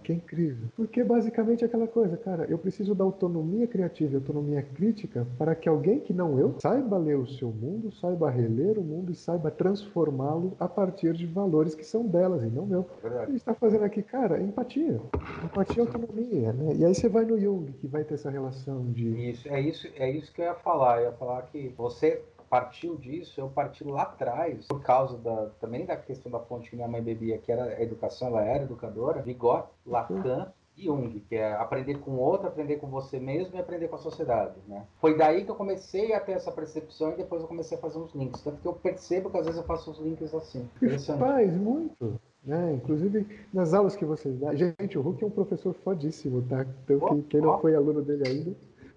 que 0.03 0.11
é 0.11 0.15
incrível. 0.15 0.67
Porque 0.75 1.03
basicamente 1.03 1.63
é 1.63 1.67
aquela 1.67 1.87
coisa, 1.87 2.17
cara, 2.17 2.45
eu 2.45 2.57
preciso 2.57 2.95
da 2.95 3.03
autonomia 3.03 3.67
criativa 3.67 4.13
e 4.13 4.15
autonomia 4.15 4.61
crítica 4.61 5.25
para 5.37 5.55
que 5.55 5.69
alguém 5.69 5.99
que 5.99 6.13
não 6.13 6.39
eu 6.39 6.55
saiba 6.59 6.97
ler 6.97 7.17
o 7.17 7.27
seu 7.27 7.49
mundo, 7.49 7.91
saiba 7.91 8.29
reler 8.29 8.77
o 8.77 8.83
mundo 8.83 9.11
e 9.11 9.15
saiba 9.15 9.51
transformá-lo 9.51 10.55
a 10.59 10.67
partir 10.67 11.13
de 11.13 11.25
valores 11.25 11.75
que 11.75 11.85
são 11.85 12.05
delas 12.05 12.43
e 12.43 12.47
não 12.47 12.65
meu. 12.65 12.87
Verdade. 13.01 13.15
O 13.15 13.25
que 13.25 13.29
a 13.29 13.31
gente 13.31 13.37
está 13.37 13.53
fazendo 13.53 13.83
aqui, 13.83 14.01
cara, 14.01 14.39
é 14.39 14.43
empatia. 14.43 14.99
Empatia 15.43 15.83
e 15.83 15.87
autonomia, 15.87 16.53
né? 16.53 16.75
E 16.75 16.85
aí 16.85 16.93
você 16.93 17.09
vai 17.09 17.25
no 17.25 17.39
Jung, 17.39 17.71
que 17.73 17.87
vai 17.87 18.03
ter 18.03 18.15
essa 18.15 18.29
relação 18.29 18.91
de. 18.91 19.29
Isso, 19.29 19.47
é 19.49 19.61
isso, 19.61 19.87
é 19.95 20.09
isso 20.09 20.31
que 20.33 20.41
eu 20.41 20.54
ia 20.55 20.59
falar. 20.63 20.99
Eu 20.99 21.11
ia 21.11 21.11
falar 21.13 21.41
que 21.43 21.69
você 21.69 22.23
partiu 22.49 22.95
disso, 22.95 23.39
eu 23.39 23.49
parti 23.49 23.83
lá 23.83 24.03
atrás, 24.03 24.65
por 24.67 24.81
causa 24.81 25.17
da, 25.17 25.47
também 25.59 25.85
da 25.85 25.95
questão 25.95 26.31
da 26.31 26.39
fonte 26.39 26.69
que 26.69 26.75
minha 26.75 26.87
mãe 26.87 27.01
bebia, 27.01 27.37
que 27.37 27.51
era 27.51 27.65
a 27.65 27.81
educação, 27.81 28.29
ela 28.29 28.43
era 28.43 28.63
educadora, 28.63 29.21
Vigot, 29.21 29.65
Lacan 29.85 30.51
e 30.77 30.85
Jung, 30.85 31.19
que 31.21 31.35
é 31.35 31.53
aprender 31.53 31.99
com 31.99 32.11
o 32.11 32.19
outro, 32.19 32.47
aprender 32.47 32.77
com 32.77 32.87
você 32.87 33.19
mesmo 33.19 33.55
e 33.55 33.59
aprender 33.59 33.87
com 33.87 33.95
a 33.95 33.99
sociedade, 33.99 34.55
né? 34.67 34.85
Foi 34.99 35.17
daí 35.17 35.43
que 35.43 35.51
eu 35.51 35.55
comecei 35.55 36.13
a 36.13 36.19
ter 36.19 36.33
essa 36.33 36.51
percepção 36.51 37.13
e 37.13 37.17
depois 37.17 37.41
eu 37.41 37.47
comecei 37.47 37.77
a 37.77 37.81
fazer 37.81 37.97
uns 37.97 38.13
links. 38.13 38.41
Tanto 38.41 38.61
que 38.61 38.67
eu 38.67 38.73
percebo 38.73 39.29
que 39.29 39.37
às 39.37 39.45
vezes 39.45 39.59
eu 39.59 39.65
faço 39.65 39.91
os 39.91 39.99
links 39.99 40.33
assim. 40.33 40.69
Faz 41.17 41.53
muito. 41.55 42.19
Né? 42.43 42.73
Inclusive 42.73 43.25
nas 43.51 43.73
aulas 43.73 43.95
que 43.95 44.05
vocês 44.05 44.37
dão. 44.37 44.55
Gente, 44.55 44.97
o 44.97 45.01
Hulk 45.01 45.23
é 45.23 45.27
um 45.27 45.31
professor 45.31 45.73
fodíssimo, 45.73 46.43
tá? 46.43 46.65
Então, 46.83 46.99
oh, 47.01 47.23
quem 47.23 47.41
não 47.41 47.55
oh. 47.55 47.57
foi 47.57 47.73
aluno 47.73 48.03
dele 48.03 48.27
ainda, 48.27 48.55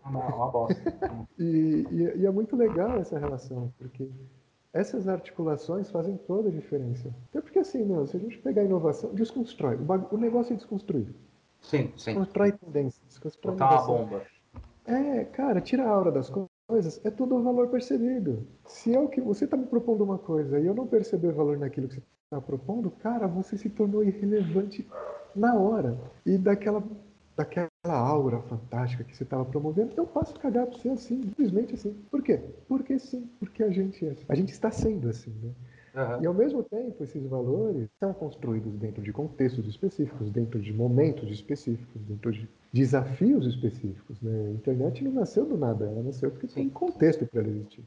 uma, 0.08 0.34
uma 0.34 0.50
bosta. 0.50 0.82
e, 1.38 1.86
e, 1.90 2.20
e, 2.20 2.26
é 2.26 2.30
muito 2.30 2.56
legal 2.56 2.98
essa 2.98 3.18
relação, 3.18 3.72
porque 3.78 4.08
essas 4.72 5.08
articulações 5.08 5.90
fazem 5.90 6.16
toda 6.16 6.48
a 6.48 6.52
diferença. 6.52 7.14
Até 7.30 7.40
porque 7.40 7.58
assim, 7.58 7.84
meu, 7.84 8.06
se 8.06 8.16
a 8.16 8.20
gente 8.20 8.38
pegar 8.38 8.62
a 8.62 8.64
inovação, 8.64 9.14
desconstrói. 9.14 9.76
O, 9.76 9.84
bag... 9.84 10.06
o 10.10 10.16
negócio 10.16 10.52
é 10.52 10.56
desconstruir. 10.56 11.14
Sim, 11.60 11.92
sim. 11.96 12.12
Desconstrói 12.12 12.52
tendências, 12.52 13.02
desconstrói 13.08 13.54
Botar 13.54 13.82
uma 13.82 13.86
bomba. 13.86 14.22
É, 14.86 15.24
cara, 15.24 15.60
tira 15.60 15.84
a 15.84 15.90
aura 15.90 16.10
das 16.10 16.30
coisas, 16.30 17.04
é 17.04 17.10
tudo 17.10 17.36
o 17.36 17.42
valor 17.42 17.68
percebido. 17.68 18.46
Se 18.64 18.94
é 18.94 18.98
o 18.98 19.08
que 19.08 19.20
você 19.20 19.44
está 19.44 19.56
me 19.56 19.66
propondo 19.66 20.02
uma 20.02 20.18
coisa 20.18 20.58
e 20.58 20.66
eu 20.66 20.74
não 20.74 20.86
perceber 20.86 21.32
valor 21.32 21.58
naquilo 21.58 21.88
que 21.88 21.94
você 21.94 22.02
está 22.24 22.40
propondo, 22.40 22.90
cara, 22.90 23.26
você 23.26 23.56
se 23.56 23.68
tornou 23.68 24.02
irrelevante 24.02 24.88
na 25.34 25.54
hora. 25.54 25.98
E 26.24 26.38
daquela 26.38 26.82
daquela 27.38 27.68
aura 27.94 28.40
fantástica 28.42 29.04
que 29.04 29.16
você 29.16 29.22
estava 29.22 29.44
promovendo, 29.44 29.92
eu 29.96 30.06
passo 30.06 30.34
a 30.36 30.38
cagar 30.38 30.66
para 30.66 30.78
você 30.78 30.88
assim, 30.88 31.22
simplesmente 31.22 31.74
assim. 31.74 31.94
Por 32.10 32.22
quê? 32.22 32.40
Porque 32.66 32.98
sim, 32.98 33.28
porque 33.38 33.62
a 33.62 33.70
gente 33.70 34.06
é 34.06 34.10
assim. 34.10 34.24
A 34.28 34.34
gente 34.34 34.52
está 34.52 34.70
sendo 34.70 35.08
assim, 35.08 35.32
né? 35.42 35.50
Uhum. 35.94 36.22
E 36.22 36.26
ao 36.26 36.34
mesmo 36.34 36.62
tempo, 36.62 37.02
esses 37.02 37.26
valores 37.26 37.88
são 37.98 38.12
construídos 38.12 38.72
dentro 38.78 39.02
de 39.02 39.12
contextos 39.12 39.66
específicos, 39.66 40.30
dentro 40.30 40.60
de 40.60 40.72
momentos 40.72 41.30
específicos, 41.30 42.02
dentro 42.02 42.30
de 42.30 42.48
desafios 42.72 43.46
específicos. 43.46 44.20
Né? 44.20 44.48
A 44.48 44.50
internet 44.52 45.02
não 45.02 45.12
nasceu 45.12 45.44
do 45.44 45.56
nada, 45.56 45.86
ela 45.86 46.02
nasceu 46.02 46.30
porque 46.30 46.46
tem 46.46 46.68
contexto 46.68 47.26
para 47.26 47.40
ela 47.40 47.48
existir. 47.48 47.84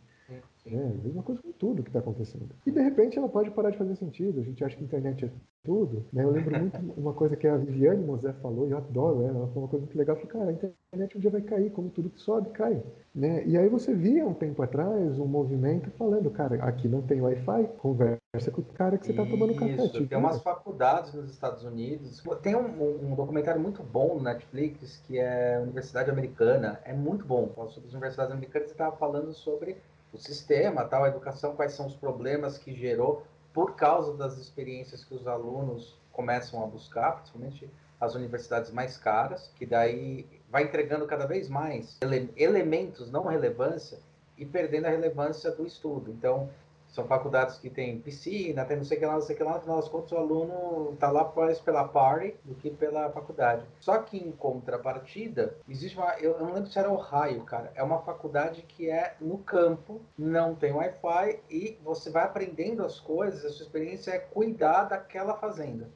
É 0.66 0.78
a 0.78 1.04
mesma 1.04 1.24
coisa 1.24 1.42
com 1.42 1.52
tudo 1.52 1.82
que 1.84 1.90
está 1.90 2.00
acontecendo. 2.00 2.50
E 2.66 2.72
de 2.72 2.82
repente 2.82 3.18
ela 3.18 3.28
pode 3.28 3.50
parar 3.52 3.72
de 3.72 3.78
fazer 3.78 3.96
sentido. 3.96 4.40
A 4.40 4.44
gente 4.44 4.64
acha 4.64 4.76
que 4.76 4.84
a 4.84 4.86
internet 4.86 5.26
é 5.26 5.32
tudo. 5.64 6.06
Né? 6.12 6.24
Eu 6.24 6.32
lembro 6.32 6.58
muito 6.60 6.78
uma 6.98 7.14
coisa 7.14 7.36
que 7.36 7.48
a 7.48 7.58
Viviane 7.58 8.04
Mosé 8.04 8.34
falou, 8.34 8.68
e 8.68 8.72
eu 8.72 8.78
adoro 8.78 9.22
ela. 9.22 9.38
Ela 9.38 9.48
falou 9.48 9.64
uma 9.64 9.68
coisa 9.68 9.86
muito 9.86 9.98
legal. 9.98 10.16
Falei, 10.16 10.32
cara, 10.32 10.50
a 10.50 10.54
internet 10.54 11.18
um 11.18 11.20
dia 11.20 11.30
vai 11.30 11.42
cair, 11.42 11.72
como 11.72 11.90
tudo 11.90 12.10
que 12.10 12.20
sobe, 12.20 12.50
cai. 12.50 12.82
Né? 13.14 13.44
E 13.46 13.58
aí 13.58 13.68
você 13.70 13.94
via 13.94 14.26
um 14.26 14.34
tempo 14.34 14.62
atrás 14.62 15.20
um 15.20 15.26
movimento 15.26 15.92
falando, 15.92 16.30
cara, 16.32 16.64
aqui 16.64 16.88
não 16.88 17.02
tem 17.02 17.22
Wi-Fi, 17.22 17.68
conversa 17.80 18.52
com 18.52 18.62
o 18.62 18.66
cara 18.66 18.98
que 18.98 19.06
você 19.06 19.12
está 19.12 19.26
tomando 19.26 19.56
café. 19.56 19.88
Tipo, 19.88 20.08
tem 20.08 20.18
umas 20.18 20.42
faculdades 20.42 21.14
nos 21.14 21.30
Estados 21.30 21.64
Unidos. 21.64 22.24
Tem 22.42 22.56
um, 22.56 23.12
um, 23.12 23.16
documentário 23.16 23.62
muito 23.62 23.84
bom 23.84 24.16
no 24.16 24.24
Netflix, 24.24 25.04
que 25.06 25.20
é 25.20 25.60
Universidade 25.62 26.10
Americana. 26.10 26.80
É 26.86 26.94
muito 26.94 27.26
bom. 27.26 27.50
Sobre 27.70 27.88
as 27.88 27.94
universidades 27.94 28.32
americanas, 28.32 28.70
você 28.70 28.74
estava 28.74 28.96
falando 28.96 29.34
sobre 29.34 29.78
o 30.14 30.18
sistema, 30.18 30.84
tal, 30.86 31.04
a 31.04 31.08
educação, 31.08 31.56
quais 31.56 31.74
são 31.74 31.88
os 31.88 31.96
problemas 31.96 32.58
que 32.58 32.74
gerou 32.74 33.24
por 33.54 33.76
causa 33.76 34.14
das 34.16 34.38
experiências 34.38 35.04
que 35.04 35.14
os 35.14 35.28
alunos 35.28 36.00
começam 36.12 36.64
a 36.64 36.68
buscar, 36.68 37.14
principalmente 37.14 37.70
as 38.00 38.16
universidades 38.16 38.72
mais 38.72 38.98
caras, 38.98 39.52
que 39.56 39.66
daí 39.66 40.26
vai 40.50 40.64
entregando 40.64 41.06
cada 41.06 41.26
vez 41.26 41.48
mais 41.48 41.98
ele 42.02 42.34
elementos, 42.36 43.12
não 43.12 43.26
relevância, 43.26 44.00
e 44.38 44.46
perdendo 44.46 44.88
a 44.88 44.90
relevância 44.90 45.52
do 45.52 45.66
estudo. 45.68 46.12
Então, 46.12 46.50
São 46.92 47.06
faculdades 47.06 47.58
que 47.58 47.70
tem 47.70 48.00
piscina, 48.00 48.66
tem 48.66 48.78
não 48.78 48.84
sei 48.84 48.98
o 48.98 49.00
que 49.00 49.06
lá, 49.06 49.14
não 49.14 49.22
sei 49.22 49.36
o 49.36 49.38
que 49.38 49.44
lá, 49.44 49.54
no 49.56 49.62
final 49.62 49.76
das 49.78 49.90
contas 49.90 50.12
o 50.12 50.18
aluno 50.18 50.94
está 50.94 51.10
lá 51.10 51.32
mais 51.36 51.60
pela 51.60 51.88
party 51.88 52.36
do 52.44 52.54
que 52.56 52.70
pela 52.70 53.10
faculdade. 53.10 53.66
Só 53.80 53.98
que 54.00 54.18
em 54.18 54.32
contrapartida, 54.32 55.56
existe 55.70 55.98
uma. 55.98 56.14
Eu, 56.20 56.38
não 56.40 56.54
lembro 56.54 56.70
se 56.70 56.78
era 56.78 56.92
Ohio, 56.92 57.44
cara. 57.46 57.72
É 57.76 57.82
uma 57.82 58.00
faculdade 58.02 58.62
que 58.64 58.90
é 58.90 59.16
no 59.22 59.38
campo, 59.38 60.02
não 60.18 60.54
tem 60.54 60.74
Wi-Fi 60.74 61.40
e 61.50 61.80
você 61.84 62.10
vai 62.10 62.24
aprendendo 62.24 62.84
as 62.84 63.00
coisas, 63.00 63.46
a 63.46 63.50
sua 63.50 63.66
experiência 63.66 64.12
é 64.12 64.20
cuidar 64.20 64.84
daquela 64.84 65.36
fazenda. 65.36 65.90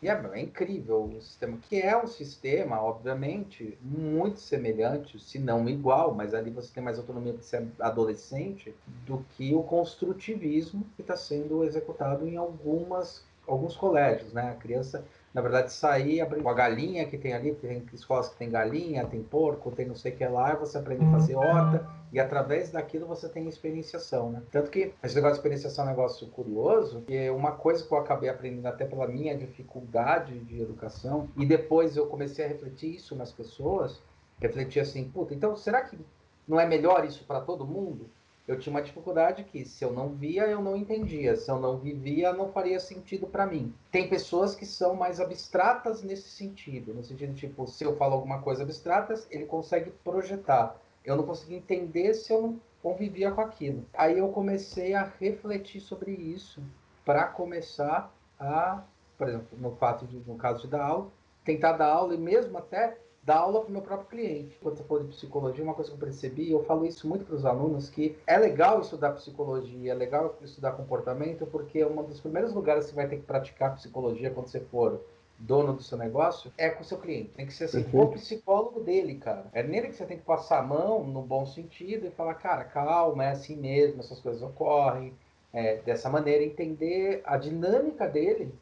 E 0.00 0.08
é, 0.08 0.12
é, 0.32 0.40
incrível 0.40 1.04
o 1.04 1.20
sistema, 1.20 1.58
que 1.68 1.80
é 1.80 2.00
um 2.00 2.06
sistema, 2.06 2.80
obviamente, 2.80 3.76
muito 3.82 4.38
semelhante, 4.38 5.18
se 5.18 5.38
não 5.38 5.68
igual, 5.68 6.14
mas 6.14 6.34
ali 6.34 6.50
você 6.50 6.72
tem 6.72 6.82
mais 6.82 6.98
autonomia 6.98 7.32
para 7.32 7.42
ser 7.42 7.66
adolescente, 7.80 8.74
do 9.04 9.24
que 9.36 9.54
o 9.54 9.62
construtivismo 9.62 10.86
que 10.94 11.02
está 11.02 11.16
sendo 11.16 11.64
executado 11.64 12.28
em 12.28 12.36
algumas, 12.36 13.24
alguns 13.46 13.76
colégios. 13.76 14.32
Né? 14.32 14.50
A 14.50 14.54
criança 14.54 15.04
na 15.32 15.42
verdade, 15.42 15.72
sair 15.72 16.26
com 16.42 16.48
a 16.48 16.54
galinha 16.54 17.06
que 17.06 17.18
tem 17.18 17.32
ali, 17.32 17.54
tem 17.54 17.84
escolas 17.92 18.28
que 18.28 18.36
tem 18.36 18.50
galinha, 18.50 19.06
tem 19.06 19.22
porco, 19.22 19.70
tem 19.70 19.86
não 19.86 19.94
sei 19.94 20.12
o 20.12 20.16
que 20.16 20.26
lá, 20.26 20.54
você 20.54 20.78
aprende 20.78 21.04
a 21.04 21.10
fazer 21.10 21.36
horta, 21.36 21.86
e 22.12 22.20
através 22.20 22.70
daquilo 22.70 23.06
você 23.06 23.28
tem 23.28 23.48
experienciação, 23.48 24.30
né? 24.30 24.42
Tanto 24.50 24.70
que 24.70 24.92
esse 25.02 25.14
negócio 25.14 25.34
de 25.34 25.38
experienciação 25.40 25.84
é 25.84 25.86
um 25.86 25.90
negócio 25.90 26.26
curioso, 26.28 27.04
e 27.08 27.16
é 27.16 27.30
uma 27.30 27.52
coisa 27.52 27.84
que 27.84 27.92
eu 27.92 27.98
acabei 27.98 28.28
aprendendo 28.28 28.66
até 28.66 28.84
pela 28.84 29.06
minha 29.06 29.36
dificuldade 29.36 30.38
de 30.40 30.60
educação, 30.60 31.28
e 31.36 31.44
depois 31.44 31.96
eu 31.96 32.06
comecei 32.06 32.44
a 32.44 32.48
refletir 32.48 32.94
isso 32.94 33.14
nas 33.14 33.32
pessoas, 33.32 34.00
refletir 34.40 34.80
assim, 34.80 35.08
puta, 35.08 35.34
então 35.34 35.56
será 35.56 35.82
que 35.82 35.98
não 36.46 36.58
é 36.58 36.66
melhor 36.66 37.04
isso 37.04 37.24
para 37.24 37.40
todo 37.40 37.66
mundo? 37.66 38.08
eu 38.48 38.58
tinha 38.58 38.74
uma 38.74 38.80
dificuldade 38.80 39.44
que 39.44 39.62
se 39.66 39.84
eu 39.84 39.92
não 39.92 40.08
via, 40.08 40.46
eu 40.46 40.62
não 40.62 40.74
entendia. 40.74 41.36
Se 41.36 41.50
eu 41.50 41.60
não 41.60 41.76
vivia, 41.76 42.32
não 42.32 42.50
faria 42.50 42.80
sentido 42.80 43.26
para 43.26 43.46
mim. 43.46 43.74
Tem 43.92 44.08
pessoas 44.08 44.54
que 44.54 44.64
são 44.64 44.94
mais 44.94 45.20
abstratas 45.20 46.02
nesse 46.02 46.30
sentido, 46.30 46.94
no 46.94 47.04
sentido 47.04 47.34
tipo, 47.34 47.66
se 47.66 47.84
eu 47.84 47.94
falo 47.96 48.14
alguma 48.14 48.40
coisa 48.40 48.62
abstrata, 48.62 49.14
ele 49.30 49.44
consegue 49.44 49.90
projetar. 50.02 50.74
Eu 51.08 51.16
não 51.16 51.24
consegui 51.24 51.54
entender 51.54 52.12
se 52.12 52.30
eu 52.30 52.42
não 52.42 52.60
convivia 52.82 53.30
com 53.30 53.40
aquilo. 53.40 53.82
Aí 53.94 54.18
eu 54.18 54.28
comecei 54.28 54.94
a 54.94 55.10
refletir 55.18 55.80
sobre 55.80 56.12
isso 56.12 56.62
para 57.02 57.24
começar 57.24 58.14
a, 58.38 58.82
por 59.16 59.26
exemplo, 59.26 59.58
no 59.58 59.74
fato 59.76 60.06
de, 60.06 60.18
no 60.26 60.36
caso 60.36 60.60
de 60.62 60.68
dar 60.68 60.84
aula, 60.84 61.08
tentar 61.42 61.72
dar 61.72 61.86
aula 61.86 62.14
e 62.14 62.18
mesmo 62.18 62.58
até 62.58 62.98
dar 63.22 63.38
aula 63.38 63.60
para 63.62 63.70
o 63.70 63.72
meu 63.72 63.80
próprio 63.80 64.08
cliente. 64.08 64.58
Quando 64.62 64.76
você 64.76 64.84
falou 64.84 65.02
de 65.04 65.08
psicologia, 65.08 65.64
uma 65.64 65.72
coisa 65.72 65.90
que 65.90 65.96
eu 65.96 66.00
percebi, 66.00 66.52
eu 66.52 66.62
falo 66.64 66.84
isso 66.84 67.08
muito 67.08 67.24
para 67.24 67.36
os 67.36 67.46
alunos, 67.46 67.88
que 67.88 68.14
é 68.26 68.36
legal 68.36 68.80
estudar 68.80 69.12
psicologia, 69.12 69.92
é 69.92 69.94
legal 69.94 70.36
estudar 70.42 70.72
comportamento, 70.72 71.46
porque 71.46 71.82
um 71.84 72.02
dos 72.02 72.20
primeiros 72.20 72.52
lugares 72.52 72.84
que 72.84 72.90
você 72.90 72.96
vai 72.96 73.08
ter 73.08 73.16
que 73.16 73.22
praticar 73.22 73.74
psicologia 73.74 74.30
quando 74.30 74.48
você 74.48 74.60
for 74.60 75.00
dono 75.38 75.72
do 75.72 75.82
seu 75.82 75.96
negócio 75.96 76.52
é 76.58 76.68
com 76.68 76.82
o 76.82 76.84
seu 76.84 76.98
cliente. 76.98 77.30
Tem 77.36 77.46
que 77.46 77.52
ser 77.52 77.64
assim, 77.64 77.86
o 77.92 78.08
psicólogo 78.08 78.80
dele, 78.80 79.14
cara. 79.16 79.46
É 79.52 79.62
nele 79.62 79.88
que 79.88 79.96
você 79.96 80.04
tem 80.04 80.18
que 80.18 80.24
passar 80.24 80.58
a 80.58 80.62
mão, 80.62 81.04
no 81.04 81.22
bom 81.22 81.46
sentido, 81.46 82.06
e 82.06 82.10
falar, 82.10 82.34
cara, 82.34 82.64
calma, 82.64 83.24
é 83.24 83.30
assim 83.30 83.56
mesmo, 83.56 84.00
essas 84.00 84.20
coisas 84.20 84.42
ocorrem. 84.42 85.14
É, 85.52 85.76
dessa 85.76 86.10
maneira, 86.10 86.44
entender 86.44 87.22
a 87.24 87.38
dinâmica 87.38 88.06
dele 88.06 88.52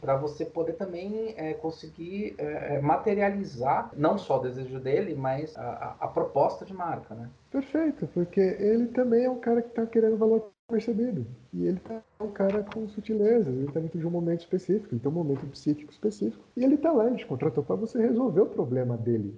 para 0.00 0.16
você 0.16 0.44
poder 0.44 0.74
também 0.74 1.34
é, 1.36 1.54
conseguir 1.54 2.34
é, 2.38 2.76
é, 2.76 2.80
materializar 2.80 3.90
não 3.96 4.16
só 4.16 4.38
o 4.38 4.42
desejo 4.42 4.78
dele, 4.78 5.14
mas 5.14 5.56
a, 5.56 5.62
a, 5.62 5.96
a, 6.04 6.08
proposta 6.08 6.64
de 6.64 6.72
marca, 6.72 7.14
né? 7.14 7.28
Perfeito, 7.50 8.06
porque 8.14 8.40
ele 8.40 8.86
também 8.88 9.24
é 9.24 9.30
um 9.30 9.40
cara 9.40 9.60
que 9.60 9.68
está 9.68 9.84
querendo 9.86 10.16
valor 10.16 10.52
percebido. 10.68 11.26
E 11.52 11.64
ele 11.64 11.80
tá 11.80 12.02
um 12.20 12.30
cara 12.30 12.62
com 12.62 12.86
sutilezas, 12.88 13.48
ele 13.48 13.66
está 13.66 13.80
dentro 13.80 13.98
de 13.98 14.06
um 14.06 14.10
momento 14.10 14.40
específico, 14.40 14.94
ele 14.94 15.00
tem 15.00 15.10
um 15.10 15.14
momento 15.14 15.46
psíquico 15.46 15.90
específico. 15.90 16.44
E 16.56 16.62
ele 16.62 16.74
está 16.74 16.92
lá, 16.92 17.06
ele 17.06 17.16
te 17.16 17.26
contratou 17.26 17.64
para 17.64 17.74
você 17.74 17.98
resolver 18.00 18.42
o 18.42 18.46
problema 18.46 18.96
dele. 18.96 19.34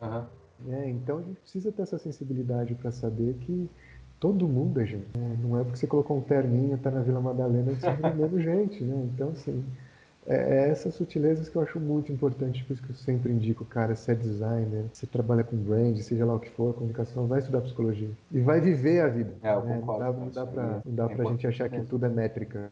Uhum. 0.00 0.72
É, 0.72 0.88
então 0.88 1.18
a 1.18 1.22
gente 1.22 1.40
precisa 1.40 1.70
ter 1.70 1.82
essa 1.82 1.98
sensibilidade 1.98 2.74
para 2.74 2.90
saber 2.90 3.34
que 3.34 3.70
todo 4.18 4.48
mundo 4.48 4.80
é 4.80 4.86
gente. 4.86 5.16
Né? 5.16 5.38
Não 5.42 5.58
é 5.58 5.62
porque 5.62 5.78
você 5.78 5.86
colocou 5.86 6.16
um 6.16 6.22
terninho, 6.22 6.76
tá 6.78 6.90
na 6.90 7.00
Vila 7.00 7.20
Madalena, 7.20 7.72
que 7.72 7.80
você 7.80 7.88
é 7.88 8.14
menos 8.14 8.40
gente, 8.42 8.82
né? 8.82 9.08
Então, 9.14 9.30
assim, 9.30 9.64
é, 10.30 10.36
é 10.36 10.68
essas 10.70 10.94
sutilezas 10.94 11.48
que 11.48 11.56
eu 11.56 11.62
acho 11.62 11.80
muito 11.80 12.12
importante, 12.12 12.62
por 12.64 12.74
isso 12.74 12.82
que 12.82 12.90
eu 12.90 12.96
sempre 12.96 13.32
indico, 13.32 13.64
cara, 13.64 13.96
se 13.96 14.12
é 14.12 14.14
designer, 14.14 14.84
se 14.92 15.06
trabalha 15.06 15.42
com 15.42 15.56
brand, 15.56 15.96
seja 15.98 16.24
lá 16.24 16.34
o 16.34 16.40
que 16.40 16.50
for, 16.50 16.72
comunicação, 16.72 17.26
vai 17.26 17.40
estudar 17.40 17.60
psicologia. 17.62 18.10
E 18.30 18.40
vai 18.40 18.60
viver 18.60 19.00
a 19.00 19.08
vida. 19.08 19.34
É, 19.42 19.52
eu 19.52 19.64
né? 19.64 19.80
concordo. 19.80 20.04
Não 20.04 20.12
dá, 20.12 20.20
não 20.20 20.30
dá 20.30 20.46
pra, 20.46 20.82
não 20.84 20.94
dá 20.94 21.08
pra 21.08 21.24
é 21.24 21.28
gente 21.28 21.46
achar 21.48 21.68
que 21.68 21.80
tudo 21.82 22.06
é 22.06 22.08
métrica. 22.08 22.70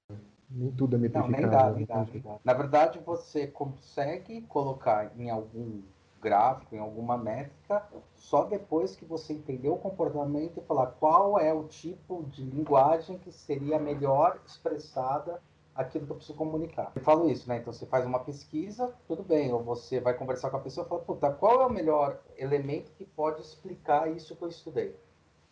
Nem 0.51 0.71
tudo 0.71 0.97
é 0.97 0.99
metrificado. 0.99 1.33
Não, 1.33 1.39
nem 1.41 1.51
dá, 1.51 1.73
nem 1.73 1.85
dá, 1.85 2.07
nem 2.13 2.23
dá. 2.23 2.37
Na 2.45 2.53
verdade, 2.55 3.01
você 3.05 3.47
consegue 3.47 4.41
colocar 4.43 5.13
em 5.19 5.29
algum 5.29 5.81
gráfico, 6.23 6.75
em 6.75 6.79
alguma 6.79 7.17
métrica, 7.17 7.83
só 8.15 8.45
depois 8.45 8.97
que 8.97 9.05
você 9.05 9.33
entender 9.33 9.69
o 9.69 9.77
comportamento 9.77 10.59
e 10.59 10.67
falar 10.67 10.87
qual 10.87 11.39
é 11.39 11.53
o 11.53 11.65
tipo 11.65 12.25
de 12.31 12.43
linguagem 12.43 13.19
que 13.19 13.31
seria 13.31 13.79
melhor 13.79 14.39
expressada 14.47 15.41
aquilo 15.79 16.07
que 16.07 16.11
eu 16.11 16.17
preciso 16.17 16.37
comunicar. 16.37 16.91
Eu 16.97 17.03
falo 17.03 17.31
isso, 17.31 17.49
né? 17.49 17.59
Então 17.59 17.73
você 17.73 17.87
faz 17.87 18.05
uma 18.05 18.19
pesquisa, 18.19 18.93
tudo 19.07 19.23
bem, 19.23 19.53
ou 19.53 19.63
você 19.63 20.01
vai 20.01 20.13
conversar 20.13 20.51
com 20.51 20.57
a 20.57 20.61
pessoa 20.61 20.85
e 20.85 20.89
fala, 20.89 21.01
puta, 21.03 21.31
qual 21.31 21.63
é 21.63 21.67
o 21.67 21.71
melhor 21.71 22.21
elemento 22.37 22.91
que 22.99 23.05
pode 23.05 23.41
explicar 23.41 24.11
isso 24.11 24.35
que 24.35 24.43
eu 24.43 24.49
estudei? 24.49 24.97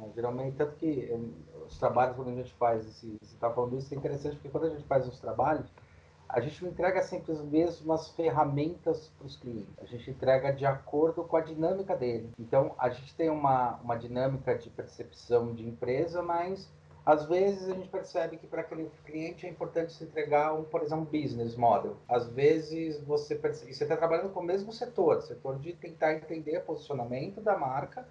Né, 0.01 0.11
geralmente, 0.17 0.57
tanto 0.57 0.75
que 0.75 1.09
eh, 1.09 1.65
os 1.65 1.79
trabalhos, 1.79 2.17
quando 2.17 2.31
a 2.31 2.35
gente 2.35 2.53
faz, 2.55 2.85
esse, 2.85 3.17
você 3.23 3.35
está 3.35 3.49
falando 3.49 3.79
isso, 3.79 3.95
é 3.95 3.97
interessante 3.97 4.35
porque 4.35 4.49
quando 4.49 4.65
a 4.65 4.71
gente 4.71 4.83
faz 4.83 5.07
os 5.07 5.21
trabalhos, 5.21 5.71
a 6.29 6.41
gente 6.41 6.65
não 6.65 6.73
entrega 6.73 7.01
sempre 7.03 7.31
as 7.31 7.41
mesmas 7.41 8.09
ferramentas 8.11 9.09
para 9.17 9.29
os 9.29 9.37
clientes. 9.37 9.73
A 9.79 9.85
gente 9.85 10.11
entrega 10.11 10.53
de 10.53 10.67
acordo 10.67 11.23
com 11.23 11.37
a 11.37 11.41
dinâmica 11.41 11.97
dele. 11.97 12.33
Então, 12.37 12.75
a 12.79 12.89
gente 12.89 13.15
tem 13.15 13.31
uma, 13.31 13.77
uma 13.77 13.97
dinâmica 13.97 14.59
de 14.59 14.69
percepção 14.71 15.55
de 15.55 15.65
empresa, 15.65 16.21
mas 16.21 16.69
às 17.07 17.25
vezes 17.25 17.69
a 17.69 17.75
gente 17.75 17.89
percebe 17.89 18.37
que 18.37 18.49
para 18.49 18.63
aquele 18.63 18.91
cliente 19.05 19.47
é 19.47 19.49
importante 19.49 19.93
se 19.93 20.03
entregar 20.03 20.53
um, 20.53 20.65
por 20.65 20.83
exemplo, 20.83 21.05
business 21.05 21.55
model. 21.55 21.97
Às 22.09 22.29
vezes 22.31 23.01
você 23.05 23.37
percebe, 23.37 23.73
você 23.73 23.85
está 23.85 23.97
trabalhando 23.97 24.33
com 24.33 24.41
o 24.41 24.43
mesmo 24.43 24.73
setor, 24.73 25.23
setor 25.23 25.57
de 25.61 25.73
tentar 25.73 26.15
entender 26.15 26.59
o 26.59 26.63
posicionamento 26.63 27.41
da 27.41 27.57
marca, 27.57 28.09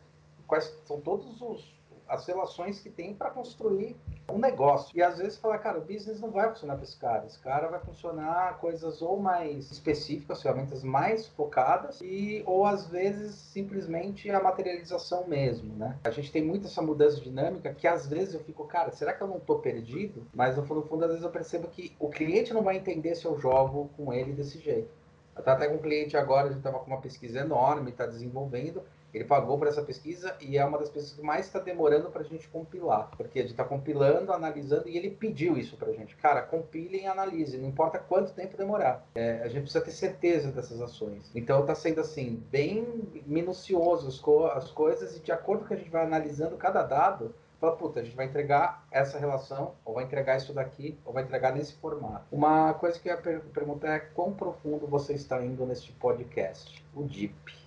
quais 0.47 0.73
são 0.85 1.01
todos 1.01 1.41
os 1.41 1.75
as 2.07 2.25
relações 2.27 2.79
que 2.79 2.89
tem 2.89 3.13
para 3.13 3.29
construir 3.29 3.95
um 4.31 4.37
negócio. 4.37 4.95
E 4.97 5.01
às 5.01 5.17
vezes 5.17 5.37
fala, 5.37 5.57
cara, 5.57 5.77
o 5.77 5.81
business 5.81 6.19
não 6.19 6.31
vai 6.31 6.49
funcionar 6.49 6.75
para 6.75 6.83
esse 6.83 6.97
cara. 6.97 7.25
Esse 7.25 7.39
cara 7.39 7.67
vai 7.67 7.79
funcionar 7.79 8.57
coisas 8.59 9.01
ou 9.01 9.19
mais 9.19 9.71
específicas, 9.71 10.41
ferramentas 10.41 10.83
mais 10.83 11.27
focadas, 11.27 12.01
e 12.01 12.43
ou 12.45 12.65
às 12.65 12.87
vezes 12.87 13.35
simplesmente 13.35 14.29
a 14.29 14.41
materialização 14.41 15.27
mesmo, 15.27 15.75
né? 15.75 15.97
A 16.03 16.09
gente 16.09 16.31
tem 16.31 16.43
muito 16.43 16.67
essa 16.67 16.81
mudança 16.81 17.19
dinâmica 17.21 17.73
que 17.73 17.87
às 17.87 18.07
vezes 18.07 18.33
eu 18.33 18.39
fico, 18.41 18.65
cara, 18.65 18.91
será 18.91 19.13
que 19.13 19.21
eu 19.21 19.27
não 19.27 19.37
estou 19.37 19.59
perdido? 19.59 20.25
Mas 20.33 20.57
no 20.57 20.63
fundo, 20.63 20.81
no 20.81 20.87
fundo, 20.87 21.03
às 21.03 21.09
vezes 21.09 21.23
eu 21.23 21.31
percebo 21.31 21.67
que 21.67 21.95
o 21.99 22.09
cliente 22.09 22.53
não 22.53 22.63
vai 22.63 22.77
entender 22.77 23.15
se 23.15 23.25
eu 23.25 23.39
jogo 23.39 23.89
com 23.95 24.13
ele 24.13 24.33
desse 24.33 24.59
jeito. 24.59 24.89
Eu 25.35 25.43
até 25.51 25.67
com 25.67 25.75
um 25.75 25.79
cliente 25.79 26.15
agora, 26.15 26.45
a 26.45 26.49
gente 26.49 26.59
estava 26.59 26.79
com 26.79 26.87
uma 26.87 27.01
pesquisa 27.01 27.39
enorme, 27.39 27.91
está 27.91 28.05
desenvolvendo, 28.05 28.81
ele 29.15 29.23
pagou 29.23 29.57
por 29.57 29.67
essa 29.67 29.81
pesquisa 29.81 30.35
e 30.41 30.57
é 30.57 30.65
uma 30.65 30.77
das 30.77 30.89
pesquisas 30.89 31.17
que 31.17 31.25
mais 31.25 31.45
está 31.45 31.59
demorando 31.59 32.09
para 32.09 32.21
a 32.21 32.25
gente 32.25 32.47
compilar. 32.49 33.09
Porque 33.15 33.39
a 33.39 33.41
gente 33.43 33.51
está 33.51 33.63
compilando, 33.63 34.33
analisando 34.33 34.89
e 34.89 34.97
ele 34.97 35.09
pediu 35.09 35.57
isso 35.57 35.77
para 35.77 35.89
a 35.89 35.93
gente. 35.93 36.15
Cara, 36.17 36.41
compile 36.41 37.01
e 37.01 37.05
analise, 37.05 37.57
não 37.57 37.69
importa 37.69 37.97
quanto 37.97 38.33
tempo 38.33 38.57
demorar. 38.57 39.07
É, 39.15 39.41
a 39.43 39.47
gente 39.47 39.63
precisa 39.63 39.83
ter 39.83 39.91
certeza 39.91 40.51
dessas 40.51 40.81
ações. 40.81 41.31
Então 41.33 41.61
está 41.61 41.73
sendo 41.73 42.01
assim, 42.01 42.43
bem 42.51 42.85
minucioso 43.25 44.07
as, 44.07 44.19
co 44.19 44.45
as 44.47 44.69
coisas 44.71 45.15
e 45.15 45.19
de 45.21 45.31
acordo 45.31 45.61
com 45.61 45.67
que 45.69 45.73
a 45.75 45.77
gente 45.77 45.89
vai 45.89 46.03
analisando 46.03 46.57
cada 46.57 46.83
dado, 46.83 47.33
fala, 47.59 47.75
puta, 47.75 47.99
a 47.99 48.03
gente 48.03 48.15
vai 48.15 48.25
entregar 48.25 48.85
essa 48.91 49.17
relação, 49.17 49.73
ou 49.83 49.95
vai 49.95 50.03
entregar 50.03 50.37
isso 50.37 50.53
daqui, 50.53 50.97
ou 51.05 51.13
vai 51.13 51.23
entregar 51.23 51.53
nesse 51.53 51.73
formato. 51.75 52.25
Uma 52.31 52.73
coisa 52.73 52.99
que 52.99 53.09
eu 53.09 53.13
ia 53.13 53.21
per 53.21 53.39
perguntar 53.53 53.93
é 53.95 53.99
quão 53.99 54.33
profundo 54.33 54.85
você 54.87 55.13
está 55.13 55.41
indo 55.43 55.65
neste 55.65 55.91
podcast, 55.93 56.83
o 56.93 57.03
DIP. 57.03 57.64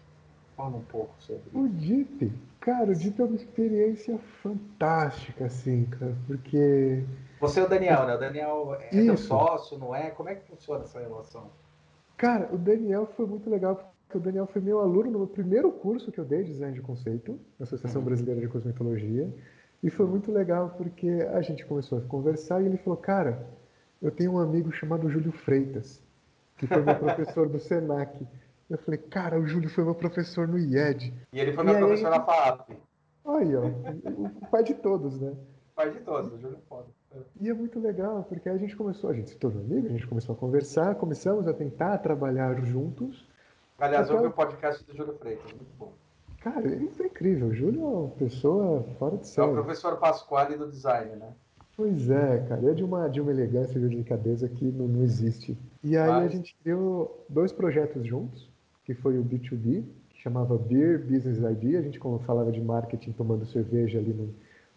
Fala 0.58 0.76
um 0.76 0.82
pouco 0.82 1.14
sobre 1.20 1.44
O 1.54 1.68
DIP, 1.68 2.32
cara, 2.58 2.90
o 2.90 2.94
DIP 2.94 3.20
é 3.20 3.24
uma 3.24 3.36
experiência 3.36 4.18
fantástica, 4.42 5.44
assim, 5.44 5.84
cara, 5.84 6.16
porque. 6.26 7.04
Você 7.40 7.60
é 7.60 7.62
o 7.62 7.68
Daniel, 7.68 8.04
né? 8.08 8.16
O 8.16 8.18
Daniel 8.18 8.74
é 8.80 8.88
Isso. 8.88 9.06
teu 9.06 9.16
sócio, 9.16 9.78
não 9.78 9.94
é? 9.94 10.10
Como 10.10 10.28
é 10.28 10.34
que 10.34 10.50
funciona 10.50 10.82
essa 10.82 10.98
relação? 10.98 11.48
Cara, 12.16 12.52
o 12.52 12.58
Daniel 12.58 13.06
foi 13.16 13.24
muito 13.24 13.48
legal, 13.48 13.94
porque 14.04 14.18
o 14.18 14.20
Daniel 14.20 14.48
foi 14.48 14.60
meu 14.60 14.80
aluno 14.80 15.20
no 15.20 15.28
primeiro 15.28 15.70
curso 15.70 16.10
que 16.10 16.18
eu 16.18 16.24
dei 16.24 16.42
de 16.42 16.50
design 16.50 16.74
de 16.74 16.82
conceito, 16.82 17.38
na 17.56 17.62
Associação 17.62 18.00
uhum. 18.00 18.06
Brasileira 18.06 18.40
de 18.40 18.48
Cosmetologia. 18.48 19.32
E 19.80 19.88
foi 19.88 20.06
muito 20.06 20.32
legal 20.32 20.74
porque 20.76 21.08
a 21.32 21.40
gente 21.40 21.64
começou 21.64 21.98
a 21.98 22.00
conversar 22.00 22.60
e 22.60 22.66
ele 22.66 22.78
falou: 22.78 22.96
Cara, 22.96 23.46
eu 24.02 24.10
tenho 24.10 24.32
um 24.32 24.38
amigo 24.40 24.72
chamado 24.72 25.08
Júlio 25.08 25.30
Freitas, 25.30 26.02
que 26.56 26.66
foi 26.66 26.82
meu 26.82 26.96
professor 26.98 27.48
do 27.48 27.60
SENAC. 27.60 28.26
Eu 28.68 28.78
falei, 28.78 28.98
cara, 28.98 29.40
o 29.40 29.46
Júlio 29.46 29.70
foi 29.70 29.84
meu 29.84 29.94
professor 29.94 30.46
no 30.46 30.58
IED. 30.58 31.14
E 31.32 31.40
ele 31.40 31.52
foi 31.52 31.64
meu 31.64 31.74
e 31.74 31.78
professor 31.78 32.12
aí, 32.12 32.18
na 32.18 32.24
FAP. 32.24 32.70
Aí, 33.24 33.56
ó, 33.56 33.66
o 33.66 34.46
pai 34.50 34.62
de 34.62 34.74
todos, 34.74 35.18
né? 35.20 35.34
Faz 35.74 35.92
de 35.92 36.00
todas, 36.00 36.32
o 36.32 36.38
Júlio 36.38 36.56
é 36.56 36.68
foda. 36.68 36.86
E 37.40 37.48
é 37.48 37.54
muito 37.54 37.80
legal, 37.80 38.24
porque 38.24 38.48
a 38.48 38.56
gente 38.58 38.76
começou, 38.76 39.10
a 39.10 39.14
gente 39.14 39.30
se 39.30 39.36
tornou 39.36 39.62
amigo, 39.62 39.86
a 39.86 39.90
gente 39.90 40.06
começou 40.06 40.34
a 40.34 40.38
conversar, 40.38 40.94
começamos 40.96 41.48
a 41.48 41.54
tentar 41.54 41.98
trabalhar 41.98 42.60
juntos. 42.62 43.26
Aliás, 43.78 44.10
ouve 44.10 44.26
o 44.26 44.32
podcast 44.32 44.84
do 44.84 44.94
Júlio 44.94 45.14
Freitas, 45.14 45.50
muito 45.52 45.72
bom. 45.78 45.92
Cara, 46.40 46.66
ele 46.66 46.90
é 46.98 47.06
incrível. 47.06 47.48
O 47.48 47.54
Júlio 47.54 47.82
é 47.82 47.84
uma 47.84 48.08
pessoa 48.10 48.82
fora 48.98 49.16
de 49.16 49.26
série. 49.26 49.48
É 49.48 49.50
o 49.50 49.54
professor 49.54 49.96
Pasquale 49.98 50.56
do 50.56 50.68
design, 50.68 51.16
né? 51.16 51.32
Pois 51.76 52.10
é, 52.10 52.44
cara. 52.48 52.70
É 52.70 52.74
de 52.74 52.84
uma, 52.84 53.08
de 53.08 53.20
uma 53.20 53.30
elegância 53.30 53.78
e 53.78 53.80
de 53.80 53.88
delicadeza 53.88 54.48
que 54.48 54.64
não, 54.64 54.88
não 54.88 55.02
existe. 55.02 55.56
E 55.82 55.96
aí 55.96 56.08
Mas... 56.08 56.24
a 56.24 56.28
gente 56.28 56.56
criou 56.62 57.24
dois 57.28 57.52
projetos 57.52 58.06
juntos, 58.06 58.50
que 58.88 58.94
foi 58.94 59.18
o 59.18 59.22
B2B, 59.22 59.84
que 60.08 60.22
chamava 60.22 60.56
Beer 60.56 61.04
Business 61.04 61.36
Idea. 61.36 61.78
A 61.78 61.82
gente, 61.82 61.98
falava 62.24 62.50
de 62.50 62.58
marketing, 62.58 63.12
tomando 63.12 63.44
cerveja 63.44 63.98
ali 63.98 64.14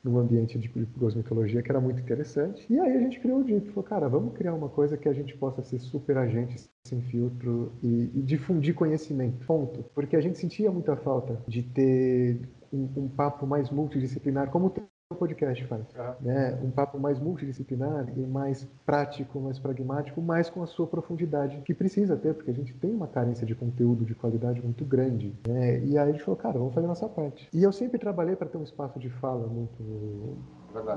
no, 0.03 0.19
ambiente 0.19 0.59
de 0.59 0.67
cosmetologia 0.99 1.61
que 1.61 1.71
era 1.71 1.79
muito 1.79 2.01
interessante. 2.01 2.65
E 2.69 2.77
aí 2.77 2.97
a 2.97 2.99
gente 2.99 3.21
criou 3.21 3.39
o 3.39 3.43
DIP, 3.45 3.69
falou, 3.69 3.83
cara, 3.83 4.09
vamos 4.09 4.33
criar 4.33 4.53
uma 4.53 4.67
coisa 4.67 4.97
que 4.97 5.07
a 5.07 5.13
gente 5.13 5.37
possa 5.37 5.63
ser 5.63 5.79
super 5.79 6.17
agente 6.17 6.69
sem 6.85 7.01
filtro 7.03 7.71
e, 7.81 8.11
e 8.13 8.21
difundir 8.21 8.75
conhecimento, 8.75 9.45
ponto. 9.45 9.81
Porque 9.95 10.17
a 10.17 10.21
gente 10.21 10.37
sentia 10.37 10.69
muita 10.69 10.97
falta 10.97 11.41
de 11.47 11.63
ter 11.63 12.41
um, 12.73 12.89
um 12.97 13.07
papo 13.07 13.47
mais 13.47 13.69
multidisciplinar, 13.69 14.49
como 14.49 14.73
o 15.13 15.17
podcast 15.17 15.65
faz. 15.65 15.85
Né? 16.19 16.59
Um 16.63 16.71
papo 16.71 16.99
mais 16.99 17.19
multidisciplinar 17.19 18.07
e 18.15 18.21
mais 18.21 18.67
prático, 18.85 19.39
mais 19.39 19.59
pragmático, 19.59 20.21
mais 20.21 20.49
com 20.49 20.61
a 20.63 20.67
sua 20.67 20.87
profundidade, 20.87 21.61
que 21.65 21.73
precisa 21.73 22.15
ter, 22.15 22.33
porque 22.33 22.51
a 22.51 22.53
gente 22.53 22.73
tem 22.73 22.93
uma 22.93 23.07
carência 23.07 23.45
de 23.45 23.55
conteúdo 23.55 24.05
de 24.05 24.15
qualidade 24.15 24.61
muito 24.61 24.85
grande. 24.85 25.35
Né? 25.47 25.79
E 25.85 25.97
aí 25.97 26.09
a 26.09 26.11
gente 26.11 26.23
falou, 26.23 26.37
cara, 26.37 26.57
vamos 26.57 26.73
fazer 26.73 26.85
a 26.85 26.89
nossa 26.89 27.07
parte. 27.07 27.47
E 27.53 27.63
eu 27.63 27.71
sempre 27.71 27.97
trabalhei 27.97 28.35
para 28.35 28.47
ter 28.47 28.57
um 28.57 28.63
espaço 28.63 28.99
de 28.99 29.09
fala 29.09 29.47
muito 29.47 30.37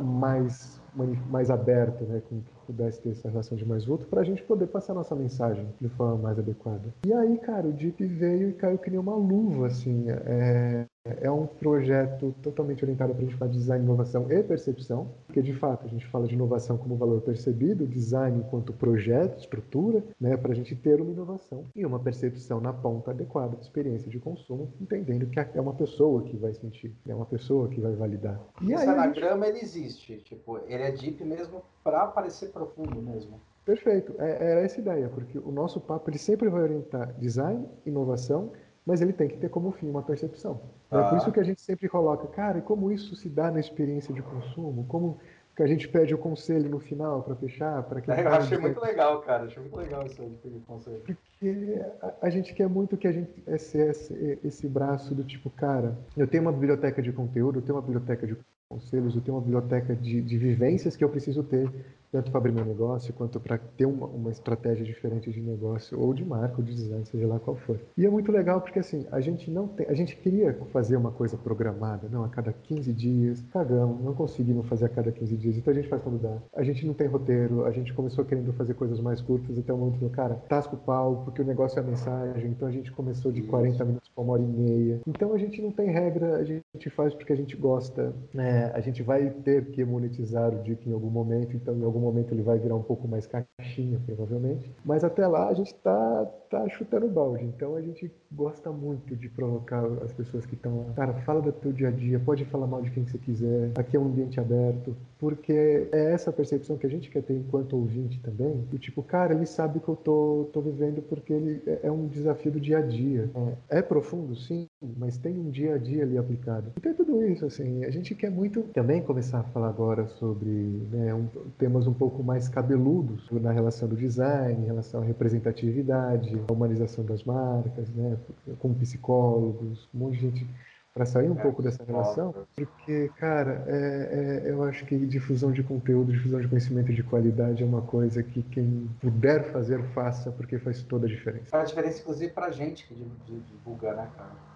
mais, 0.02 0.80
mais 1.28 1.50
aberto, 1.50 2.04
né? 2.04 2.22
com 2.28 2.40
que 2.40 2.52
pudesse 2.66 3.02
ter 3.02 3.10
essa 3.10 3.28
relação 3.28 3.56
de 3.56 3.64
mais 3.64 3.84
vulto, 3.84 4.06
para 4.06 4.20
a 4.20 4.24
gente 4.24 4.42
poder 4.42 4.66
passar 4.68 4.94
nossa 4.94 5.14
mensagem 5.14 5.66
de 5.80 5.88
forma 5.88 6.16
mais 6.16 6.38
adequada. 6.38 6.94
E 7.06 7.12
aí, 7.12 7.38
cara, 7.38 7.66
o 7.66 7.72
Deep 7.72 8.04
veio 8.06 8.50
e 8.50 8.52
caiu 8.52 8.78
que 8.78 8.90
nem 8.90 8.98
uma 8.98 9.14
luva, 9.14 9.66
assim. 9.66 10.06
É, 10.08 10.86
é 11.06 11.30
um 11.30 11.46
projeto 11.46 12.34
totalmente 12.42 12.82
orientado 12.82 13.12
para 13.12 13.22
a 13.22 13.26
gente 13.26 13.36
falar 13.36 13.50
de 13.50 13.58
design, 13.58 13.84
inovação 13.84 14.26
e 14.32 14.42
percepção, 14.42 15.10
porque 15.26 15.42
de 15.42 15.52
fato 15.52 15.84
a 15.84 15.88
gente 15.88 16.06
fala 16.06 16.26
de 16.26 16.34
inovação 16.34 16.78
como 16.78 16.96
valor 16.96 17.20
percebido, 17.20 17.86
design 17.86 18.38
enquanto 18.38 18.72
projeto, 18.72 19.38
estrutura, 19.38 20.02
né, 20.18 20.34
para 20.34 20.52
a 20.52 20.54
gente 20.54 20.74
ter 20.74 21.02
uma 21.02 21.12
inovação 21.12 21.66
e 21.76 21.84
uma 21.84 21.98
percepção 21.98 22.58
na 22.58 22.72
ponta 22.72 23.10
adequada 23.10 23.54
de 23.54 23.64
experiência 23.64 24.10
de 24.10 24.18
consumo, 24.18 24.72
entendendo 24.80 25.26
que 25.26 25.38
é 25.38 25.60
uma 25.60 25.74
pessoa 25.74 26.22
que 26.22 26.38
vai 26.38 26.54
sentir, 26.54 26.96
é 27.06 27.14
uma 27.14 27.26
pessoa 27.26 27.68
que 27.68 27.82
vai 27.82 27.92
validar. 27.92 28.40
E 28.62 28.72
Esse 28.72 28.88
anagrama 28.88 29.44
gente... 29.46 29.56
ele 29.56 29.64
existe, 29.64 30.16
tipo, 30.22 30.58
ele 30.66 30.84
é 30.84 30.90
deep 30.90 31.22
mesmo 31.22 31.62
para 31.82 32.06
parecer 32.06 32.48
profundo 32.48 33.02
mesmo. 33.02 33.38
Perfeito, 33.64 34.14
é, 34.18 34.52
era 34.52 34.60
essa 34.60 34.78
ideia, 34.78 35.08
porque 35.08 35.38
o 35.38 35.50
nosso 35.50 35.80
papo 35.80 36.10
ele 36.10 36.18
sempre 36.18 36.48
vai 36.48 36.62
orientar 36.62 37.14
design, 37.18 37.66
inovação 37.84 38.52
mas 38.86 39.00
ele 39.00 39.12
tem 39.12 39.28
que 39.28 39.36
ter 39.36 39.48
como 39.48 39.72
fim 39.72 39.88
uma 39.88 40.02
percepção. 40.02 40.60
Ah. 40.90 41.00
É 41.00 41.08
por 41.08 41.18
isso 41.18 41.32
que 41.32 41.40
a 41.40 41.44
gente 41.44 41.60
sempre 41.60 41.88
coloca, 41.88 42.26
cara, 42.28 42.58
e 42.58 42.62
como 42.62 42.92
isso 42.92 43.16
se 43.16 43.28
dá 43.28 43.50
na 43.50 43.60
experiência 43.60 44.12
de 44.12 44.22
consumo? 44.22 44.84
Como 44.86 45.18
que 45.56 45.62
a 45.62 45.66
gente 45.66 45.88
pede 45.88 46.14
o 46.14 46.18
conselho 46.18 46.68
no 46.68 46.80
final 46.80 47.22
para 47.22 47.36
fechar? 47.36 47.82
Para 47.84 48.00
quem 48.00 48.12
é, 48.12 48.20
eu 48.26 48.28
achei 48.28 48.58
muito 48.58 48.80
legal, 48.80 49.20
cara. 49.20 49.44
Achei 49.44 49.60
muito 49.60 49.76
legal 49.76 50.04
isso 50.04 50.22
de 50.22 50.36
pedir 50.36 50.60
conselho. 50.66 51.00
Porque 51.00 51.80
a, 52.02 52.14
a, 52.22 52.30
gente 52.30 52.52
quer 52.52 52.68
muito 52.68 52.96
que 52.96 53.06
a 53.06 53.12
gente 53.12 53.30
esse, 53.46 53.78
esse, 53.78 54.38
esse 54.42 54.68
braço 54.68 55.14
do 55.14 55.22
tipo, 55.24 55.48
cara, 55.50 55.96
eu 56.16 56.26
tenho 56.26 56.42
uma 56.42 56.52
biblioteca 56.52 57.00
de 57.00 57.12
conteúdo, 57.12 57.58
eu 57.58 57.62
tenho 57.62 57.76
uma 57.76 57.82
biblioteca 57.82 58.26
de 58.26 58.36
conselhos, 58.68 59.14
eu 59.14 59.22
tenho 59.22 59.36
uma 59.36 59.42
biblioteca 59.42 59.94
de, 59.94 60.20
de 60.20 60.38
vivências 60.38 60.96
que 60.96 61.04
eu 61.04 61.08
preciso 61.08 61.44
ter 61.44 61.70
tanto 62.14 62.30
para 62.30 62.38
abrir 62.38 62.52
meu 62.52 62.64
negócio 62.64 63.12
quanto 63.12 63.40
para 63.40 63.58
ter 63.58 63.86
uma, 63.86 64.06
uma, 64.06 64.30
estratégia 64.30 64.84
diferente 64.84 65.32
de 65.32 65.40
negócio 65.40 66.00
ou 66.00 66.14
de 66.14 66.24
marca 66.24 66.54
ou 66.58 66.62
de 66.62 66.72
design, 66.72 67.04
seja 67.04 67.26
lá 67.26 67.40
qual 67.40 67.56
for. 67.56 67.76
E 67.96 68.06
é 68.06 68.08
muito 68.08 68.30
legal 68.30 68.60
porque 68.60 68.78
assim, 68.78 69.04
a 69.10 69.20
gente 69.20 69.50
não 69.50 69.66
tem, 69.66 69.84
a 69.88 69.94
gente 69.94 70.14
queria 70.14 70.56
fazer 70.72 70.96
uma 70.96 71.10
coisa 71.10 71.36
programada, 71.36 72.08
não 72.08 72.22
a 72.22 72.28
cada 72.28 72.52
15 72.52 72.92
dias, 72.92 73.44
cagamos, 73.52 74.00
não 74.00 74.14
conseguimos 74.14 74.64
fazer 74.68 74.84
a 74.84 74.88
cada 74.88 75.10
15 75.10 75.36
dias, 75.36 75.56
então 75.56 75.72
a 75.72 75.74
gente 75.74 75.88
faz 75.88 76.00
quando 76.02 76.22
dá. 76.22 76.38
A 76.54 76.62
gente 76.62 76.86
não 76.86 76.94
tem 76.94 77.08
roteiro, 77.08 77.64
a 77.64 77.72
gente 77.72 77.92
começou 77.92 78.24
querendo 78.24 78.52
fazer 78.52 78.74
coisas 78.74 79.00
mais 79.00 79.20
curtas 79.20 79.58
até 79.58 79.72
o 79.72 79.76
momento 79.76 80.08
cara, 80.10 80.36
tasca 80.48 80.76
o 80.76 80.78
pau, 80.78 81.22
porque 81.24 81.42
o 81.42 81.44
negócio 81.44 81.80
é 81.80 81.82
a 81.82 81.84
mensagem, 81.84 82.48
então 82.48 82.68
a 82.68 82.70
gente 82.70 82.92
começou 82.92 83.32
de 83.32 83.42
40 83.42 83.84
minutos 83.84 84.08
para 84.14 84.22
uma 84.22 84.34
hora 84.34 84.42
e 84.42 84.46
meia. 84.46 85.00
Então 85.04 85.32
a 85.32 85.38
gente 85.38 85.60
não 85.60 85.72
tem 85.72 85.90
regra, 85.90 86.36
a 86.36 86.44
gente 86.44 86.90
faz 86.90 87.12
porque 87.12 87.32
a 87.32 87.36
gente 87.36 87.56
gosta, 87.56 88.14
né? 88.32 88.70
A 88.72 88.80
gente 88.80 89.02
vai 89.02 89.30
ter 89.30 89.64
que 89.72 89.84
monetizar 89.84 90.54
o 90.54 90.62
DIC 90.62 90.86
em 90.86 90.92
algum 90.92 91.10
momento, 91.10 91.56
então 91.56 91.74
em 91.74 91.82
algum 91.82 92.03
momento 92.04 92.32
ele 92.32 92.42
vai 92.42 92.58
virar 92.58 92.76
um 92.76 92.82
pouco 92.82 93.08
mais 93.08 93.26
caixinha, 93.26 94.00
provavelmente. 94.04 94.70
Mas 94.84 95.04
até 95.04 95.26
lá 95.26 95.48
a 95.48 95.54
gente 95.54 95.68
está 95.68 96.26
tá 96.50 96.68
chutando 96.68 97.08
balde. 97.08 97.44
Então 97.44 97.76
a 97.76 97.82
gente 97.82 98.10
gosta 98.30 98.70
muito 98.70 99.16
de 99.16 99.28
provocar 99.28 99.84
as 100.02 100.12
pessoas 100.12 100.46
que 100.46 100.54
estão 100.54 100.78
lá. 100.78 100.92
Cara, 100.94 101.14
fala 101.22 101.40
do 101.40 101.52
teu 101.52 101.72
dia 101.72 101.88
a 101.88 101.90
dia, 101.90 102.20
pode 102.20 102.44
falar 102.46 102.66
mal 102.66 102.82
de 102.82 102.90
quem 102.90 103.06
você 103.06 103.18
quiser. 103.18 103.72
Aqui 103.76 103.96
é 103.96 104.00
um 104.00 104.06
ambiente 104.06 104.38
aberto. 104.40 104.96
Porque 105.24 105.88
é 105.90 106.12
essa 106.12 106.30
percepção 106.30 106.76
que 106.76 106.84
a 106.84 106.90
gente 106.90 107.08
quer 107.08 107.22
ter 107.22 107.32
enquanto 107.32 107.78
ouvinte 107.78 108.20
também. 108.20 108.58
Do 108.70 108.78
tipo, 108.78 109.02
cara, 109.02 109.32
ele 109.32 109.46
sabe 109.46 109.80
que 109.80 109.88
eu 109.88 109.96
tô, 109.96 110.50
tô 110.52 110.60
vivendo 110.60 111.00
porque 111.00 111.32
ele 111.32 111.62
é, 111.66 111.80
é 111.84 111.90
um 111.90 112.06
desafio 112.06 112.52
do 112.52 112.60
dia 112.60 112.76
a 112.76 112.82
dia. 112.82 113.30
É, 113.70 113.78
é 113.78 113.82
profundo, 113.82 114.36
sim, 114.36 114.68
mas 114.98 115.16
tem 115.16 115.38
um 115.38 115.48
dia 115.48 115.76
a 115.76 115.78
dia 115.78 116.02
ali 116.02 116.18
aplicado. 116.18 116.70
Então 116.76 116.92
é 116.92 116.94
tudo 116.94 117.24
isso, 117.26 117.46
assim. 117.46 117.86
A 117.86 117.90
gente 117.90 118.14
quer 118.14 118.30
muito 118.30 118.64
também 118.74 119.00
começar 119.00 119.38
a 119.38 119.44
falar 119.44 119.70
agora 119.70 120.06
sobre 120.08 120.50
né, 120.92 121.14
um, 121.14 121.26
temas 121.56 121.86
um 121.86 121.94
pouco 121.94 122.22
mais 122.22 122.46
cabeludos 122.46 123.26
na 123.30 123.50
relação 123.50 123.88
do 123.88 123.96
design, 123.96 124.60
em 124.60 124.66
relação 124.66 125.00
à 125.00 125.04
representatividade, 125.06 126.38
à 126.46 126.52
humanização 126.52 127.02
das 127.02 127.24
marcas, 127.24 127.88
né, 127.94 128.18
com 128.58 128.74
psicólogos, 128.74 129.88
um 129.94 130.00
monte 130.00 130.16
de 130.16 130.20
gente 130.20 130.46
para 130.94 131.04
sair 131.04 131.28
um 131.28 131.36
é, 131.36 131.42
pouco 131.42 131.60
dessa 131.60 131.82
relação, 131.82 132.32
porque, 132.54 133.10
cara, 133.18 133.64
é, 133.66 134.42
é, 134.46 134.50
eu 134.50 134.62
acho 134.62 134.86
que 134.86 134.96
difusão 134.96 135.50
de 135.50 135.60
conteúdo, 135.64 136.12
difusão 136.12 136.40
de 136.40 136.46
conhecimento 136.46 136.92
de 136.92 137.02
qualidade 137.02 137.64
é 137.64 137.66
uma 137.66 137.82
coisa 137.82 138.22
que 138.22 138.44
quem 138.44 138.88
puder 139.00 139.50
fazer, 139.50 139.82
faça, 139.88 140.30
porque 140.30 140.56
faz 140.56 140.84
toda 140.84 141.06
a 141.06 141.08
diferença. 141.08 141.46
Faz 141.50 141.70
diferença, 141.70 142.00
inclusive, 142.00 142.32
para 142.32 142.46
a 142.46 142.50
gente 142.52 142.86
que 142.86 142.94
divulga, 142.94 143.92
né, 143.92 144.08
cara? 144.16 144.54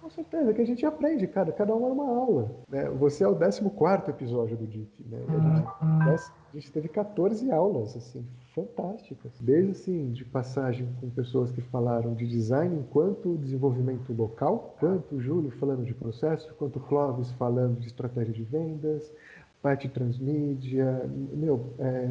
Com 0.00 0.10
certeza, 0.10 0.54
que 0.54 0.60
a 0.60 0.66
gente 0.66 0.86
aprende, 0.86 1.26
cara, 1.26 1.50
cada 1.50 1.74
uma 1.74 1.88
é 1.88 1.92
uma 1.92 2.08
aula. 2.08 2.50
Né? 2.68 2.88
Você 2.90 3.24
é 3.24 3.28
o 3.28 3.34
14 3.34 4.10
episódio 4.10 4.56
do 4.56 4.66
DIP, 4.66 4.92
né? 5.10 5.18
A 5.28 6.10
gente, 6.10 6.32
a 6.52 6.56
gente 6.56 6.70
teve 6.70 6.88
14 6.88 7.50
aulas, 7.50 7.96
assim, 7.96 8.24
fantásticas. 8.54 9.32
Desde 9.40 9.72
assim, 9.72 10.12
de 10.12 10.24
passagem 10.24 10.88
com 11.00 11.10
pessoas 11.10 11.50
que 11.50 11.60
falaram 11.60 12.14
de 12.14 12.26
design 12.26 12.76
enquanto 12.78 13.36
desenvolvimento 13.36 14.12
local, 14.12 14.76
quanto 14.78 15.16
o 15.16 15.20
Júlio 15.20 15.50
falando 15.58 15.84
de 15.84 15.92
processo, 15.92 16.54
quanto 16.54 16.78
o 16.78 16.82
Clóvis 16.82 17.30
falando 17.32 17.80
de 17.80 17.88
estratégia 17.88 18.32
de 18.32 18.44
vendas, 18.44 19.12
parte 19.60 19.88
transmídia, 19.88 21.04
meu, 21.32 21.72
é, 21.78 22.10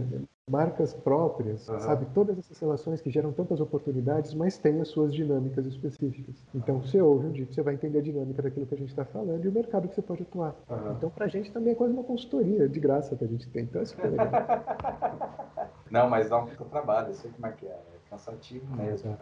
marcas 0.50 0.94
próprias, 0.94 1.68
uhum. 1.70 1.80
sabe? 1.80 2.06
Todas 2.14 2.38
essas 2.38 2.60
relações 2.60 3.00
que 3.00 3.10
geram 3.10 3.32
tantas 3.32 3.62
oportunidades, 3.62 4.34
mas 4.34 4.58
têm 4.58 4.82
as 4.82 4.89
suas 4.89 5.14
dinâmicas 5.14 5.66
específicas. 5.66 6.36
Então, 6.54 6.82
você 6.82 7.02
ouve 7.02 7.28
um 7.28 7.32
dia, 7.32 7.46
você 7.46 7.62
vai 7.62 7.76
entender 7.76 8.00
a 8.00 8.02
dinâmica 8.02 8.41
daquilo 8.41 8.66
que 8.66 8.76
a 8.76 8.78
gente 8.78 8.89
está 8.89 9.06
falando 9.06 9.44
e 9.44 9.48
o 9.48 9.52
mercado 9.52 9.88
que 9.88 9.96
você 9.96 10.02
pode 10.02 10.24
atuar. 10.24 10.54
Uhum. 10.70 10.91
Então, 10.91 11.10
para 11.10 11.26
a 11.26 11.30
gente 11.30 11.52
também 11.52 11.72
é 11.72 11.76
quase 11.76 11.94
uma 11.94 12.04
consultoria 12.04 12.68
de 12.68 12.80
graça 12.80 13.16
que 13.16 13.24
a 13.24 13.28
gente 13.28 13.50
tem. 13.50 13.64
Então, 13.64 13.82
é 13.82 13.86
super 13.86 14.10
legal. 14.10 14.32
Não, 15.89 16.10
mas 16.10 16.30
dá 16.30 16.38
um 16.39 16.48
puta 16.48 16.66
trabalho, 16.66 17.10
eu 17.10 17.14
sei 17.14 17.32
como 17.32 17.48
é 17.48 17.52
que 17.52 17.66
é. 17.66 17.70
É 17.70 18.10
cansativo 18.10 18.76
mesmo. 18.76 19.18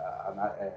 É, 0.59 0.74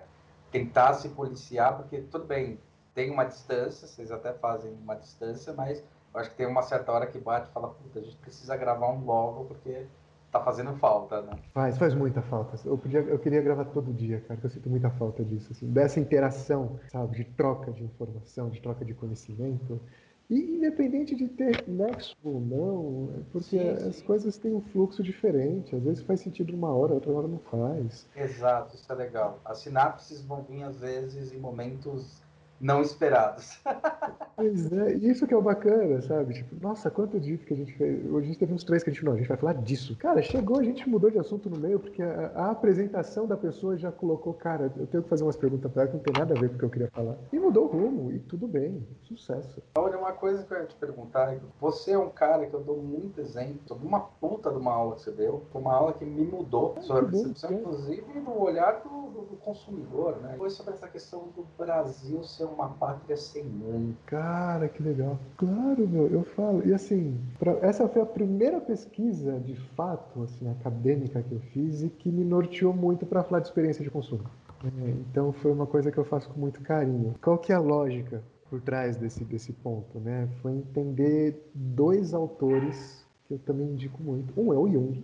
tentar 0.50 0.92
se 0.94 1.08
policiar, 1.08 1.76
porque 1.76 2.02
tudo 2.02 2.26
bem, 2.26 2.58
tem 2.94 3.10
uma 3.10 3.24
distância, 3.24 3.88
vocês 3.88 4.10
até 4.10 4.32
fazem 4.34 4.72
uma 4.72 4.94
distância, 4.94 5.52
mas 5.54 5.82
eu 6.12 6.20
acho 6.20 6.30
que 6.30 6.36
tem 6.36 6.46
uma 6.46 6.62
certa 6.62 6.92
hora 6.92 7.06
que 7.06 7.18
bate 7.18 7.48
e 7.48 7.52
fala, 7.52 7.68
puta, 7.68 7.98
a 7.98 8.02
gente 8.02 8.16
precisa 8.18 8.56
gravar 8.56 8.90
um 8.90 9.04
logo, 9.04 9.46
porque 9.46 9.86
tá 10.34 10.40
fazendo 10.40 10.74
falta, 10.74 11.22
né? 11.22 11.38
Faz, 11.52 11.78
faz 11.78 11.94
muita 11.94 12.20
falta. 12.22 12.58
Eu, 12.68 12.76
podia, 12.76 12.98
eu 13.00 13.18
queria 13.20 13.40
gravar 13.40 13.66
todo 13.66 13.92
dia, 13.92 14.20
cara, 14.22 14.40
que 14.40 14.46
eu 14.46 14.50
sinto 14.50 14.68
muita 14.68 14.90
falta 14.90 15.24
disso, 15.24 15.52
assim, 15.52 15.70
dessa 15.70 16.00
interação, 16.00 16.80
sabe, 16.90 17.18
de 17.18 17.24
troca 17.24 17.70
de 17.70 17.84
informação, 17.84 18.50
de 18.50 18.60
troca 18.60 18.84
de 18.84 18.92
conhecimento. 18.94 19.80
E 20.28 20.56
independente 20.56 21.14
de 21.14 21.28
ter 21.28 21.68
nexo 21.68 22.16
ou 22.24 22.40
não, 22.40 23.10
é 23.16 23.20
porque 23.30 23.58
sim, 23.58 23.76
sim. 23.76 23.88
as 23.88 24.02
coisas 24.02 24.36
têm 24.36 24.54
um 24.54 24.60
fluxo 24.60 25.04
diferente. 25.04 25.76
Às 25.76 25.82
vezes 25.84 26.02
faz 26.02 26.20
sentido 26.20 26.52
uma 26.52 26.74
hora, 26.74 26.94
outra 26.94 27.12
hora 27.12 27.28
não 27.28 27.38
faz. 27.38 28.08
Exato, 28.16 28.74
isso 28.74 28.90
é 28.90 28.94
legal. 28.96 29.38
As 29.44 29.58
sinapses 29.58 30.20
vão 30.22 30.42
vir 30.42 30.64
às 30.64 30.80
vezes 30.80 31.32
em 31.32 31.38
momentos 31.38 32.20
não 32.60 32.82
esperados. 32.82 33.60
Pois 34.36 34.72
é, 34.72 34.94
isso 34.94 35.26
que 35.26 35.34
é 35.34 35.36
o 35.36 35.42
bacana, 35.42 36.00
sabe? 36.02 36.34
Tipo, 36.34 36.56
nossa, 36.60 36.90
quanto 36.90 37.20
dito 37.20 37.46
que 37.46 37.54
a 37.54 37.56
gente 37.56 37.72
fez. 37.76 38.04
Hoje 38.10 38.24
a 38.24 38.28
gente 38.28 38.38
teve 38.38 38.52
uns 38.52 38.64
três 38.64 38.82
que 38.82 38.90
a 38.90 38.92
gente 38.92 39.04
não, 39.04 39.12
a 39.12 39.16
gente 39.16 39.28
vai 39.28 39.36
falar 39.36 39.54
disso. 39.54 39.96
Cara, 39.96 40.20
chegou, 40.22 40.58
a 40.58 40.62
gente 40.64 40.88
mudou 40.88 41.10
de 41.10 41.18
assunto 41.18 41.48
no 41.48 41.56
meio, 41.56 41.78
porque 41.78 42.02
a, 42.02 42.32
a 42.34 42.50
apresentação 42.50 43.26
da 43.26 43.36
pessoa 43.36 43.76
já 43.76 43.92
colocou, 43.92 44.34
cara, 44.34 44.72
eu 44.76 44.86
tenho 44.86 45.02
que 45.02 45.08
fazer 45.08 45.22
umas 45.22 45.36
perguntas 45.36 45.70
pra 45.70 45.82
ela 45.82 45.90
que 45.90 45.96
não 45.96 46.02
tem 46.02 46.14
nada 46.18 46.34
a 46.34 46.40
ver 46.40 46.48
com 46.48 46.56
o 46.56 46.58
que 46.58 46.64
eu 46.64 46.70
queria 46.70 46.90
falar. 46.90 47.16
E 47.32 47.38
mudou 47.38 47.66
o 47.66 47.68
rumo, 47.68 48.12
e 48.12 48.18
tudo 48.18 48.48
bem, 48.48 48.84
sucesso. 49.02 49.62
Olha, 49.76 49.96
uma 49.96 50.12
coisa 50.12 50.42
que 50.42 50.52
eu 50.52 50.58
ia 50.58 50.66
te 50.66 50.74
perguntar, 50.76 51.36
você 51.60 51.92
é 51.92 51.98
um 51.98 52.10
cara 52.10 52.46
que 52.46 52.54
eu 52.54 52.60
dou 52.60 52.76
muito 52.76 53.20
exemplo 53.20 53.60
sobre 53.66 53.86
uma 53.86 54.00
puta 54.00 54.50
de 54.50 54.58
uma 54.58 54.72
aula 54.72 54.96
que 54.96 55.02
você 55.02 55.12
deu, 55.12 55.44
uma 55.54 55.74
aula 55.74 55.92
que 55.92 56.04
me 56.04 56.24
mudou 56.24 56.74
sobre 56.80 57.06
a 57.06 57.08
percepção, 57.08 57.52
inclusive, 57.52 58.20
no 58.20 58.40
olhar 58.40 58.82
do, 58.82 58.88
do, 58.88 59.20
do 59.26 59.36
consumidor, 59.36 60.16
né? 60.20 60.34
Foi 60.36 60.50
sobre 60.50 60.74
essa 60.74 60.88
questão 60.88 61.28
do 61.36 61.46
Brasil 61.56 62.22
ser 62.24 62.44
uma 62.44 62.70
pátria 62.70 63.16
sem 63.16 63.44
mãe. 63.44 63.96
Cara, 64.06 64.23
que 64.68 64.82
legal. 64.82 65.18
Claro, 65.36 65.88
meu, 65.88 66.06
eu 66.08 66.24
falo. 66.24 66.62
E 66.66 66.72
assim, 66.72 67.18
pra, 67.38 67.52
essa 67.62 67.88
foi 67.88 68.02
a 68.02 68.06
primeira 68.06 68.60
pesquisa, 68.60 69.38
de 69.40 69.54
fato, 69.76 70.22
assim, 70.22 70.50
acadêmica 70.50 71.22
que 71.22 71.32
eu 71.32 71.40
fiz 71.52 71.82
e 71.82 71.88
que 71.88 72.10
me 72.10 72.24
norteou 72.24 72.72
muito 72.72 73.06
para 73.06 73.22
falar 73.22 73.40
de 73.40 73.48
experiência 73.48 73.82
de 73.82 73.90
consumo. 73.90 74.24
É, 74.64 74.90
então 74.90 75.32
foi 75.32 75.52
uma 75.52 75.66
coisa 75.66 75.90
que 75.90 75.98
eu 75.98 76.04
faço 76.04 76.28
com 76.30 76.40
muito 76.40 76.60
carinho. 76.62 77.14
Qual 77.22 77.38
que 77.38 77.52
é 77.52 77.54
a 77.54 77.60
lógica 77.60 78.22
por 78.48 78.60
trás 78.60 78.96
desse, 78.96 79.24
desse 79.24 79.52
ponto, 79.52 79.98
né? 79.98 80.28
Foi 80.40 80.52
entender 80.52 81.50
dois 81.54 82.14
autores 82.14 83.04
que 83.26 83.34
eu 83.34 83.38
também 83.38 83.68
indico 83.68 84.02
muito. 84.02 84.32
Um 84.40 84.52
é 84.52 84.56
o 84.56 84.70
Jung, 84.70 85.02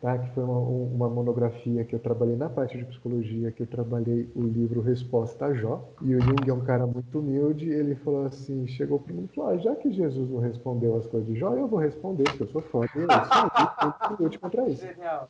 tá? 0.00 0.18
que 0.18 0.30
foi 0.34 0.42
uma, 0.44 0.58
uma, 0.58 1.08
monografia 1.08 1.84
que 1.84 1.94
eu 1.94 1.98
trabalhei 1.98 2.36
na 2.36 2.48
parte 2.48 2.78
de 2.78 2.84
psicologia, 2.84 3.52
que 3.52 3.62
eu 3.62 3.66
trabalhei 3.66 4.28
o 4.34 4.42
livro 4.42 4.80
Resposta 4.80 5.46
a 5.46 5.54
Jó. 5.54 5.88
E 6.02 6.14
o 6.14 6.20
Jung 6.20 6.48
é 6.48 6.52
um 6.52 6.64
cara 6.64 6.86
muito 6.86 7.18
humilde, 7.18 7.68
ele 7.68 7.94
falou 7.96 8.26
assim, 8.26 8.66
chegou 8.66 8.98
para 8.98 9.14
mim 9.14 9.28
e 9.30 9.34
falou, 9.34 9.50
ah, 9.50 9.56
já 9.56 9.74
que 9.76 9.92
Jesus 9.92 10.30
não 10.30 10.40
respondeu 10.40 10.96
as 10.96 11.06
coisas 11.06 11.28
de 11.28 11.38
Jó, 11.38 11.54
eu 11.54 11.68
vou 11.68 11.78
responder, 11.78 12.24
porque 12.24 12.42
eu 12.42 12.48
sou 12.48 12.62
foda, 12.62 12.90
e 12.96 13.00
eu 13.00 13.08
sou 13.08 14.26
eu 14.26 14.40
contra 14.40 14.68
isso. 14.68 14.86
Genial. 14.86 15.28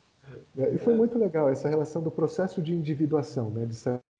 E 0.55 0.77
foi 0.77 0.95
muito 0.95 1.17
legal 1.17 1.49
essa 1.49 1.67
relação 1.67 2.01
do 2.01 2.11
processo 2.11 2.61
de 2.61 2.73
individuação, 2.73 3.49
né? 3.49 3.65
de 3.65 3.75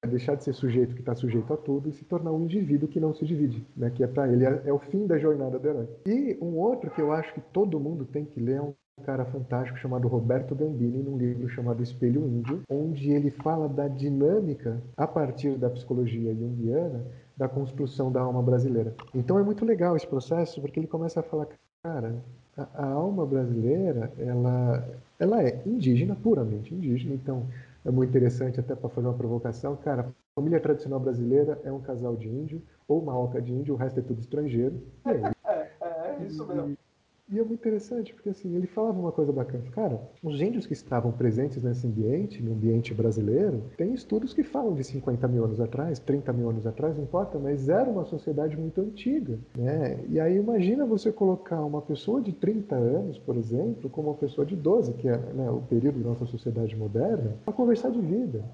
deixar 0.08 0.34
de 0.34 0.44
ser 0.44 0.52
sujeito 0.52 0.94
que 0.94 1.00
está 1.00 1.14
sujeito 1.14 1.52
a 1.52 1.56
tudo 1.56 1.88
e 1.88 1.92
se 1.92 2.04
tornar 2.04 2.32
um 2.32 2.42
indivíduo 2.42 2.88
que 2.88 3.00
não 3.00 3.14
se 3.14 3.24
divide, 3.24 3.66
né? 3.76 3.90
que 3.90 4.02
é 4.02 4.06
para 4.06 4.30
ele 4.30 4.44
é, 4.44 4.62
é, 4.66 4.72
o 4.72 4.78
fim 4.78 5.06
da 5.06 5.18
jornada 5.18 5.58
do 5.58 5.68
herói. 5.68 5.88
E 6.06 6.36
um 6.40 6.58
outro 6.58 6.90
que 6.90 7.00
eu 7.00 7.12
acho 7.12 7.32
que 7.32 7.40
todo 7.40 7.80
mundo 7.80 8.04
tem 8.04 8.24
que 8.24 8.40
ler 8.40 8.56
é 8.56 8.62
um 8.62 8.74
cara 9.02 9.24
fantástico 9.24 9.78
chamado 9.78 10.08
Roberto 10.08 10.54
Gambini, 10.54 11.02
num 11.02 11.16
livro 11.16 11.48
chamado 11.48 11.82
Espelho 11.82 12.26
Índio, 12.26 12.62
onde 12.70 13.10
ele 13.10 13.30
fala 13.30 13.68
da 13.68 13.88
dinâmica, 13.88 14.80
a 14.96 15.06
partir 15.06 15.56
da 15.58 15.68
psicologia 15.68 16.34
junguiana, 16.34 17.04
da 17.36 17.48
construção 17.48 18.10
da 18.10 18.20
alma 18.20 18.42
brasileira. 18.42 18.94
Então 19.14 19.38
é 19.38 19.42
muito 19.42 19.64
legal 19.64 19.96
esse 19.96 20.06
processo, 20.06 20.60
porque 20.60 20.78
ele 20.80 20.86
começa 20.86 21.20
a 21.20 21.22
falar, 21.22 21.48
cara, 21.82 22.14
a, 22.56 22.68
a 22.74 22.86
alma 22.86 23.26
brasileira, 23.26 24.12
ela, 24.18 24.88
ela 25.18 25.42
é 25.42 25.60
indígena, 25.66 26.14
puramente 26.14 26.74
indígena, 26.74 27.14
então 27.14 27.46
é 27.84 27.90
muito 27.90 28.10
interessante 28.10 28.60
até 28.60 28.74
para 28.74 28.88
fazer 28.88 29.08
uma 29.08 29.16
provocação, 29.16 29.76
cara, 29.76 30.02
a 30.02 30.40
família 30.40 30.60
tradicional 30.60 31.00
brasileira 31.00 31.60
é 31.64 31.72
um 31.72 31.80
casal 31.80 32.16
de 32.16 32.28
índio, 32.28 32.62
ou 32.86 33.02
uma 33.02 33.18
oca 33.18 33.40
de 33.40 33.52
índio, 33.52 33.74
o 33.74 33.76
resto 33.76 34.00
é 34.00 34.02
tudo 34.02 34.20
estrangeiro. 34.20 34.80
É, 35.44 35.68
é, 35.82 36.16
é 36.20 36.24
isso 36.26 36.46
mesmo. 36.46 36.70
E 36.70 36.91
é 37.30 37.44
muito 37.44 37.54
interessante, 37.54 38.12
porque 38.12 38.28
assim, 38.28 38.54
ele 38.54 38.66
falava 38.66 38.98
uma 38.98 39.12
coisa 39.12 39.32
bacana. 39.32 39.64
Cara, 39.70 40.00
os 40.22 40.40
índios 40.40 40.66
que 40.66 40.72
estavam 40.72 41.12
presentes 41.12 41.62
nesse 41.62 41.86
ambiente, 41.86 42.42
no 42.42 42.52
ambiente 42.52 42.92
brasileiro, 42.92 43.64
tem 43.76 43.94
estudos 43.94 44.34
que 44.34 44.42
falam 44.42 44.74
de 44.74 44.84
50 44.84 45.26
mil 45.28 45.44
anos 45.44 45.60
atrás, 45.60 45.98
30 45.98 46.32
mil 46.32 46.50
anos 46.50 46.66
atrás, 46.66 46.96
não 46.96 47.04
importa, 47.04 47.38
mas 47.38 47.68
era 47.68 47.88
uma 47.88 48.04
sociedade 48.04 48.56
muito 48.56 48.80
antiga. 48.80 49.38
Né? 49.56 50.04
E 50.08 50.20
aí 50.20 50.36
imagina 50.36 50.84
você 50.84 51.10
colocar 51.10 51.64
uma 51.64 51.80
pessoa 51.80 52.20
de 52.20 52.32
30 52.32 52.74
anos, 52.74 53.18
por 53.18 53.36
exemplo, 53.36 53.88
com 53.88 54.02
uma 54.02 54.14
pessoa 54.14 54.46
de 54.46 54.56
12, 54.56 54.94
que 54.94 55.08
é 55.08 55.16
né, 55.16 55.50
o 55.50 55.60
período 55.62 56.00
da 56.00 56.10
nossa 56.10 56.26
sociedade 56.26 56.76
moderna, 56.76 57.36
para 57.44 57.54
conversar 57.54 57.90
de 57.90 58.00
vida. 58.00 58.44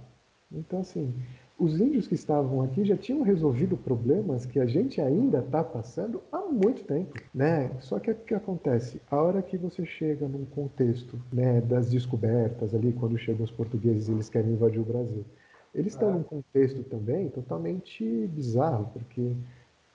Então, 0.52 0.80
assim, 0.80 1.12
os 1.58 1.80
índios 1.80 2.06
que 2.06 2.14
estavam 2.14 2.62
aqui 2.62 2.84
já 2.84 2.96
tinham 2.96 3.22
resolvido 3.22 3.76
problemas 3.76 4.46
que 4.46 4.60
a 4.60 4.66
gente 4.66 5.00
ainda 5.00 5.40
está 5.40 5.64
passando 5.64 6.22
há 6.30 6.42
muito 6.42 6.84
tempo, 6.84 7.20
né? 7.34 7.70
Só 7.80 7.98
que 7.98 8.12
o 8.12 8.14
que 8.14 8.32
acontece? 8.32 9.00
A 9.10 9.20
hora 9.20 9.42
que 9.42 9.58
você 9.58 9.84
chega 9.84 10.28
num 10.28 10.44
contexto 10.44 11.20
né, 11.32 11.60
das 11.60 11.90
descobertas 11.90 12.74
ali, 12.74 12.92
quando 12.92 13.18
chegam 13.18 13.44
os 13.44 13.50
portugueses 13.50 14.08
e 14.08 14.12
eles 14.12 14.30
querem 14.30 14.52
invadir 14.52 14.80
o 14.80 14.84
Brasil, 14.84 15.24
eles 15.74 15.94
estão 15.94 16.10
ah. 16.10 16.12
num 16.12 16.22
contexto 16.22 16.84
também 16.84 17.28
totalmente 17.28 18.04
bizarro, 18.28 18.90
porque 18.92 19.32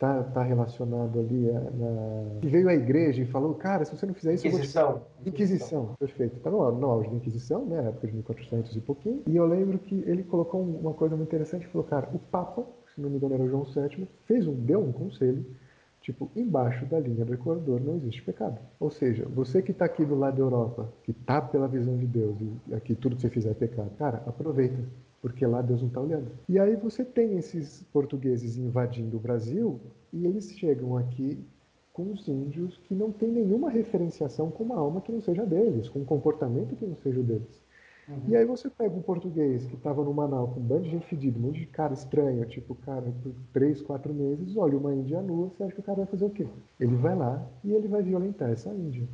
tá, 0.04 0.22
tá 0.22 0.44
relacionado 0.44 1.18
ali 1.18 1.50
a, 1.50 1.62
na... 1.62 2.40
que 2.42 2.48
veio 2.48 2.68
a 2.68 2.74
igreja 2.74 3.22
e 3.22 3.26
falou, 3.26 3.56
cara, 3.56 3.86
se 3.86 3.96
você 3.96 4.06
não 4.06 4.14
fizer 4.14 4.34
isso... 4.34 4.46
Inquisição. 4.46 4.92
Vou 4.92 5.02
te... 5.24 5.30
Inquisição, 5.30 5.96
perfeito. 5.98 6.42
Tá 6.42 6.52
no, 6.52 6.72
no 6.74 6.88
auge 6.88 7.10
da 7.10 7.16
Inquisição, 7.16 7.66
né, 7.66 7.88
época 7.88 8.08
de 8.08 8.14
1400 8.14 8.76
e 8.76 8.82
pouquinho, 8.82 9.24
e 9.26 9.34
eu 9.34 9.46
lembro 9.46 9.80
que 9.80 9.96
ele 10.06 10.24
colocou 10.24 10.62
uma 10.62 10.94
coisa 10.94 11.16
muito 11.16 11.30
interessante, 11.30 11.66
falou, 11.68 11.88
cara, 11.88 12.10
o 12.14 12.20
Papa, 12.20 12.66
se 12.94 13.00
não 13.00 13.10
me 13.10 13.16
engano 13.16 13.36
era 13.36 13.44
o 13.44 13.50
João 13.50 13.64
VII, 13.64 14.06
fez 14.26 14.46
um, 14.46 14.54
deu 14.54 14.82
um 14.82 14.92
conselho, 14.92 15.46
tipo, 16.02 16.30
embaixo 16.36 16.86
da 16.86 17.00
linha 17.00 17.24
do 17.24 17.34
Equador 17.34 17.80
não 17.80 17.96
existe 17.96 18.22
pecado. 18.24 18.60
Ou 18.82 18.92
seja, 18.92 19.26
você 19.34 19.62
que 19.62 19.72
está 19.72 19.86
aqui 19.86 20.04
do 20.04 20.16
lado 20.16 20.36
da 20.36 20.42
Europa, 20.42 20.92
que 21.04 21.12
está 21.12 21.42
pela 21.42 21.66
visão 21.66 21.96
de 21.96 22.06
Deus, 22.06 22.36
e 22.68 22.76
aqui 22.76 22.94
tudo 22.94 23.16
que 23.16 23.22
você 23.22 23.30
fizer 23.30 23.52
é 23.52 23.54
pecado, 23.54 23.92
cara, 23.98 24.22
aproveita 24.28 24.78
porque 25.24 25.46
lá 25.46 25.62
Deus 25.62 25.80
não 25.80 25.88
está 25.88 26.02
olhando. 26.02 26.28
E 26.50 26.60
aí 26.60 26.76
você 26.76 27.06
tem 27.06 27.38
esses 27.38 27.82
portugueses 27.94 28.58
invadindo 28.58 29.16
o 29.16 29.20
Brasil 29.22 29.80
e 30.12 30.26
eles 30.26 30.52
chegam 30.52 30.98
aqui 30.98 31.40
com 31.94 32.12
os 32.12 32.28
índios 32.28 32.78
que 32.80 32.94
não 32.94 33.10
tem 33.10 33.32
nenhuma 33.32 33.70
referenciação 33.70 34.52
com 34.52 34.66
uma 34.66 34.78
alma 34.78 35.00
que 35.00 35.14
não 35.14 35.22
seja 35.22 35.46
deles, 35.46 35.88
com 35.88 36.00
um 36.00 36.06
comportamento 36.06 36.76
que 36.76 36.86
não 36.86 36.98
seja 36.98 37.22
o 37.22 37.24
deles. 37.24 37.64
Uhum. 38.10 38.20
E 38.28 38.36
aí 38.36 38.44
você 38.44 38.70
pega 38.70 38.94
um 38.94 39.02
português 39.02 39.66
que 39.66 39.76
estava 39.76 40.04
no 40.04 40.14
Manaus 40.14 40.54
com 40.54 40.60
um 40.60 40.64
bando 40.64 40.84
de 40.84 40.90
gente 40.90 41.06
fedida, 41.06 41.40
um 41.40 41.44
monte 41.44 41.62
de 41.62 41.68
cara 41.68 41.94
estranho, 41.94 42.46
tipo, 42.46 42.76
cara, 42.76 43.14
por 43.24 43.34
três, 43.54 43.82
quatro 43.82 44.14
meses, 44.14 44.58
olha 44.58 44.78
uma 44.78 44.94
índia 44.94 45.22
nua, 45.22 45.48
você 45.48 45.64
acha 45.64 45.74
que 45.74 45.80
o 45.80 45.84
cara 45.84 46.00
vai 46.00 46.08
fazer 46.08 46.26
o 46.26 46.32
quê? 46.32 46.46
Ele 46.78 46.98
vai 46.98 47.16
lá 47.16 47.48
e 47.64 47.72
ele 47.72 47.88
vai 47.88 48.04
violentar 48.04 48.50
essa 48.50 48.74
índia. 48.74 49.08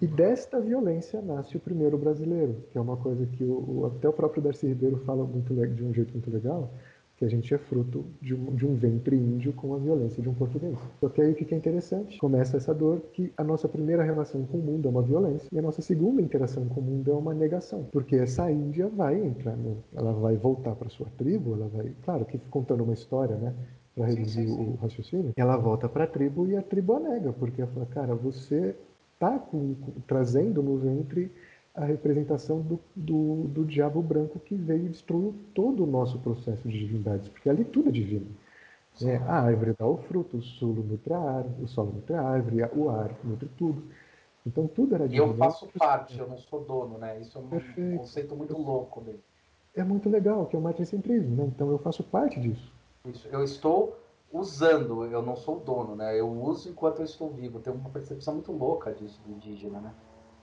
E 0.00 0.06
desta 0.06 0.60
violência 0.60 1.20
nasce 1.20 1.56
o 1.56 1.60
primeiro 1.60 1.98
brasileiro, 1.98 2.64
que 2.70 2.78
é 2.78 2.80
uma 2.80 2.96
coisa 2.96 3.26
que 3.26 3.42
o, 3.42 3.80
o, 3.80 3.86
até 3.86 4.08
o 4.08 4.12
próprio 4.12 4.40
Darcy 4.40 4.68
Ribeiro 4.68 4.98
fala 4.98 5.24
muito, 5.24 5.52
de 5.52 5.84
um 5.84 5.92
jeito 5.92 6.12
muito 6.12 6.30
legal, 6.30 6.72
que 7.16 7.24
a 7.24 7.28
gente 7.28 7.52
é 7.52 7.58
fruto 7.58 8.04
de 8.22 8.32
um, 8.32 8.54
de 8.54 8.64
um, 8.64 8.76
ventre 8.76 9.16
índio 9.16 9.52
com 9.52 9.74
a 9.74 9.78
violência 9.78 10.22
de 10.22 10.28
um 10.28 10.34
português. 10.34 10.78
Só 11.00 11.08
que 11.08 11.20
aí 11.20 11.32
o 11.32 11.34
que 11.34 11.52
é 11.52 11.58
interessante? 11.58 12.16
Começa 12.18 12.56
essa 12.56 12.72
dor 12.72 13.00
que 13.12 13.32
a 13.36 13.42
nossa 13.42 13.68
primeira 13.68 14.04
relação 14.04 14.46
com 14.46 14.58
o 14.58 14.62
mundo 14.62 14.86
é 14.86 14.90
uma 14.90 15.02
violência 15.02 15.48
e 15.50 15.58
a 15.58 15.62
nossa 15.62 15.82
segunda 15.82 16.22
interação 16.22 16.68
com 16.68 16.80
o 16.80 16.82
mundo 16.82 17.10
é 17.10 17.14
uma 17.14 17.34
negação. 17.34 17.88
Porque 17.90 18.14
essa 18.14 18.48
Índia 18.52 18.86
vai 18.86 19.20
entrar, 19.20 19.56
no, 19.56 19.82
ela 19.96 20.12
vai 20.12 20.36
voltar 20.36 20.76
para 20.76 20.88
sua 20.88 21.08
tribo, 21.18 21.54
ela 21.54 21.66
vai, 21.66 21.92
claro 22.04 22.24
que 22.24 22.38
contando 22.50 22.84
uma 22.84 22.94
história, 22.94 23.34
né? 23.34 23.52
Para 23.96 24.06
reduzir 24.06 24.46
sim, 24.46 24.46
sim, 24.46 24.54
sim. 24.54 24.70
o 24.70 24.76
raciocínio, 24.76 25.32
ela 25.36 25.56
volta 25.56 25.88
para 25.88 26.04
a 26.04 26.06
tribo 26.06 26.46
e 26.46 26.56
a 26.56 26.62
tribo 26.62 26.94
a 26.94 27.00
nega, 27.00 27.32
porque 27.32 27.60
ela 27.60 27.70
fala, 27.72 27.86
cara, 27.86 28.14
você 28.14 28.76
está 29.18 29.44
trazendo 30.06 30.62
no 30.62 30.78
ventre 30.78 31.32
a 31.74 31.84
representação 31.84 32.60
do, 32.60 32.80
do, 32.94 33.48
do, 33.48 33.64
diabo 33.64 34.00
branco 34.00 34.38
que 34.38 34.54
veio 34.54 34.86
e 34.86 34.88
destruiu 34.88 35.34
todo 35.54 35.84
o 35.84 35.86
nosso 35.86 36.18
processo 36.20 36.68
de 36.68 36.78
divindades, 36.78 37.28
porque 37.28 37.48
ali 37.48 37.64
tudo 37.64 37.88
é 37.88 37.92
divino. 37.92 38.26
É, 39.02 39.16
a 39.16 39.42
árvore 39.42 39.74
dá 39.78 39.86
o 39.86 39.98
fruto, 39.98 40.38
o 40.38 40.42
solo 40.42 40.82
nutre 40.82 41.12
a 41.12 41.20
árvore, 41.20 41.62
o 41.62 41.68
solo 41.68 41.92
nutre 41.92 42.14
a 42.14 42.22
árvore, 42.22 42.62
o 42.74 42.90
ar 42.90 43.10
nutre 43.22 43.48
tudo. 43.56 43.82
Então 44.44 44.66
tudo 44.66 44.94
era 44.94 45.08
divino. 45.08 45.28
E 45.28 45.30
eu 45.30 45.36
faço 45.36 45.68
parte, 45.78 46.18
eu 46.18 46.26
não 46.26 46.38
sou 46.38 46.64
dono, 46.64 46.98
né? 46.98 47.20
Isso 47.20 47.38
é 47.38 47.40
um 47.40 47.48
Perfeito. 47.48 47.98
conceito 47.98 48.34
muito 48.34 48.56
louco 48.56 49.00
dele. 49.00 49.22
É 49.76 49.84
muito 49.84 50.08
legal, 50.08 50.46
que 50.46 50.56
é 50.56 50.58
o 50.58 50.62
matricentrismo, 50.62 51.36
né? 51.36 51.44
Então 51.54 51.70
eu 51.70 51.78
faço 51.78 52.02
parte 52.02 52.40
disso. 52.40 52.72
Isso. 53.04 53.28
Eu 53.28 53.44
estou 53.44 53.96
usando, 54.32 55.06
eu 55.06 55.22
não 55.22 55.36
sou 55.36 55.56
o 55.56 55.60
dono, 55.60 55.96
né? 55.96 56.18
Eu 56.18 56.28
uso 56.30 56.68
enquanto 56.68 57.00
eu 57.00 57.04
estou 57.04 57.30
vivo. 57.30 57.60
Tem 57.60 57.72
uma 57.72 57.90
percepção 57.90 58.34
muito 58.34 58.52
louca 58.52 58.92
disso 58.92 59.20
do 59.26 59.32
indígena, 59.32 59.80
né? 59.80 59.92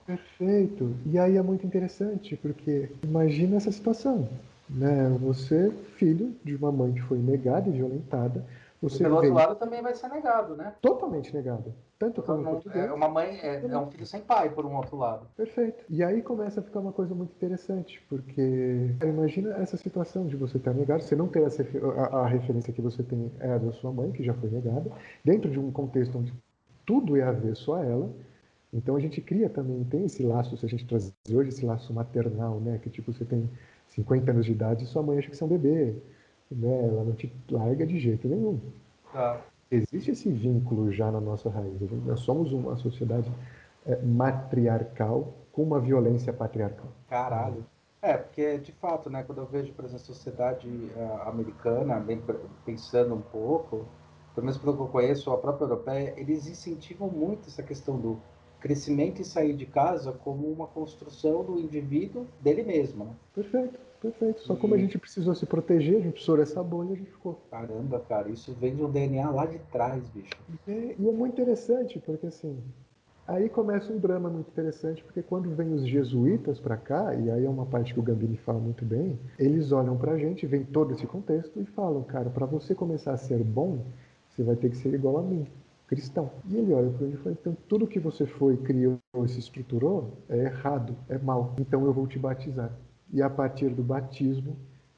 Perfeito. 0.06 0.94
E 1.04 1.18
aí 1.18 1.36
é 1.36 1.42
muito 1.42 1.66
interessante, 1.66 2.36
porque 2.36 2.90
imagina 3.02 3.56
essa 3.56 3.72
situação, 3.72 4.28
né? 4.68 5.08
Você, 5.20 5.70
filho 5.96 6.34
de 6.44 6.54
uma 6.54 6.70
mãe 6.70 6.92
que 6.92 7.02
foi 7.02 7.18
negada 7.18 7.68
e 7.68 7.72
violentada, 7.72 8.44
você 8.80 8.96
e 8.96 8.98
pelo 8.98 9.20
veio... 9.20 9.32
outro 9.32 9.48
lado 9.48 9.58
também 9.58 9.82
vai 9.82 9.94
ser 9.94 10.08
negado, 10.08 10.56
né? 10.56 10.74
Totalmente 10.80 11.34
negado. 11.34 11.74
Tanto 11.98 12.22
como 12.22 12.42
não, 12.42 12.52
português. 12.52 12.84
É 12.84 12.92
uma 12.92 13.08
mãe, 13.08 13.38
é, 13.40 13.64
é, 13.64 13.78
um 13.78 13.90
filho 13.90 14.04
sem 14.04 14.20
pai, 14.20 14.50
por 14.50 14.66
um 14.66 14.76
outro 14.76 14.96
lado. 14.96 15.26
Perfeito. 15.36 15.84
E 15.88 16.04
aí 16.04 16.20
começa 16.20 16.60
a 16.60 16.62
ficar 16.62 16.80
uma 16.80 16.92
coisa 16.92 17.14
muito 17.14 17.32
interessante, 17.34 18.02
porque 18.08 18.94
imagina 19.02 19.54
essa 19.56 19.76
situação 19.76 20.26
de 20.26 20.36
você 20.36 20.58
estar 20.58 20.74
negado, 20.74 21.02
você 21.02 21.16
não 21.16 21.26
ter 21.26 21.42
essa, 21.42 21.64
a, 21.96 22.18
a 22.18 22.26
referência 22.26 22.72
que 22.72 22.82
você 22.82 23.02
tem 23.02 23.32
é 23.40 23.52
a 23.52 23.58
da 23.58 23.72
sua 23.72 23.90
mãe, 23.92 24.12
que 24.12 24.22
já 24.22 24.34
foi 24.34 24.50
negada, 24.50 24.90
dentro 25.24 25.50
de 25.50 25.58
um 25.58 25.70
contexto 25.70 26.18
onde 26.18 26.34
tudo 26.84 27.16
é 27.16 27.22
avesso 27.22 27.72
a 27.72 27.84
ela. 27.84 28.10
Então 28.72 28.94
a 28.94 29.00
gente 29.00 29.20
cria 29.22 29.48
também, 29.48 29.82
tem 29.84 30.04
esse 30.04 30.22
laço, 30.22 30.56
se 30.56 30.66
a 30.66 30.68
gente 30.68 30.86
trazer 30.86 31.12
hoje 31.32 31.48
esse 31.48 31.64
laço 31.64 31.94
maternal, 31.94 32.60
né? 32.60 32.78
Que 32.82 32.90
tipo, 32.90 33.12
você 33.12 33.24
tem 33.24 33.48
50 33.88 34.30
anos 34.30 34.44
de 34.44 34.52
idade 34.52 34.84
e 34.84 34.86
sua 34.86 35.02
mãe 35.02 35.18
acha 35.18 35.30
que 35.30 35.36
você 35.36 35.42
é 35.42 35.46
um 35.46 35.50
bebê 35.50 35.96
né? 36.50 36.88
Ela 36.88 37.04
não 37.04 37.12
te 37.12 37.32
larga 37.50 37.86
de 37.86 37.98
jeito 37.98 38.28
nenhum. 38.28 38.60
Tá. 39.12 39.40
Existe 39.70 40.12
esse 40.12 40.30
vínculo 40.30 40.92
já 40.92 41.10
na 41.10 41.20
nossa 41.20 41.50
raiz. 41.50 41.80
Nós 42.04 42.20
somos 42.20 42.52
uma 42.52 42.76
sociedade 42.76 43.32
é, 43.84 43.96
matriarcal 44.02 45.34
com 45.52 45.62
uma 45.62 45.80
violência 45.80 46.32
patriarcal. 46.32 46.88
Caralho. 47.08 47.64
É, 48.00 48.16
porque 48.16 48.58
de 48.58 48.72
fato, 48.72 49.10
né, 49.10 49.24
quando 49.24 49.38
eu 49.38 49.46
vejo, 49.46 49.72
por 49.72 49.84
exemplo, 49.84 50.02
a 50.02 50.06
sociedade 50.06 50.68
uh, 50.68 51.28
americana, 51.28 51.98
bem, 51.98 52.22
pensando 52.64 53.14
um 53.14 53.20
pouco, 53.20 53.84
pelo 54.34 54.46
menos 54.46 54.58
pelo 54.58 54.76
que 54.76 54.82
eu 54.82 54.88
conheço, 54.88 55.30
a 55.32 55.38
própria 55.38 55.64
europeia, 55.64 56.14
eles 56.16 56.46
incentivam 56.46 57.08
muito 57.08 57.48
essa 57.48 57.62
questão 57.62 57.98
do 57.98 58.20
crescimento 58.60 59.20
e 59.20 59.24
sair 59.24 59.54
de 59.54 59.66
casa 59.66 60.12
como 60.12 60.46
uma 60.46 60.66
construção 60.66 61.42
do 61.42 61.58
indivíduo 61.58 62.26
dele 62.40 62.62
mesmo, 62.62 63.06
né? 63.06 63.12
Perfeito, 63.34 63.78
perfeito. 64.10 64.40
Só 64.42 64.54
e... 64.54 64.56
como 64.56 64.74
a 64.74 64.78
gente 64.78 64.98
precisou 64.98 65.34
se 65.34 65.46
proteger, 65.46 65.96
a 65.96 66.00
gente 66.00 66.12
precisou 66.12 66.40
essa 66.40 66.62
bolha, 66.62 66.92
a 66.92 66.96
gente 66.96 67.10
ficou. 67.10 67.40
Caramba, 67.50 68.00
cara, 68.08 68.28
isso 68.28 68.52
vem 68.54 68.74
de 68.74 68.82
um 68.82 68.90
DNA 68.90 69.30
lá 69.30 69.46
de 69.46 69.58
trás, 69.70 70.02
bicho. 70.08 70.30
É, 70.66 70.94
e 70.98 71.08
é 71.08 71.12
muito 71.12 71.34
interessante, 71.34 71.98
porque 71.98 72.26
assim, 72.26 72.56
Aí 73.28 73.48
começa 73.48 73.92
um 73.92 73.98
drama 73.98 74.30
muito 74.30 74.48
interessante, 74.48 75.02
porque 75.02 75.20
quando 75.20 75.50
vem 75.50 75.72
os 75.72 75.84
jesuítas 75.84 76.60
para 76.60 76.76
cá, 76.76 77.12
e 77.12 77.28
aí 77.28 77.44
é 77.44 77.48
uma 77.48 77.66
parte 77.66 77.92
que 77.92 77.98
o 77.98 78.02
Gambini 78.02 78.36
fala 78.36 78.60
muito 78.60 78.84
bem, 78.84 79.18
eles 79.36 79.72
olham 79.72 79.96
para 79.96 80.12
a 80.12 80.18
gente, 80.18 80.46
vem 80.46 80.62
todo 80.62 80.94
esse 80.94 81.04
contexto 81.08 81.60
e 81.60 81.64
falam, 81.64 82.04
cara, 82.04 82.30
para 82.30 82.46
você 82.46 82.72
começar 82.72 83.12
a 83.12 83.16
ser 83.16 83.42
bom, 83.42 83.84
você 84.30 84.44
vai 84.44 84.54
ter 84.54 84.70
que 84.70 84.76
ser 84.76 84.94
igual 84.94 85.18
a 85.18 85.22
mim, 85.22 85.44
cristão. 85.88 86.30
E 86.48 86.56
ele 86.56 86.72
olha 86.72 86.88
para 86.90 87.04
ele 87.04 87.14
e 87.14 87.18
fala, 87.18 87.36
então 87.40 87.56
tudo 87.66 87.88
que 87.88 87.98
você 87.98 88.26
foi, 88.26 88.56
criou 88.58 89.00
e 89.24 89.28
se 89.28 89.40
estruturou 89.40 90.12
é 90.28 90.44
errado, 90.44 90.94
é 91.08 91.18
mal, 91.18 91.52
então 91.58 91.84
eu 91.84 91.92
vou 91.92 92.06
te 92.06 92.20
batizar. 92.20 92.70
E 93.12 93.22
a 93.22 93.30
partir 93.30 93.70
do 93.70 93.82
batismo, 93.82 94.56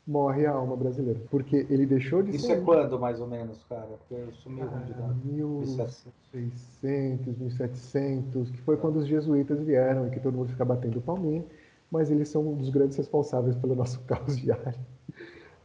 morre 0.09 0.47
a 0.47 0.53
alma 0.53 0.75
brasileira. 0.75 1.21
Porque 1.31 1.67
ele 1.69 1.85
deixou 1.85 2.23
de 2.23 2.31
Isso 2.31 2.47
ser. 2.47 2.55
Isso 2.55 2.63
é 2.63 2.65
quando, 2.65 2.99
mais 2.99 3.21
ou 3.21 3.27
menos, 3.27 3.63
cara? 3.69 3.87
Porque 3.87 4.15
eu 4.15 4.33
sou 4.43 4.51
meio 4.51 4.67
ruim 4.67 4.85
de 4.87 4.95
dar. 4.95 5.15
1600, 5.25 7.39
1700, 7.39 8.51
que 8.51 8.59
foi 8.63 8.79
quando 8.79 8.97
os 8.97 9.07
jesuítas 9.07 9.61
vieram 9.61 10.07
e 10.07 10.11
que 10.11 10.19
todo 10.19 10.35
mundo 10.35 10.49
fica 10.49 10.65
batendo 10.65 11.01
palminha, 11.03 11.45
mas 11.91 12.11
eles 12.11 12.31
são 12.31 12.49
um 12.49 12.57
dos 12.57 12.71
grandes 12.71 12.97
responsáveis 12.97 13.55
pelo 13.57 13.75
nosso 13.75 14.01
caos 14.09 14.39
diário. 14.39 14.75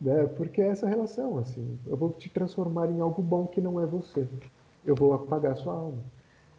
Né? 0.01 0.25
Porque 0.35 0.61
é 0.61 0.67
essa 0.67 0.87
relação, 0.87 1.37
assim, 1.37 1.79
eu 1.87 1.95
vou 1.95 2.11
te 2.11 2.29
transformar 2.29 2.91
em 2.91 2.99
algo 2.99 3.21
bom 3.21 3.47
que 3.47 3.61
não 3.61 3.79
é 3.79 3.85
você. 3.85 4.27
Eu 4.85 4.95
vou 4.95 5.13
apagar 5.13 5.55
sua 5.55 5.73
alma. 5.73 6.03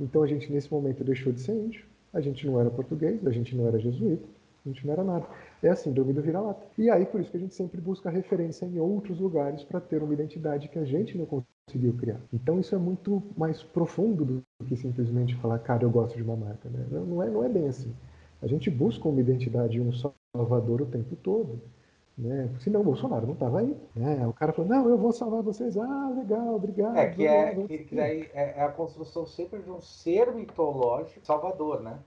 Então 0.00 0.22
a 0.22 0.26
gente, 0.26 0.50
nesse 0.50 0.72
momento, 0.72 1.04
deixou 1.04 1.30
de 1.30 1.42
ser 1.42 1.52
índio, 1.52 1.84
a 2.12 2.20
gente 2.20 2.46
não 2.46 2.58
era 2.58 2.70
português, 2.70 3.24
a 3.26 3.30
gente 3.30 3.54
não 3.54 3.66
era 3.66 3.78
jesuíta, 3.78 4.26
a 4.64 4.68
gente 4.68 4.86
não 4.86 4.94
era 4.94 5.04
nada. 5.04 5.26
É 5.64 5.70
a 5.70 5.76
síndrome 5.76 6.12
do 6.12 6.20
vira-lata. 6.20 6.62
E 6.76 6.90
aí, 6.90 7.06
por 7.06 7.22
isso 7.22 7.30
que 7.30 7.38
a 7.38 7.40
gente 7.40 7.54
sempre 7.54 7.80
busca 7.80 8.10
referência 8.10 8.66
em 8.66 8.78
outros 8.78 9.18
lugares 9.18 9.64
para 9.64 9.80
ter 9.80 10.02
uma 10.02 10.12
identidade 10.12 10.68
que 10.68 10.78
a 10.78 10.84
gente 10.84 11.16
não 11.16 11.24
conseguiu 11.24 11.94
criar. 11.94 12.20
Então, 12.30 12.60
isso 12.60 12.74
é 12.74 12.78
muito 12.78 13.22
mais 13.34 13.62
profundo 13.62 14.24
do 14.26 14.44
que 14.66 14.76
simplesmente 14.76 15.34
falar, 15.36 15.58
cara, 15.60 15.82
eu 15.82 15.90
gosto 15.90 16.16
de 16.16 16.22
uma 16.22 16.36
marca. 16.36 16.68
Né? 16.68 16.86
Não, 16.90 17.22
é, 17.22 17.30
não 17.30 17.42
é 17.42 17.48
bem 17.48 17.66
assim. 17.66 17.94
A 18.42 18.46
gente 18.46 18.70
busca 18.70 19.08
uma 19.08 19.20
identidade 19.20 19.78
e 19.78 19.80
um 19.80 19.90
salvador 19.90 20.82
o 20.82 20.86
tempo 20.86 21.16
todo. 21.16 21.58
Né? 22.16 22.48
Senão 22.60 22.82
o 22.82 22.84
Bolsonaro 22.84 23.26
não 23.26 23.32
estava 23.32 23.60
aí. 23.60 23.74
Né? 23.96 24.26
O 24.26 24.34
cara 24.34 24.52
falou, 24.52 24.70
não, 24.70 24.86
eu 24.88 24.98
vou 24.98 25.12
salvar 25.12 25.42
vocês. 25.42 25.78
Ah, 25.78 26.12
legal, 26.14 26.54
obrigado. 26.54 26.96
É 26.96 27.08
que, 27.08 27.26
é, 27.26 27.54
que, 27.54 27.78
que 27.78 27.96
daí 27.96 28.28
é, 28.34 28.60
é 28.60 28.62
a 28.62 28.68
construção 28.68 29.26
sempre 29.26 29.62
de 29.62 29.70
um 29.70 29.80
ser 29.80 30.30
mitológico 30.34 31.24
salvador, 31.24 31.80
né? 31.80 31.98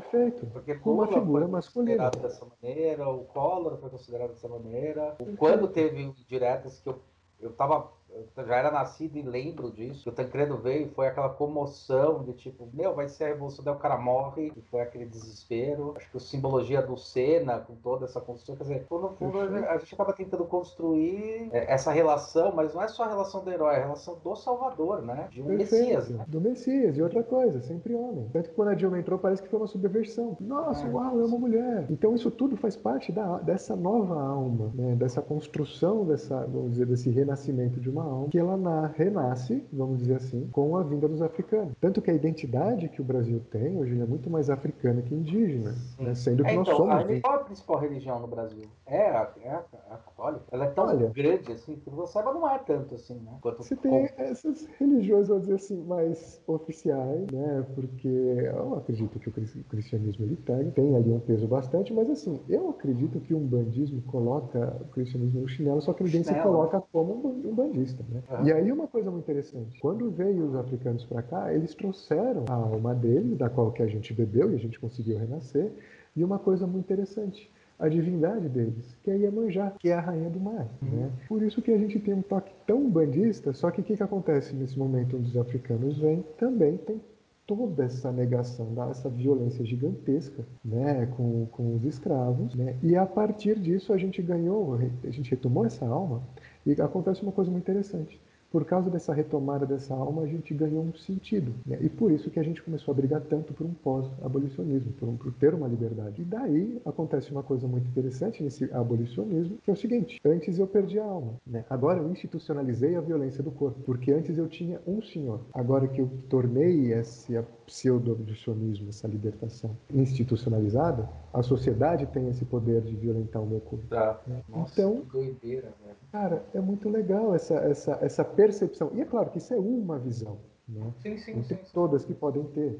Perfeito. 0.00 0.46
Porque 0.46 0.74
Com 0.74 0.94
uma 0.94 1.06
figura 1.06 1.46
masculina. 1.46 2.10
dessa 2.10 2.44
maneira, 2.46 3.08
o 3.08 3.24
Collor 3.24 3.76
foi 3.78 3.90
considerado 3.90 4.30
dessa 4.30 4.48
maneira. 4.48 5.16
Quando 5.38 5.68
teve 5.68 6.12
diretas 6.28 6.80
que 6.80 6.88
eu, 6.88 7.00
eu 7.40 7.52
tava 7.52 7.90
eu 8.03 8.03
já 8.42 8.56
era 8.56 8.70
nascido 8.70 9.16
e 9.16 9.22
lembro 9.22 9.70
disso. 9.70 10.08
O 10.08 10.12
Tancredo 10.12 10.56
veio 10.56 10.86
e 10.86 10.90
foi 10.90 11.06
aquela 11.06 11.28
comoção 11.28 12.24
de 12.24 12.32
tipo, 12.32 12.68
meu, 12.72 12.94
vai 12.94 13.08
ser 13.08 13.24
a 13.24 13.28
revolução, 13.28 13.64
daí 13.64 13.74
o 13.74 13.78
cara 13.78 13.96
morre, 13.96 14.52
e 14.56 14.60
foi 14.62 14.80
aquele 14.80 15.06
desespero. 15.06 15.94
Acho 15.96 16.10
que 16.10 16.16
a 16.16 16.20
simbologia 16.20 16.82
do 16.82 16.96
Senna, 16.96 17.58
com 17.60 17.74
toda 17.76 18.06
essa 18.06 18.20
construção, 18.20 18.56
quer 18.56 18.64
dizer, 18.64 18.86
no 18.90 19.10
fundo 19.10 19.38
a 19.40 19.78
gente 19.78 19.94
acaba 19.94 20.12
tentando 20.12 20.44
construir 20.44 21.48
é, 21.52 21.72
essa 21.72 21.92
relação, 21.92 22.52
mas 22.54 22.74
não 22.74 22.82
é 22.82 22.88
só 22.88 23.04
a 23.04 23.08
relação 23.08 23.44
do 23.44 23.50
herói, 23.50 23.74
é 23.74 23.78
a 23.78 23.82
relação 23.82 24.18
do 24.22 24.34
Salvador, 24.34 25.02
né? 25.02 25.28
De 25.30 25.40
um 25.40 25.46
Perfeito. 25.46 25.72
Messias. 25.72 26.08
Né? 26.08 26.24
Do 26.26 26.40
Messias, 26.40 26.96
e 26.96 27.02
outra 27.02 27.22
coisa, 27.22 27.60
sempre 27.62 27.94
homem. 27.94 28.28
Tanto 28.32 28.48
que 28.48 28.54
quando 28.54 28.68
a 28.68 28.74
Dilma 28.74 28.98
entrou, 28.98 29.18
parece 29.18 29.42
que 29.42 29.48
foi 29.48 29.58
uma 29.58 29.68
subversão. 29.68 30.36
Nossa, 30.40 30.86
é. 30.86 30.90
uau, 30.90 31.20
é 31.20 31.24
uma 31.24 31.38
mulher. 31.38 31.86
Então 31.88 32.14
isso 32.14 32.30
tudo 32.30 32.56
faz 32.56 32.76
parte 32.76 33.12
da, 33.12 33.38
dessa 33.38 33.76
nova 33.76 34.20
alma, 34.20 34.72
né? 34.74 34.94
dessa 34.96 35.22
construção, 35.22 36.04
dessa, 36.04 36.46
vamos 36.46 36.72
dizer, 36.72 36.86
desse 36.86 37.10
renascimento 37.10 37.80
de 37.80 37.90
uma 37.90 38.04
alma, 38.04 38.23
que 38.28 38.38
ela 38.38 38.56
na, 38.56 38.86
renasce, 38.88 39.64
vamos 39.72 39.98
dizer 39.98 40.16
assim, 40.16 40.48
com 40.52 40.76
a 40.76 40.82
vinda 40.82 41.08
dos 41.08 41.22
africanos. 41.22 41.74
Tanto 41.80 42.00
que 42.00 42.10
a 42.10 42.14
identidade 42.14 42.88
que 42.88 43.00
o 43.00 43.04
Brasil 43.04 43.40
tem 43.50 43.76
hoje 43.78 44.00
é 44.00 44.06
muito 44.06 44.30
mais 44.30 44.50
africana 44.50 45.02
que 45.02 45.14
indígena, 45.14 45.74
né? 45.98 46.14
sendo 46.14 46.44
que 46.44 46.50
é, 46.50 46.56
nós 46.56 46.66
então, 46.66 46.76
somos. 46.76 46.94
A, 46.94 47.20
qual 47.20 47.34
a 47.34 47.44
principal 47.44 47.78
religião 47.78 48.20
no 48.20 48.26
Brasil? 48.26 48.64
É 48.86 49.08
a, 49.08 49.30
é 49.42 49.50
a, 49.50 49.64
a 49.90 49.96
católica. 49.96 50.44
Ela 50.50 50.64
é 50.66 50.68
tão 50.68 50.86
Olha, 50.86 51.08
grande 51.08 51.52
assim, 51.52 51.76
que 51.76 51.90
você 51.90 52.12
saiba, 52.12 52.32
não 52.32 52.48
é 52.48 52.58
tanto 52.58 52.94
assim, 52.94 53.14
né? 53.14 53.32
Quanto 53.40 53.62
você 53.62 53.76
tem 53.76 54.10
essas 54.16 54.66
religiões, 54.78 55.28
vamos 55.28 55.44
dizer 55.44 55.56
assim, 55.56 55.82
mais 55.82 56.42
oficiais, 56.46 57.26
né? 57.30 57.66
Porque 57.74 58.08
eu 58.08 58.74
acredito 58.74 59.18
que 59.18 59.28
o 59.28 59.32
cristianismo 59.68 60.24
ele 60.24 60.36
tem, 60.36 60.70
tem 60.70 60.96
ali 60.96 61.12
um 61.12 61.20
peso 61.20 61.46
bastante, 61.46 61.92
mas 61.92 62.08
assim, 62.10 62.40
eu 62.48 62.70
acredito 62.70 63.20
que 63.20 63.34
um 63.34 63.46
bandismo 63.46 64.02
coloca 64.02 64.76
o 64.80 64.88
cristianismo 64.92 65.40
no 65.40 65.48
chinelo, 65.48 65.80
só 65.80 65.92
que 65.92 66.04
ninguém 66.04 66.22
se 66.22 66.34
coloca 66.34 66.80
como 66.92 67.26
um 67.26 67.54
bandista, 67.54 68.04
né? 68.14 68.22
Uhum. 68.30 68.46
E 68.46 68.52
aí 68.52 68.72
uma 68.72 68.86
coisa 68.86 69.10
muito 69.10 69.24
interessante, 69.24 69.78
quando 69.80 70.10
veio 70.10 70.46
os 70.46 70.54
africanos 70.54 71.04
para 71.04 71.22
cá, 71.22 71.52
eles 71.52 71.74
trouxeram 71.74 72.44
a 72.48 72.54
alma 72.54 72.94
deles, 72.94 73.36
da 73.36 73.50
qual 73.50 73.72
que 73.72 73.82
a 73.82 73.86
gente 73.86 74.14
bebeu 74.14 74.52
e 74.52 74.54
a 74.54 74.58
gente 74.58 74.78
conseguiu 74.78 75.18
renascer, 75.18 75.72
e 76.16 76.22
uma 76.22 76.38
coisa 76.38 76.66
muito 76.66 76.84
interessante, 76.84 77.50
a 77.76 77.88
divindade 77.88 78.48
deles, 78.48 78.96
que 79.02 79.10
é 79.10 79.16
Iemanjá, 79.16 79.72
que 79.78 79.88
é 79.88 79.94
a 79.94 80.00
rainha 80.00 80.30
do 80.30 80.38
mar. 80.38 80.68
Uhum. 80.80 80.88
Né? 80.88 81.10
Por 81.28 81.42
isso 81.42 81.60
que 81.60 81.72
a 81.72 81.78
gente 81.78 81.98
tem 81.98 82.14
um 82.14 82.22
toque 82.22 82.52
tão 82.66 82.88
bandista, 82.88 83.52
só 83.52 83.70
que 83.70 83.80
o 83.80 83.84
que, 83.84 83.96
que 83.96 84.02
acontece 84.02 84.54
nesse 84.54 84.78
momento 84.78 85.16
onde 85.16 85.28
os 85.28 85.36
africanos 85.36 85.98
vêm? 85.98 86.24
Também 86.38 86.76
tem 86.76 87.00
toda 87.46 87.84
essa 87.84 88.10
negação, 88.10 88.68
essa 88.90 89.08
violência 89.08 89.64
gigantesca 89.64 90.44
né, 90.64 91.06
com, 91.16 91.46
com 91.46 91.74
os 91.74 91.84
escravos. 91.84 92.54
Né? 92.54 92.76
E 92.82 92.96
a 92.96 93.04
partir 93.04 93.58
disso 93.58 93.92
a 93.92 93.98
gente 93.98 94.22
ganhou, 94.22 94.74
a 94.74 95.10
gente 95.10 95.30
retomou 95.30 95.66
essa 95.66 95.84
alma 95.84 96.22
e 96.66 96.80
acontece 96.80 97.22
uma 97.22 97.32
coisa 97.32 97.50
muito 97.50 97.64
interessante 97.64 98.20
por 98.54 98.64
causa 98.64 98.88
dessa 98.88 99.12
retomada 99.12 99.66
dessa 99.66 99.92
alma, 99.92 100.22
a 100.22 100.26
gente 100.28 100.54
ganhou 100.54 100.84
um 100.84 100.94
sentido. 100.94 101.52
Né? 101.66 101.76
E 101.80 101.88
por 101.88 102.12
isso 102.12 102.30
que 102.30 102.38
a 102.38 102.42
gente 102.44 102.62
começou 102.62 102.92
a 102.92 102.94
brigar 102.94 103.20
tanto 103.22 103.52
por 103.52 103.66
um 103.66 103.74
pós-abolicionismo, 103.74 104.92
por, 104.92 105.08
um, 105.08 105.16
por, 105.16 105.32
ter 105.32 105.52
uma 105.52 105.66
liberdade. 105.66 106.22
E 106.22 106.24
daí 106.24 106.80
acontece 106.84 107.32
uma 107.32 107.42
coisa 107.42 107.66
muito 107.66 107.88
interessante 107.88 108.44
nesse 108.44 108.72
abolicionismo, 108.72 109.58
que 109.60 109.68
é 109.68 109.72
o 109.72 109.76
seguinte: 109.76 110.20
antes 110.24 110.56
eu 110.56 110.68
perdi 110.68 111.00
a 111.00 111.04
alma, 111.04 111.34
né? 111.44 111.64
agora 111.68 111.98
eu 111.98 112.08
institucionalizei 112.08 112.94
a 112.94 113.00
violência 113.00 113.42
do 113.42 113.50
corpo, 113.50 113.80
porque 113.84 114.12
antes 114.12 114.38
eu 114.38 114.46
tinha 114.46 114.80
um 114.86 115.02
senhor. 115.02 115.40
Agora 115.52 115.88
que 115.88 116.00
eu 116.00 116.08
tornei 116.28 116.92
esse 116.92 117.36
pseudo-abolicionismo, 117.66 118.90
essa 118.90 119.08
libertação 119.08 119.76
institucionalizada, 119.92 121.08
a 121.32 121.42
sociedade 121.42 122.06
tem 122.06 122.28
esse 122.28 122.44
poder 122.44 122.82
de 122.82 122.94
violentar 122.94 123.42
o 123.42 123.46
meu 123.46 123.60
corpo. 123.60 123.86
Tá. 123.88 124.20
Né? 124.26 124.42
Nossa, 124.48 124.80
então, 124.80 125.02
doideira, 125.10 125.72
velho. 125.84 125.96
Cara, 126.12 126.44
é 126.54 126.60
muito 126.60 126.88
legal 126.88 127.34
essa, 127.34 127.54
essa, 127.54 127.98
essa 128.00 128.24
percepção. 128.44 128.90
E 128.94 129.00
é 129.00 129.04
claro 129.04 129.30
que 129.30 129.38
isso 129.38 129.54
é 129.54 129.56
uma 129.56 129.98
visão. 129.98 130.38
Né? 130.68 130.92
Sim, 131.02 131.16
sim, 131.16 131.42
sim, 131.42 131.58
todas 131.72 132.04
que 132.04 132.12
podem 132.12 132.44
ter. 132.44 132.78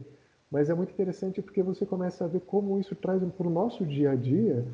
Mas 0.51 0.69
é 0.69 0.75
muito 0.75 0.93
interessante 0.93 1.41
porque 1.41 1.63
você 1.63 1.87
começa 1.87 2.25
a 2.25 2.29
ver 2.29 2.41
como 2.41 2.79
isso 2.79 2.95
traz 2.95 3.23
para 3.33 3.47
o 3.47 3.51
nosso 3.51 3.85
dia 3.85 4.11
a 4.11 4.15
dia 4.15 4.65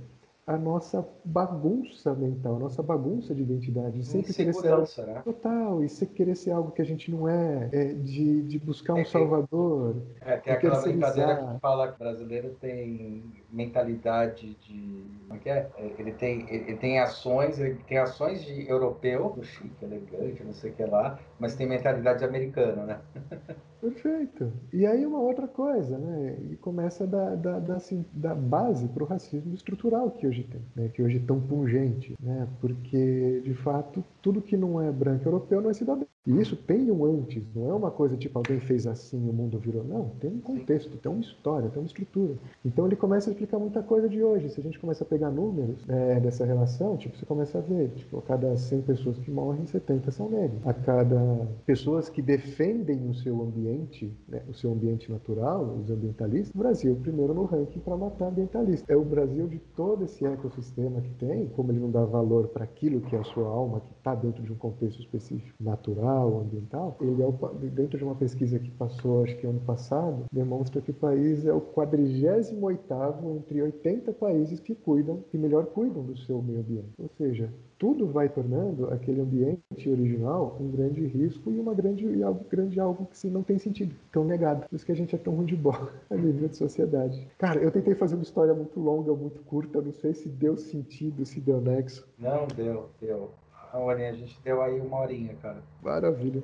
a 0.51 0.59
nossa 0.59 1.07
bagunça 1.24 2.12
mental, 2.12 2.57
a 2.57 2.59
nossa 2.59 2.82
bagunça 2.82 3.32
de 3.32 3.42
identidade. 3.42 4.05
Sempre 4.05 4.34
querer 4.34 4.53
ser 4.53 4.72
algo 4.72 4.88
né? 5.07 5.22
total, 5.24 5.84
e 5.84 5.88
você 5.88 6.05
querer 6.05 6.34
ser 6.34 6.51
algo 6.51 6.72
que 6.72 6.82
a 6.82 6.84
gente 6.84 7.09
não 7.09 7.28
é, 7.28 7.68
é 7.72 7.84
de, 7.92 8.42
de 8.42 8.59
buscar 8.59 8.94
um 8.94 8.98
é, 8.98 9.05
salvador. 9.05 10.03
É, 10.20 10.36
tem 10.38 10.53
aquela 10.53 10.82
brincadeira 10.82 11.36
que 11.36 11.61
fala 11.61 11.88
que 11.88 11.94
o 11.94 11.98
brasileiro 11.98 12.57
tem 12.61 13.22
mentalidade 13.53 14.57
de. 14.57 15.05
Como 15.28 15.34
é 15.34 15.38
que 15.38 15.48
é? 15.48 15.70
Ele 15.96 16.12
tem, 16.12 16.53
ele 16.53 16.76
tem 16.76 16.98
ações, 16.98 17.61
ele 17.61 17.76
tem 17.86 17.98
ações 17.98 18.44
de 18.44 18.68
europeu, 18.68 19.38
chique, 19.42 19.84
elegante, 19.84 20.42
não 20.42 20.53
sei 20.53 20.72
o 20.72 20.74
que 20.74 20.84
lá, 20.84 21.16
mas 21.38 21.55
tem 21.55 21.68
mentalidade 21.68 22.24
americana, 22.24 22.84
né? 22.84 23.01
Perfeito. 23.81 24.53
E, 24.70 24.85
aí 24.85 25.07
uma 25.07 25.18
outra 25.20 25.49
coisa, 25.49 25.97
né? 25.99 26.39
E 26.51 26.57
começa 26.59 27.07
da, 27.07 27.35
da, 27.35 27.59
da, 27.59 27.76
assim, 27.76 28.05
da 28.12 28.35
base 28.35 28.87
para 28.89 29.03
o 29.03 29.07
racismo 29.07 29.55
estrutural 29.55 30.11
que 30.11 30.26
hoje 30.26 30.45
tem, 30.45 30.61
né? 30.76 30.91
que 30.91 31.03
hoje 31.03 31.16
é 31.16 31.20
tão 31.26 31.41
pungente, 31.41 32.14
né? 32.20 32.47
Porque, 32.61 33.41
de 33.43 33.55
fato, 33.55 34.05
tudo 34.20 34.43
que 34.43 34.55
não 34.57 34.81
é 34.83 34.93
branco 34.93 35.26
europeu 35.26 35.62
não 35.62 35.70
é 35.70 35.74
cidadão. 35.74 36.07
E 36.27 36.39
isso 36.39 36.55
tem 36.55 36.91
um 36.91 37.03
antes, 37.07 37.43
não 37.55 37.71
é 37.71 37.73
uma 37.73 37.91
coisa 37.91 38.14
tipo 38.14 38.39
alguém 38.39 38.61
fez 38.61 38.87
assim 38.87 39.25
e 39.25 39.31
o 39.31 39.33
mundo 39.33 39.59
virou. 39.59 39.83
Não, 39.83 40.11
tem 40.21 40.31
um 40.31 40.41
contexto, 40.41 40.99
tem 40.99 41.11
uma 41.11 41.23
história, 41.23 41.71
tem 41.71 41.81
uma 41.81 41.87
estrutura. 41.87 42.35
Então 42.62 42.87
ele 42.87 42.95
começa 42.95 43.31
a 43.31 43.33
explicar 43.33 43.59
muita 43.59 43.83
coisa 43.83 44.07
de 44.07 44.23
hoje. 44.23 44.51
Se 44.51 44.61
a 44.61 44.62
gente 44.62 44.79
começa 44.79 45.03
a 45.03 45.07
pegar 45.07 45.31
números 45.31 45.83
é, 45.89 46.21
dessa 46.21 46.45
relação, 46.45 46.99
tipo, 46.99 47.16
você 47.16 47.25
começa 47.25 47.57
a 47.57 47.62
ver, 47.62 47.89
tipo, 47.93 48.18
a 48.18 48.23
cada 48.23 48.55
100 48.55 48.83
pessoas 48.83 49.18
que 49.18 49.31
morrem, 49.31 49.66
70 49.66 50.11
são 50.11 50.29
negros. 50.29 50.61
A 50.66 50.75
cada 50.75 51.49
pessoas 51.64 52.11
que 52.11 52.21
defendem 52.21 53.09
o 53.09 53.14
seu 53.14 53.41
ambiente, 53.41 54.14
né, 54.29 54.43
o 54.47 54.53
seu 54.53 54.73
ambiente 54.73 55.11
natural, 55.11 55.75
os 55.83 55.91
ambientalistas, 55.91 56.55
o 56.55 56.59
Brasil 56.59 56.95
primeiro 56.97 57.33
no 57.33 57.45
ranking 57.45 57.81
para 57.81 57.97
matar 57.97 58.27
ambientalistas. 58.27 58.87
É 58.91 58.95
o 58.97 59.05
Brasil 59.05 59.49
de 59.49 59.59
todo 59.75 60.05
esse 60.05 60.27
ecossistema 60.27 61.01
que 61.01 61.14
tem, 61.14 61.49
como 61.49 61.73
ele 61.73 61.81
não 61.81 61.91
dá 61.91 62.05
valor 62.05 62.49
para 62.49 62.64
aquilo 62.64 63.01
que 63.01 63.16
é 63.16 63.18
a 63.18 63.25
sua 63.25 63.49
alma, 63.49 63.81
que 63.81 63.93
está 63.93 64.14
dentro 64.14 64.43
de 64.43 64.53
um 64.53 64.57
contexto 64.57 65.01
específico 65.01 65.55
natural 65.59 66.10
social, 66.11 66.41
ambiental, 66.41 66.97
ele 67.01 67.23
é 67.23 67.27
o, 67.27 67.33
dentro 67.71 67.99
de 67.99 68.05
uma 68.05 68.15
pesquisa 68.15 68.59
que 68.59 68.71
passou, 68.71 69.25
acho 69.25 69.37
que 69.37 69.47
ano 69.47 69.61
passado, 69.61 70.25
demonstra 70.33 70.81
que 70.81 70.91
o 70.91 70.95
país 70.95 71.47
é 71.47 71.53
o 71.53 71.61
48º 71.61 73.37
entre 73.37 73.63
80 73.63 74.13
países 74.13 74.61
que 74.61 74.75
cuidam, 74.75 75.23
que 75.31 75.39
melhor 75.39 75.67
cuidam 75.67 76.03
do 76.03 76.17
seu 76.19 76.43
meio 76.43 76.61
ambiente. 76.61 76.91
Ou 76.99 77.09
seja, 77.17 77.53
tudo 77.79 78.07
vai 78.07 78.29
tornando 78.29 78.89
aquele 78.91 79.21
ambiente 79.21 79.89
original 79.89 80.57
um 80.61 80.71
grande 80.71 81.07
risco 81.07 81.51
e 81.51 81.59
uma 81.59 81.75
grande 81.75 82.07
grande 82.51 82.79
algo 82.79 83.07
que 83.07 83.27
não 83.29 83.43
tem 83.43 83.59
sentido, 83.59 83.95
tão 84.13 84.25
negado. 84.25 84.69
Por 84.69 84.77
isso 84.77 84.85
que 84.85 84.93
a 84.93 84.97
gente 84.97 85.15
é 85.15 85.19
tão 85.19 85.35
ruim 85.35 85.47
de 85.47 85.57
bola 85.57 85.93
a 86.11 86.17
nível 86.17 86.49
de 86.49 86.57
sociedade. 86.57 87.27
Cara, 87.39 87.61
eu 87.61 87.71
tentei 87.71 87.95
fazer 87.95 88.17
uma 88.17 88.23
história 88.23 88.53
muito 88.53 88.79
longa, 88.81 89.15
muito 89.15 89.41
curta, 89.43 89.81
não 89.81 89.93
sei 89.93 90.13
se 90.13 90.29
deu 90.29 90.57
sentido, 90.57 91.25
se 91.25 91.41
deu 91.41 91.61
nexo. 91.61 92.07
Não 92.19 92.47
deu, 92.49 92.89
deu. 93.01 93.31
Aninha, 93.73 94.11
a 94.11 94.14
gente 94.14 94.41
deu 94.43 94.62
aí 94.62 94.81
uma 94.81 94.99
horinha, 94.99 95.35
cara. 95.41 95.62
Maravilha. 95.83 96.43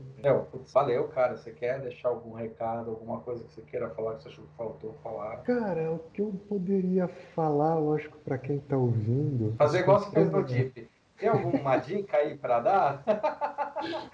Putz, 0.51 0.73
valeu, 0.73 1.09
cara. 1.09 1.37
Você 1.37 1.51
quer 1.51 1.81
deixar 1.81 2.09
algum 2.09 2.33
recado, 2.33 2.91
alguma 2.91 3.21
coisa 3.21 3.45
que 3.45 3.53
você 3.53 3.63
queira 3.63 3.91
falar 3.91 4.17
que 4.17 4.23
você 4.23 4.29
achou 4.29 4.45
que 4.45 4.57
faltou 4.57 4.95
falar? 5.03 5.39
Cara, 5.39 5.93
o 5.93 5.99
que 6.13 6.23
eu 6.23 6.33
poderia 6.49 7.09
falar, 7.09 7.77
lógico, 7.77 8.19
para 8.19 8.39
quem 8.39 8.59
tá 8.61 8.77
ouvindo. 8.77 9.55
Fazer 9.57 9.81
igual 9.81 10.01
você 10.01 10.11
fez 10.11 10.31
no 10.31 10.45
DIP. 10.45 10.89
Tem 11.19 11.29
alguma 11.29 11.77
dica 11.79 12.17
aí 12.19 12.37
para 12.37 12.61
dar? 12.61 13.03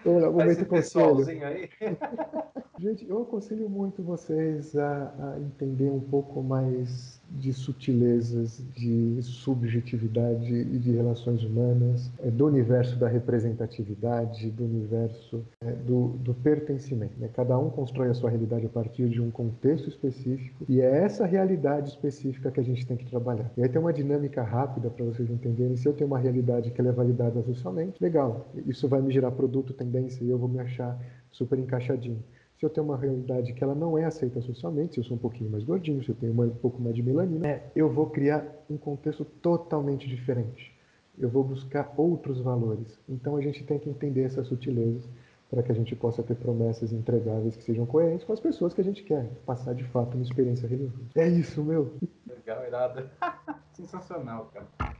Lá, 0.04 0.30
momento 0.30 0.66
conselho. 0.66 1.46
Aí. 1.46 1.68
Gente, 2.78 3.08
eu 3.08 3.22
aconselho 3.22 3.68
muito 3.68 4.02
vocês 4.02 4.76
a, 4.76 5.34
a 5.34 5.38
entender 5.38 5.88
um 5.90 6.00
pouco 6.00 6.42
mais 6.42 7.21
de 7.38 7.52
sutilezas, 7.52 8.62
de 8.74 9.18
subjetividade 9.22 10.52
e 10.52 10.78
de 10.78 10.92
relações 10.92 11.42
humanas, 11.42 12.10
é, 12.22 12.30
do 12.30 12.46
universo 12.46 12.98
da 12.98 13.08
representatividade, 13.08 14.50
do 14.50 14.64
universo 14.64 15.44
é, 15.60 15.72
do, 15.72 16.08
do 16.18 16.34
pertencimento. 16.34 17.14
Né? 17.18 17.28
Cada 17.32 17.58
um 17.58 17.70
constrói 17.70 18.08
a 18.08 18.14
sua 18.14 18.30
realidade 18.30 18.66
a 18.66 18.68
partir 18.68 19.08
de 19.08 19.20
um 19.20 19.30
contexto 19.30 19.88
específico 19.88 20.64
e 20.68 20.80
é 20.80 21.04
essa 21.04 21.24
realidade 21.24 21.90
específica 21.90 22.50
que 22.50 22.60
a 22.60 22.64
gente 22.64 22.86
tem 22.86 22.96
que 22.96 23.06
trabalhar. 23.06 23.50
E 23.56 23.62
aí 23.62 23.68
tem 23.68 23.80
uma 23.80 23.92
dinâmica 23.92 24.42
rápida 24.42 24.90
para 24.90 25.04
vocês 25.04 25.30
entenderem. 25.30 25.76
Se 25.76 25.88
eu 25.88 25.92
tenho 25.92 26.08
uma 26.08 26.18
realidade 26.18 26.70
que 26.70 26.80
é 26.80 26.92
validada 26.92 27.42
socialmente, 27.42 27.94
legal, 28.00 28.48
isso 28.66 28.88
vai 28.88 29.00
me 29.00 29.12
gerar 29.12 29.30
produto, 29.30 29.72
tendência 29.72 30.22
e 30.24 30.28
eu 30.28 30.38
vou 30.38 30.48
me 30.48 30.58
achar 30.58 31.00
super 31.30 31.58
encaixadinho 31.58 32.22
se 32.62 32.66
eu 32.66 32.70
tenho 32.70 32.86
uma 32.86 32.96
realidade 32.96 33.52
que 33.52 33.64
ela 33.64 33.74
não 33.74 33.98
é 33.98 34.04
aceita 34.04 34.40
socialmente, 34.40 34.94
se 34.94 35.00
eu 35.00 35.04
sou 35.04 35.16
um 35.16 35.20
pouquinho 35.20 35.50
mais 35.50 35.64
gordinho, 35.64 36.00
se 36.04 36.10
eu 36.10 36.14
tenho 36.14 36.32
um 36.32 36.48
pouco 36.48 36.80
mais 36.80 36.94
de 36.94 37.02
melanina, 37.02 37.44
é, 37.44 37.66
eu 37.74 37.90
vou 37.90 38.08
criar 38.08 38.46
um 38.70 38.76
contexto 38.76 39.24
totalmente 39.24 40.08
diferente. 40.08 40.72
Eu 41.18 41.28
vou 41.28 41.42
buscar 41.42 41.92
outros 41.96 42.40
valores. 42.40 43.00
Então 43.08 43.34
a 43.34 43.40
gente 43.40 43.64
tem 43.64 43.80
que 43.80 43.90
entender 43.90 44.22
essas 44.22 44.46
sutilezas 44.46 45.02
para 45.50 45.60
que 45.64 45.72
a 45.72 45.74
gente 45.74 45.96
possa 45.96 46.22
ter 46.22 46.36
promessas 46.36 46.92
entregáveis 46.92 47.56
que 47.56 47.64
sejam 47.64 47.84
coerentes 47.84 48.24
com 48.24 48.32
as 48.32 48.38
pessoas 48.38 48.72
que 48.72 48.80
a 48.80 48.84
gente 48.84 49.02
quer 49.02 49.28
passar 49.44 49.74
de 49.74 49.82
fato 49.82 50.14
uma 50.14 50.22
experiência 50.22 50.68
relevante. 50.68 51.18
É 51.18 51.26
isso, 51.26 51.64
meu. 51.64 51.92
Legal, 52.28 52.64
irado. 52.64 53.10
Sensacional, 53.74 54.48
cara. 54.54 54.94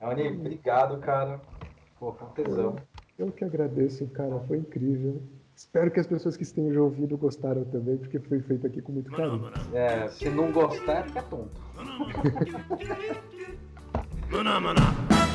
Aoni, 0.00 0.28
obrigado, 0.28 0.96
cara. 1.00 1.40
Pô, 1.98 2.12
com 2.12 2.26
tesão. 2.26 2.76
Eu, 3.18 3.26
eu 3.26 3.32
que 3.32 3.44
agradeço, 3.44 4.06
cara. 4.10 4.38
Foi 4.46 4.58
incrível. 4.58 5.20
Espero 5.58 5.90
que 5.90 5.98
as 5.98 6.06
pessoas 6.06 6.36
que 6.36 6.44
estejam 6.44 6.84
ouvindo 6.84 7.18
gostaram 7.18 7.64
também, 7.64 7.96
porque 7.96 8.20
foi 8.20 8.40
feito 8.40 8.64
aqui 8.64 8.80
com 8.80 8.92
muito 8.92 9.10
carinho. 9.10 9.50
É, 9.72 10.06
se 10.06 10.30
não 10.30 10.52
gostar, 10.52 11.02
fica 11.02 11.20
tonto. 11.24 11.60